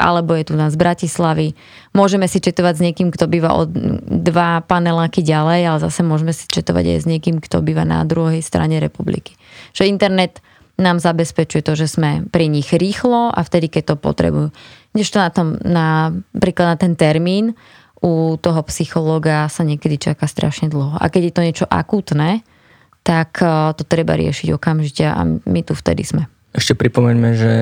alebo 0.00 0.32
je 0.32 0.48
tu 0.48 0.54
nás 0.56 0.72
z 0.72 0.80
Bratislavy. 0.80 1.52
Môžeme 1.92 2.24
si 2.24 2.40
četovať 2.40 2.74
s 2.80 2.84
niekým, 2.88 3.12
kto 3.12 3.28
býva 3.28 3.52
od 3.52 3.68
dva 4.08 4.64
paneláky 4.64 5.20
ďalej, 5.20 5.60
ale 5.68 5.78
zase 5.84 6.00
môžeme 6.00 6.32
si 6.32 6.48
četovať 6.48 6.96
aj 6.96 6.98
s 7.04 7.06
niekým, 7.08 7.36
kto 7.36 7.60
býva 7.60 7.84
na 7.84 8.00
druhej 8.08 8.40
strane 8.40 8.80
republiky. 8.80 9.36
Že 9.76 9.92
internet 9.92 10.40
nám 10.80 11.04
zabezpečuje 11.04 11.60
to, 11.60 11.76
že 11.76 11.92
sme 11.92 12.24
pri 12.32 12.48
nich 12.48 12.72
rýchlo 12.72 13.28
a 13.28 13.40
vtedy, 13.44 13.68
keď 13.68 13.92
to 13.92 13.96
potrebujú. 14.00 14.48
Kdežto 14.92 15.18
na 15.20 15.30
tom, 15.32 15.56
na, 15.64 16.12
príklad 16.36 16.76
na 16.76 16.76
ten 16.76 16.92
termín, 16.96 17.56
u 18.02 18.34
toho 18.36 18.60
psychológa 18.66 19.46
sa 19.46 19.62
niekedy 19.62 19.96
čaká 19.96 20.26
strašne 20.26 20.66
dlho. 20.68 20.98
A 20.98 21.06
keď 21.06 21.22
je 21.30 21.34
to 21.34 21.46
niečo 21.46 21.66
akútne, 21.70 22.42
tak 23.06 23.38
e, 23.38 23.72
to 23.78 23.86
treba 23.86 24.18
riešiť 24.18 24.50
okamžite 24.52 25.06
a 25.06 25.22
my 25.26 25.60
tu 25.62 25.78
vtedy 25.78 26.02
sme. 26.02 26.26
Ešte 26.52 26.74
pripomeňme, 26.74 27.30
že 27.32 27.52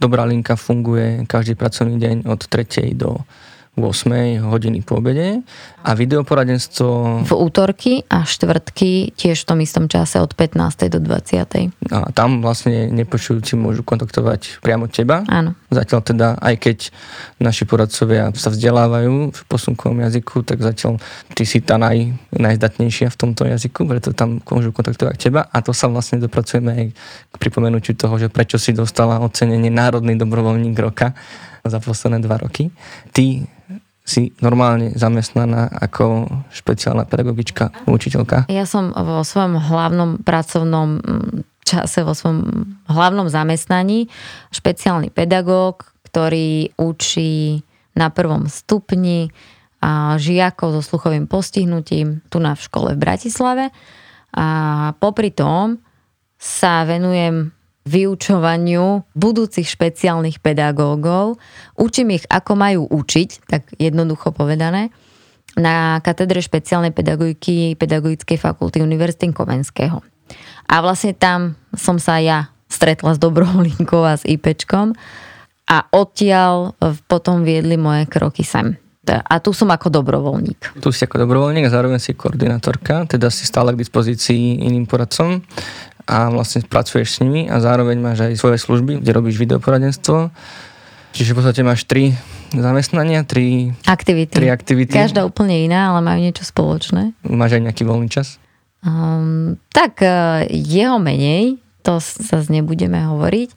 Dobrá 0.00 0.24
linka 0.24 0.56
funguje 0.56 1.28
každý 1.28 1.60
pracovný 1.60 2.00
deň 2.00 2.16
od 2.24 2.40
3. 2.48 2.96
do 2.96 3.20
8 3.78 4.42
hodiny 4.50 4.82
po 4.82 4.98
obede 4.98 5.46
a 5.80 5.90
videoporadenstvo... 5.94 6.88
V 7.24 7.32
útorky 7.32 8.02
a 8.10 8.26
štvrtky 8.26 9.14
tiež 9.14 9.46
v 9.46 9.46
tom 9.46 9.58
istom 9.62 9.86
čase 9.86 10.18
od 10.18 10.34
15. 10.34 10.90
do 10.90 10.98
20. 10.98 11.70
A 11.94 12.10
tam 12.10 12.42
vlastne 12.42 12.90
nepočujúci 12.90 13.54
môžu 13.54 13.86
kontaktovať 13.86 14.60
priamo 14.60 14.90
teba. 14.90 15.22
Áno. 15.30 15.54
Zatiaľ 15.70 16.00
teda, 16.02 16.28
aj 16.42 16.54
keď 16.58 16.78
naši 17.38 17.64
poradcovia 17.64 18.34
sa 18.34 18.50
vzdelávajú 18.50 19.32
v 19.32 19.40
posunkovom 19.46 20.02
jazyku, 20.02 20.42
tak 20.42 20.60
zatiaľ 20.60 20.98
ty 21.32 21.46
si 21.46 21.62
tá 21.62 21.78
naj, 21.78 22.10
najzdatnejšia 22.34 23.08
v 23.08 23.16
tomto 23.16 23.46
jazyku, 23.48 23.86
preto 23.86 24.10
tam 24.12 24.42
môžu 24.44 24.74
kontaktovať 24.74 25.16
teba 25.16 25.46
a 25.46 25.56
to 25.64 25.70
sa 25.70 25.86
vlastne 25.86 26.20
dopracujeme 26.20 26.70
aj 26.74 26.86
k 27.32 27.34
pripomenutiu 27.38 27.94
toho, 27.96 28.18
že 28.18 28.28
prečo 28.28 28.58
si 28.58 28.74
dostala 28.74 29.22
ocenenie 29.22 29.72
Národný 29.72 30.18
dobrovoľník 30.18 30.76
roka 30.76 31.14
za 31.64 31.78
posledné 31.80 32.24
dva 32.24 32.40
roky. 32.40 32.72
Ty 33.12 33.44
si 34.04 34.34
normálne 34.42 34.90
zamestnaná 34.96 35.70
ako 35.70 36.26
špeciálna 36.50 37.06
pedagogička, 37.06 37.86
učiteľka? 37.86 38.50
Ja 38.50 38.66
som 38.66 38.90
vo 38.90 39.22
svojom 39.22 39.60
hlavnom 39.60 40.26
pracovnom 40.26 40.98
mm, 40.98 41.46
čase, 41.62 42.02
vo 42.02 42.16
svojom 42.16 42.66
hlavnom 42.90 43.30
zamestnaní 43.30 44.10
špeciálny 44.50 45.14
pedagóg, 45.14 45.86
ktorý 46.10 46.74
učí 46.74 47.62
na 47.94 48.10
prvom 48.10 48.50
stupni 48.50 49.30
žiakov 50.18 50.76
so 50.76 50.82
sluchovým 50.84 51.24
postihnutím 51.24 52.20
tu 52.28 52.36
na 52.42 52.52
v 52.52 52.60
škole 52.60 52.88
v 52.94 53.00
Bratislave. 53.00 53.64
A 54.36 54.46
popri 55.00 55.32
tom 55.32 55.80
sa 56.36 56.84
venujem 56.84 57.52
vyučovaniu 57.90 59.02
budúcich 59.18 59.66
špeciálnych 59.66 60.38
pedagógov. 60.38 61.42
Učím 61.74 62.14
ich, 62.14 62.24
ako 62.30 62.52
majú 62.54 62.82
učiť, 62.86 63.50
tak 63.50 63.66
jednoducho 63.74 64.30
povedané, 64.30 64.94
na 65.58 65.98
katedre 65.98 66.38
špeciálnej 66.38 66.94
pedagogiky 66.94 67.74
Pedagogickej 67.74 68.38
fakulty 68.38 68.78
Univerzity 68.78 69.34
Komenského. 69.34 69.98
A 70.70 70.74
vlastne 70.78 71.10
tam 71.10 71.58
som 71.74 71.98
sa 71.98 72.22
ja 72.22 72.54
stretla 72.70 73.18
s 73.18 73.18
dobrovoľníkou 73.18 74.06
a 74.06 74.14
s 74.14 74.22
IPčkom 74.22 74.94
a 75.66 75.76
odtiaľ 75.90 76.78
potom 77.10 77.42
viedli 77.42 77.74
moje 77.74 78.06
kroky 78.06 78.46
sem. 78.46 78.78
A 79.10 79.42
tu 79.42 79.50
som 79.50 79.66
ako 79.74 79.90
dobrovoľník. 79.90 80.78
Tu 80.78 80.94
si 80.94 81.02
ako 81.02 81.26
dobrovoľník 81.26 81.66
a 81.66 81.74
zároveň 81.74 81.98
si 81.98 82.14
koordinátorka, 82.14 83.10
teda 83.10 83.26
si 83.26 83.42
stále 83.42 83.74
k 83.74 83.82
dispozícii 83.82 84.62
iným 84.62 84.86
poradcom 84.86 85.42
a 86.06 86.32
vlastne 86.32 86.64
pracuješ 86.64 87.16
s 87.16 87.20
nimi 87.24 87.48
a 87.50 87.60
zároveň 87.60 88.00
máš 88.00 88.24
aj 88.24 88.40
svoje 88.40 88.58
služby, 88.60 89.00
kde 89.00 89.10
robíš 89.12 89.36
videoporadenstvo. 89.40 90.32
Čiže 91.10 91.34
v 91.34 91.36
podstate 91.36 91.62
máš 91.66 91.84
tri 91.84 92.14
zamestnania, 92.54 93.26
tri 93.26 93.74
aktivity. 93.86 94.30
Tri 94.30 94.48
aktivity. 94.50 94.94
Každá 94.94 95.26
úplne 95.26 95.66
iná, 95.66 95.90
ale 95.94 96.00
majú 96.02 96.18
niečo 96.22 96.46
spoločné. 96.46 97.14
Máš 97.26 97.58
aj 97.58 97.62
nejaký 97.66 97.82
voľný 97.82 98.08
čas? 98.10 98.38
Um, 98.80 99.58
tak 99.74 100.00
uh, 100.00 100.46
jeho 100.48 101.02
menej, 101.02 101.58
to 101.82 101.98
sa 102.00 102.40
nebudeme 102.46 103.02
hovoriť. 103.02 103.50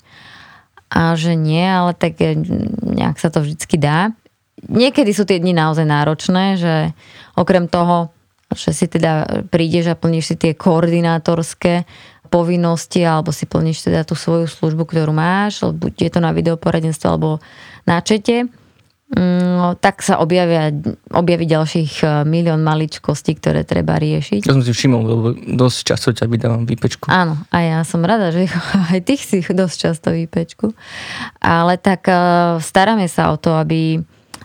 A 0.93 1.17
že 1.17 1.33
nie, 1.33 1.65
ale 1.65 1.97
tak 1.97 2.21
e, 2.21 2.37
nejak 2.85 3.17
sa 3.17 3.33
to 3.33 3.41
vždycky 3.41 3.81
dá. 3.81 4.13
Niekedy 4.61 5.09
sú 5.09 5.25
tie 5.25 5.41
dni 5.41 5.57
naozaj 5.57 5.89
náročné, 5.89 6.61
že 6.61 6.93
okrem 7.33 7.65
toho, 7.65 8.13
že 8.53 8.77
si 8.77 8.85
teda 8.85 9.25
prídeš 9.49 9.89
a 9.89 9.97
plníš 9.97 10.25
si 10.29 10.35
tie 10.37 10.53
koordinátorské 10.53 11.89
povinnosti 12.33 13.05
alebo 13.05 13.29
si 13.29 13.45
plníš 13.45 13.85
teda 13.85 14.01
tú 14.01 14.17
svoju 14.17 14.49
službu, 14.49 14.89
ktorú 14.89 15.13
máš, 15.13 15.61
buď 15.61 16.09
je 16.09 16.09
to 16.09 16.19
na 16.19 16.33
videoporadenstvo 16.33 17.05
alebo 17.13 17.37
na 17.85 18.01
čete, 18.01 18.49
mm, 19.13 19.77
tak 19.77 20.01
sa 20.01 20.17
objavia, 20.17 20.73
objaví 21.13 21.45
ďalších 21.45 22.01
e, 22.01 22.05
milión 22.25 22.65
maličkostí, 22.65 23.37
ktoré 23.37 23.61
treba 23.61 24.01
riešiť. 24.01 24.49
To 24.49 24.57
som 24.57 24.65
si 24.65 24.73
všimol, 24.73 25.01
lebo 25.05 25.27
dosť 25.37 25.77
často 25.85 26.09
ťa 26.09 26.25
vydávam 26.25 26.65
výpečku. 26.65 27.05
Áno, 27.13 27.37
a 27.53 27.57
ja 27.61 27.79
som 27.85 28.01
rada, 28.01 28.33
že 28.33 28.49
aj 28.97 28.99
tých 29.05 29.21
si 29.21 29.45
dosť 29.45 29.75
často 29.77 30.09
výpečku. 30.09 30.73
Ale 31.37 31.77
tak 31.77 32.09
e, 32.09 32.17
staráme 32.57 33.05
sa 33.05 33.29
o 33.29 33.37
to, 33.37 33.53
aby 33.53 34.01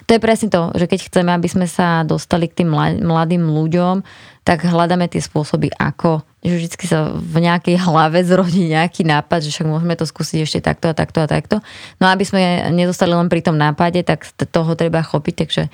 to 0.09 0.17
je 0.17 0.25
presne 0.25 0.49
to, 0.49 0.73
že 0.73 0.89
keď 0.89 0.99
chceme, 1.05 1.29
aby 1.29 1.45
sme 1.45 1.69
sa 1.69 2.01
dostali 2.01 2.49
k 2.49 2.65
tým 2.65 2.73
mladým 3.05 3.45
ľuďom, 3.45 4.01
tak 4.41 4.65
hľadáme 4.65 5.05
tie 5.05 5.21
spôsoby, 5.21 5.69
ako. 5.77 6.25
Že 6.41 6.53
vždy 6.57 6.67
sa 6.89 7.13
v 7.13 7.37
nejakej 7.45 7.77
hlave 7.77 8.25
zrodí 8.25 8.65
nejaký 8.73 9.05
nápad, 9.05 9.45
že 9.45 9.53
však 9.53 9.69
môžeme 9.69 9.93
to 9.93 10.09
skúsiť 10.09 10.41
ešte 10.41 10.59
takto 10.65 10.89
a 10.89 10.97
takto 10.97 11.21
a 11.21 11.29
takto. 11.29 11.61
No 12.01 12.09
aby 12.09 12.25
sme 12.25 12.73
nezostali 12.73 13.13
len 13.13 13.29
pri 13.29 13.45
tom 13.45 13.53
nápade, 13.53 14.01
tak 14.01 14.25
toho 14.49 14.73
treba 14.73 15.05
chopiť, 15.05 15.45
takže 15.45 15.69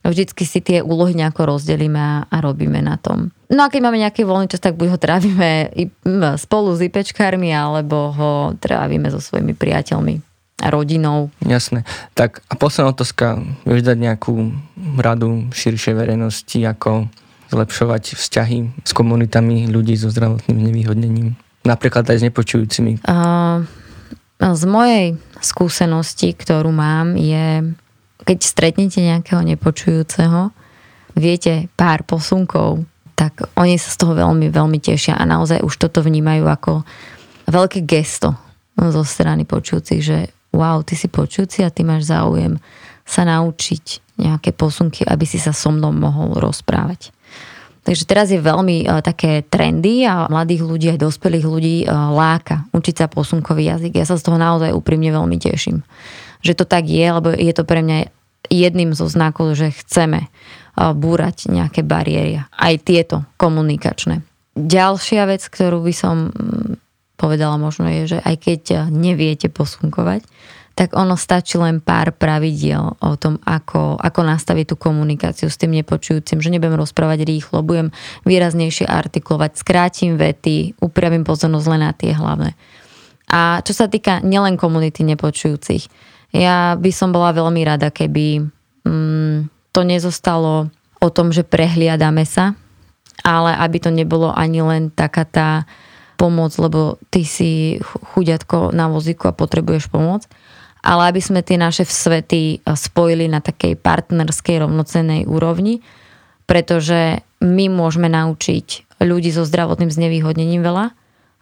vždycky 0.00 0.48
si 0.48 0.64
tie 0.64 0.80
úlohy 0.80 1.12
nejako 1.12 1.52
rozdelíme 1.52 2.00
a, 2.00 2.24
a 2.24 2.36
robíme 2.40 2.80
na 2.80 2.96
tom. 2.96 3.36
No 3.52 3.68
a 3.68 3.70
keď 3.70 3.80
máme 3.84 4.00
nejaký 4.00 4.24
voľný 4.24 4.48
čas, 4.48 4.64
tak 4.64 4.80
buď 4.80 4.96
ho 4.96 4.98
trávime 4.98 5.68
spolu 6.40 6.72
s 6.72 6.80
IPčkármi, 6.80 7.52
alebo 7.52 8.16
ho 8.16 8.32
trávime 8.56 9.12
so 9.12 9.20
svojimi 9.20 9.52
priateľmi 9.52 10.33
a 10.62 10.70
rodinou. 10.70 11.34
Jasné. 11.42 11.82
Tak 12.14 12.40
a 12.46 12.54
posledná 12.54 12.94
otázka. 12.94 13.42
Vieš 13.66 13.82
dať 13.82 13.98
nejakú 13.98 14.54
radu 14.98 15.50
širšej 15.50 15.94
verejnosti, 15.98 16.58
ako 16.62 17.10
zlepšovať 17.50 18.18
vzťahy 18.18 18.58
s 18.82 18.90
komunitami 18.94 19.66
ľudí 19.68 19.98
so 19.98 20.10
zdravotným 20.10 20.58
nevýhodnením? 20.70 21.34
Napríklad 21.64 22.06
aj 22.06 22.18
s 22.20 22.26
nepočujúcimi. 22.26 23.02
Uh, 23.08 23.64
z 24.38 24.64
mojej 24.68 25.16
skúsenosti, 25.40 26.36
ktorú 26.36 26.70
mám, 26.70 27.16
je, 27.16 27.74
keď 28.22 28.38
stretnete 28.44 29.00
nejakého 29.00 29.40
nepočujúceho, 29.42 30.52
viete 31.16 31.70
pár 31.78 32.02
posunkov, 32.04 32.84
tak 33.14 33.46
oni 33.54 33.78
sa 33.78 33.94
z 33.94 33.96
toho 34.02 34.12
veľmi, 34.18 34.50
veľmi 34.50 34.78
tešia 34.82 35.14
a 35.14 35.24
naozaj 35.24 35.62
už 35.62 35.78
toto 35.78 36.02
vnímajú 36.02 36.44
ako 36.44 36.72
veľké 37.46 37.86
gesto 37.86 38.34
zo 38.74 39.02
strany 39.06 39.46
počujúcich, 39.46 40.02
že 40.02 40.18
wow, 40.54 40.80
ty 40.86 40.94
si 40.94 41.10
počujúci 41.10 41.66
a 41.66 41.74
ty 41.74 41.82
máš 41.82 42.08
záujem 42.08 42.62
sa 43.04 43.26
naučiť 43.26 44.16
nejaké 44.16 44.54
posunky, 44.54 45.02
aby 45.04 45.26
si 45.26 45.42
sa 45.42 45.50
so 45.50 45.74
mnou 45.74 45.90
mohol 45.90 46.38
rozprávať. 46.38 47.10
Takže 47.84 48.08
teraz 48.08 48.32
je 48.32 48.40
veľmi 48.40 48.88
uh, 48.88 49.04
také 49.04 49.44
trendy 49.44 50.08
a 50.08 50.24
mladých 50.32 50.64
ľudí 50.64 50.86
aj 50.96 51.04
dospelých 51.04 51.44
ľudí 51.44 51.76
uh, 51.84 52.16
láka 52.16 52.64
učiť 52.72 53.04
sa 53.04 53.06
posunkový 53.12 53.68
jazyk. 53.68 54.00
Ja 54.00 54.08
sa 54.08 54.16
z 54.16 54.24
toho 54.24 54.40
naozaj 54.40 54.72
úprimne 54.72 55.12
veľmi 55.12 55.36
teším. 55.36 55.84
Že 56.40 56.52
to 56.56 56.64
tak 56.64 56.88
je, 56.88 57.04
lebo 57.04 57.28
je 57.36 57.52
to 57.52 57.68
pre 57.68 57.84
mňa 57.84 58.08
jedným 58.48 58.96
zo 58.96 59.04
znakov, 59.04 59.52
že 59.52 59.76
chceme 59.84 60.24
uh, 60.24 60.96
búrať 60.96 61.52
nejaké 61.52 61.84
bariéry. 61.84 62.40
Aj 62.48 62.74
tieto 62.80 63.28
komunikačné. 63.36 64.24
Ďalšia 64.56 65.28
vec, 65.28 65.44
ktorú 65.44 65.84
by 65.84 65.92
som 65.92 66.32
mm, 66.32 66.83
povedala 67.14 67.56
možno 67.56 67.86
je, 67.88 68.16
že 68.16 68.18
aj 68.22 68.36
keď 68.42 68.62
neviete 68.90 69.50
posunkovať, 69.50 70.26
tak 70.74 70.90
ono 70.98 71.14
stačí 71.14 71.54
len 71.54 71.78
pár 71.78 72.10
pravidiel 72.10 72.98
o 72.98 73.12
tom, 73.14 73.38
ako, 73.46 73.94
ako 73.94 74.20
nastaviť 74.26 74.74
tú 74.74 74.76
komunikáciu 74.76 75.46
s 75.46 75.54
tým 75.54 75.70
nepočujúcim, 75.70 76.42
že 76.42 76.50
nebudem 76.50 76.74
rozprávať 76.74 77.22
rýchlo, 77.22 77.62
budem 77.62 77.94
výraznejšie 78.26 78.82
artikulovať, 78.82 79.54
skrátim 79.54 80.18
vety, 80.18 80.74
upravím 80.82 81.22
pozornosť 81.22 81.66
len 81.70 81.82
na 81.86 81.92
tie 81.94 82.10
hlavné. 82.10 82.58
A 83.30 83.62
čo 83.62 83.70
sa 83.70 83.86
týka 83.86 84.18
nielen 84.26 84.58
komunity 84.58 85.06
nepočujúcich, 85.06 85.86
ja 86.34 86.74
by 86.74 86.90
som 86.90 87.14
bola 87.14 87.30
veľmi 87.30 87.62
rada, 87.62 87.94
keby 87.94 88.42
mm, 88.82 89.70
to 89.70 89.80
nezostalo 89.86 90.74
o 90.98 91.08
tom, 91.14 91.30
že 91.30 91.46
prehliadame 91.46 92.26
sa, 92.26 92.58
ale 93.22 93.54
aby 93.62 93.78
to 93.78 93.94
nebolo 93.94 94.34
ani 94.34 94.58
len 94.58 94.82
taká 94.90 95.22
tá 95.22 95.48
pomoc, 96.14 96.54
lebo 96.56 96.96
ty 97.10 97.26
si 97.26 97.78
chuďatko 98.14 98.70
na 98.72 98.88
vozíku 98.88 99.28
a 99.28 99.36
potrebuješ 99.36 99.90
pomoc, 99.90 100.26
ale 100.84 101.08
aby 101.08 101.20
sme 101.24 101.40
tie 101.40 101.56
naše 101.56 101.88
svety 101.88 102.60
e, 102.60 102.76
spojili 102.76 103.24
na 103.24 103.40
takej 103.40 103.80
partnerskej 103.80 104.60
rovnocennej 104.60 105.24
úrovni, 105.24 105.80
pretože 106.44 107.24
my 107.40 107.72
môžeme 107.72 108.12
naučiť 108.12 109.00
ľudí 109.00 109.32
so 109.32 109.48
zdravotným 109.48 109.88
znevýhodnením 109.88 110.60
veľa 110.60 110.92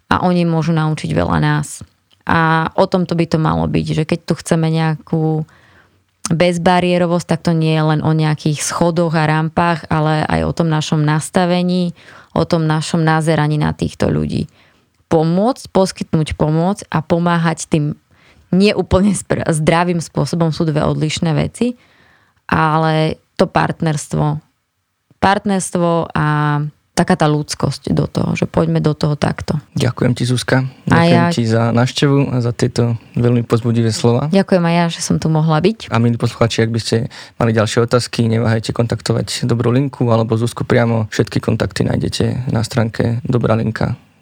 a 0.09 0.15
oni 0.23 0.47
môžu 0.47 0.71
naučiť 0.71 1.11
veľa 1.11 1.37
nás. 1.43 1.83
A 2.23 2.71
o 2.79 2.87
tom 2.87 3.03
to 3.03 3.19
by 3.19 3.27
to 3.27 3.35
malo 3.35 3.67
byť, 3.67 3.85
že 3.99 4.03
keď 4.07 4.19
tu 4.23 4.33
chceme 4.39 4.71
nejakú 4.71 5.43
bezbariérovosť, 6.31 7.27
tak 7.27 7.39
to 7.43 7.51
nie 7.51 7.75
je 7.75 7.83
len 7.83 7.99
o 7.99 8.15
nejakých 8.15 8.63
schodoch 8.63 9.11
a 9.11 9.27
rampách, 9.27 9.91
ale 9.91 10.23
aj 10.23 10.41
o 10.47 10.55
tom 10.55 10.71
našom 10.71 11.03
nastavení, 11.03 11.91
o 12.31 12.47
tom 12.47 12.63
našom 12.63 13.03
názeraní 13.03 13.59
na 13.59 13.75
týchto 13.75 14.07
ľudí 14.07 14.47
pomôcť, 15.13 15.69
poskytnúť 15.69 16.33
pomoc 16.33 16.81
a 16.89 17.05
pomáhať 17.05 17.69
tým 17.69 17.93
neúplne 18.49 19.13
zdravým 19.45 20.01
spôsobom 20.01 20.49
sú 20.49 20.65
dve 20.65 20.81
odlišné 20.81 21.37
veci, 21.37 21.77
ale 22.49 23.21
to 23.37 23.45
partnerstvo. 23.45 24.41
Partnerstvo 25.21 26.09
a 26.17 26.25
taká 26.93 27.17
tá 27.17 27.25
ľudskosť 27.25 27.89
do 27.93 28.05
toho, 28.05 28.37
že 28.37 28.45
poďme 28.45 28.77
do 28.77 28.93
toho 28.93 29.17
takto. 29.17 29.57
Ďakujem 29.73 30.13
ti 30.13 30.23
Zuzka, 30.29 30.65
ďakujem 30.85 31.25
ja... 31.25 31.33
ti 31.33 31.43
za 31.45 31.73
návštevu 31.73 32.29
a 32.29 32.37
za 32.41 32.53
tieto 32.53 33.01
veľmi 33.17 33.41
pozbudivé 33.45 33.89
slova. 33.89 34.29
Ďakujem 34.29 34.61
aj 34.65 34.75
ja, 34.77 34.85
že 34.93 35.01
som 35.01 35.17
tu 35.17 35.29
mohla 35.33 35.57
byť. 35.57 35.89
A 35.89 35.97
milí 35.97 36.21
posluchači, 36.21 36.61
ak 36.61 36.73
by 36.73 36.79
ste 36.81 37.09
mali 37.41 37.53
ďalšie 37.53 37.85
otázky, 37.85 38.29
neváhajte 38.29 38.73
kontaktovať 38.77 39.49
Dobrú 39.49 39.73
linku 39.73 40.05
alebo 40.13 40.37
Zuzku 40.37 40.65
priamo. 40.65 41.09
Všetky 41.09 41.41
kontakty 41.41 41.81
nájdete 41.85 42.53
na 42.53 42.61
stránke 42.61 43.21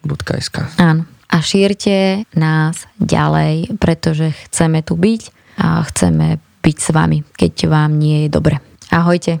dobralinka.sk. 0.02 0.78
Áno. 0.78 1.06
A 1.32 1.40
šírte 1.40 2.28
nás 2.36 2.84
ďalej, 3.00 3.80
pretože 3.80 4.36
chceme 4.48 4.84
tu 4.84 5.00
byť 5.00 5.22
a 5.64 5.80
chceme 5.88 6.36
byť 6.60 6.76
s 6.76 6.88
vami, 6.92 7.24
keď 7.24 7.72
vám 7.72 7.96
nie 7.96 8.28
je 8.28 8.28
dobre. 8.28 8.60
Ahojte. 8.92 9.40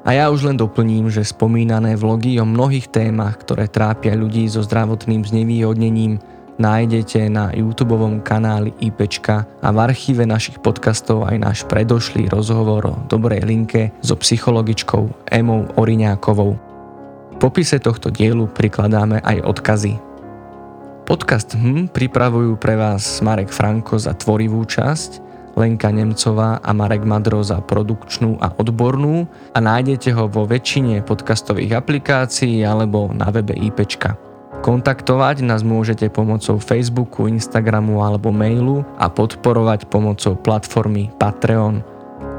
A 0.00 0.16
ja 0.16 0.32
už 0.32 0.48
len 0.48 0.56
doplním, 0.56 1.12
že 1.12 1.28
spomínané 1.28 1.92
vlogy 2.00 2.40
o 2.40 2.48
mnohých 2.48 2.88
témach, 2.88 3.36
ktoré 3.44 3.68
trápia 3.68 4.16
ľudí 4.16 4.48
so 4.48 4.64
zdravotným 4.64 5.28
znevýhodnením, 5.28 6.16
nájdete 6.56 7.28
na 7.28 7.52
youtube 7.52 8.24
kanáli 8.24 8.72
IPčka 8.80 9.44
a 9.60 9.68
v 9.68 9.78
archíve 9.84 10.24
našich 10.24 10.56
podcastov 10.64 11.28
aj 11.28 11.36
náš 11.36 11.58
predošlý 11.68 12.32
rozhovor 12.32 12.82
o 12.88 13.00
dobrej 13.12 13.44
linke 13.44 13.92
so 14.00 14.16
psychologičkou 14.16 15.28
Emou 15.28 15.68
Oriňákovou. 15.76 16.69
Popise 17.40 17.80
tohto 17.80 18.12
dielu 18.12 18.44
prikladáme 18.52 19.24
aj 19.24 19.40
odkazy. 19.48 19.96
Podcast 21.08 21.56
HM 21.56 21.88
pripravujú 21.88 22.60
pre 22.60 22.76
vás 22.76 23.24
Marek 23.24 23.48
Franko 23.48 23.96
za 23.96 24.12
tvorivú 24.12 24.60
časť– 24.68 25.10
Lenka 25.58 25.90
Nemcová 25.90 26.62
a 26.62 26.70
Marek 26.70 27.02
Madro 27.02 27.42
za 27.42 27.58
produkčnú 27.58 28.38
a 28.38 28.54
odbornú 28.54 29.26
a 29.50 29.58
nájdete 29.58 30.14
ho 30.14 30.30
vo 30.30 30.46
väčšine 30.46 31.02
podcastových 31.02 31.80
aplikácií 31.80 32.62
alebo 32.62 33.10
na 33.10 33.28
webe 33.34 33.56
IPčka. 33.58 34.14
Kontaktovať 34.60 35.40
nás 35.40 35.64
môžete 35.64 36.12
pomocou 36.12 36.60
Facebooku, 36.60 37.24
Instagramu 37.24 38.04
alebo 38.04 38.28
mailu 38.28 38.84
a 39.00 39.08
podporovať 39.08 39.88
pomocou 39.88 40.36
platformy 40.36 41.08
Patreon. 41.16 41.80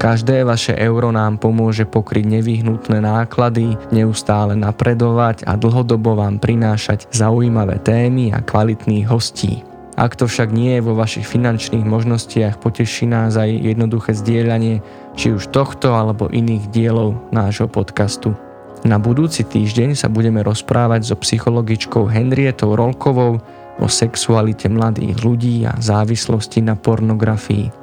Každé 0.02 0.42
vaše 0.42 0.74
euro 0.74 1.14
nám 1.14 1.38
pomôže 1.38 1.86
pokryť 1.86 2.26
nevyhnutné 2.26 2.98
náklady, 2.98 3.78
neustále 3.94 4.58
napredovať 4.58 5.46
a 5.46 5.54
dlhodobo 5.54 6.18
vám 6.18 6.42
prinášať 6.42 7.06
zaujímavé 7.14 7.78
témy 7.78 8.34
a 8.34 8.42
kvalitných 8.42 9.06
hostí. 9.06 9.62
Ak 9.94 10.18
to 10.18 10.26
však 10.26 10.50
nie 10.50 10.74
je 10.74 10.82
vo 10.82 10.98
vašich 10.98 11.22
finančných 11.22 11.86
možnostiach, 11.86 12.58
poteší 12.58 13.06
nás 13.06 13.38
aj 13.38 13.54
jednoduché 13.62 14.10
zdieľanie 14.18 14.82
či 15.14 15.38
už 15.38 15.54
tohto 15.54 15.94
alebo 15.94 16.26
iných 16.26 16.66
dielov 16.74 17.22
nášho 17.30 17.70
podcastu. 17.70 18.34
Na 18.82 18.98
budúci 18.98 19.46
týždeň 19.46 19.94
sa 19.94 20.10
budeme 20.10 20.42
rozprávať 20.42 21.14
so 21.14 21.14
psychologičkou 21.14 22.10
Henrietou 22.10 22.74
Rolkovou 22.74 23.38
o 23.78 23.86
sexualite 23.86 24.66
mladých 24.66 25.22
ľudí 25.22 25.62
a 25.62 25.78
závislosti 25.78 26.58
na 26.58 26.74
pornografii. 26.74 27.81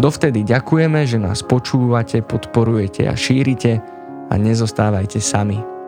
Dovtedy 0.00 0.48
ďakujeme, 0.48 1.04
že 1.04 1.20
nás 1.20 1.44
počúvate, 1.44 2.24
podporujete 2.24 3.04
a 3.04 3.12
šírite 3.12 3.84
a 4.32 4.34
nezostávajte 4.40 5.20
sami. 5.20 5.79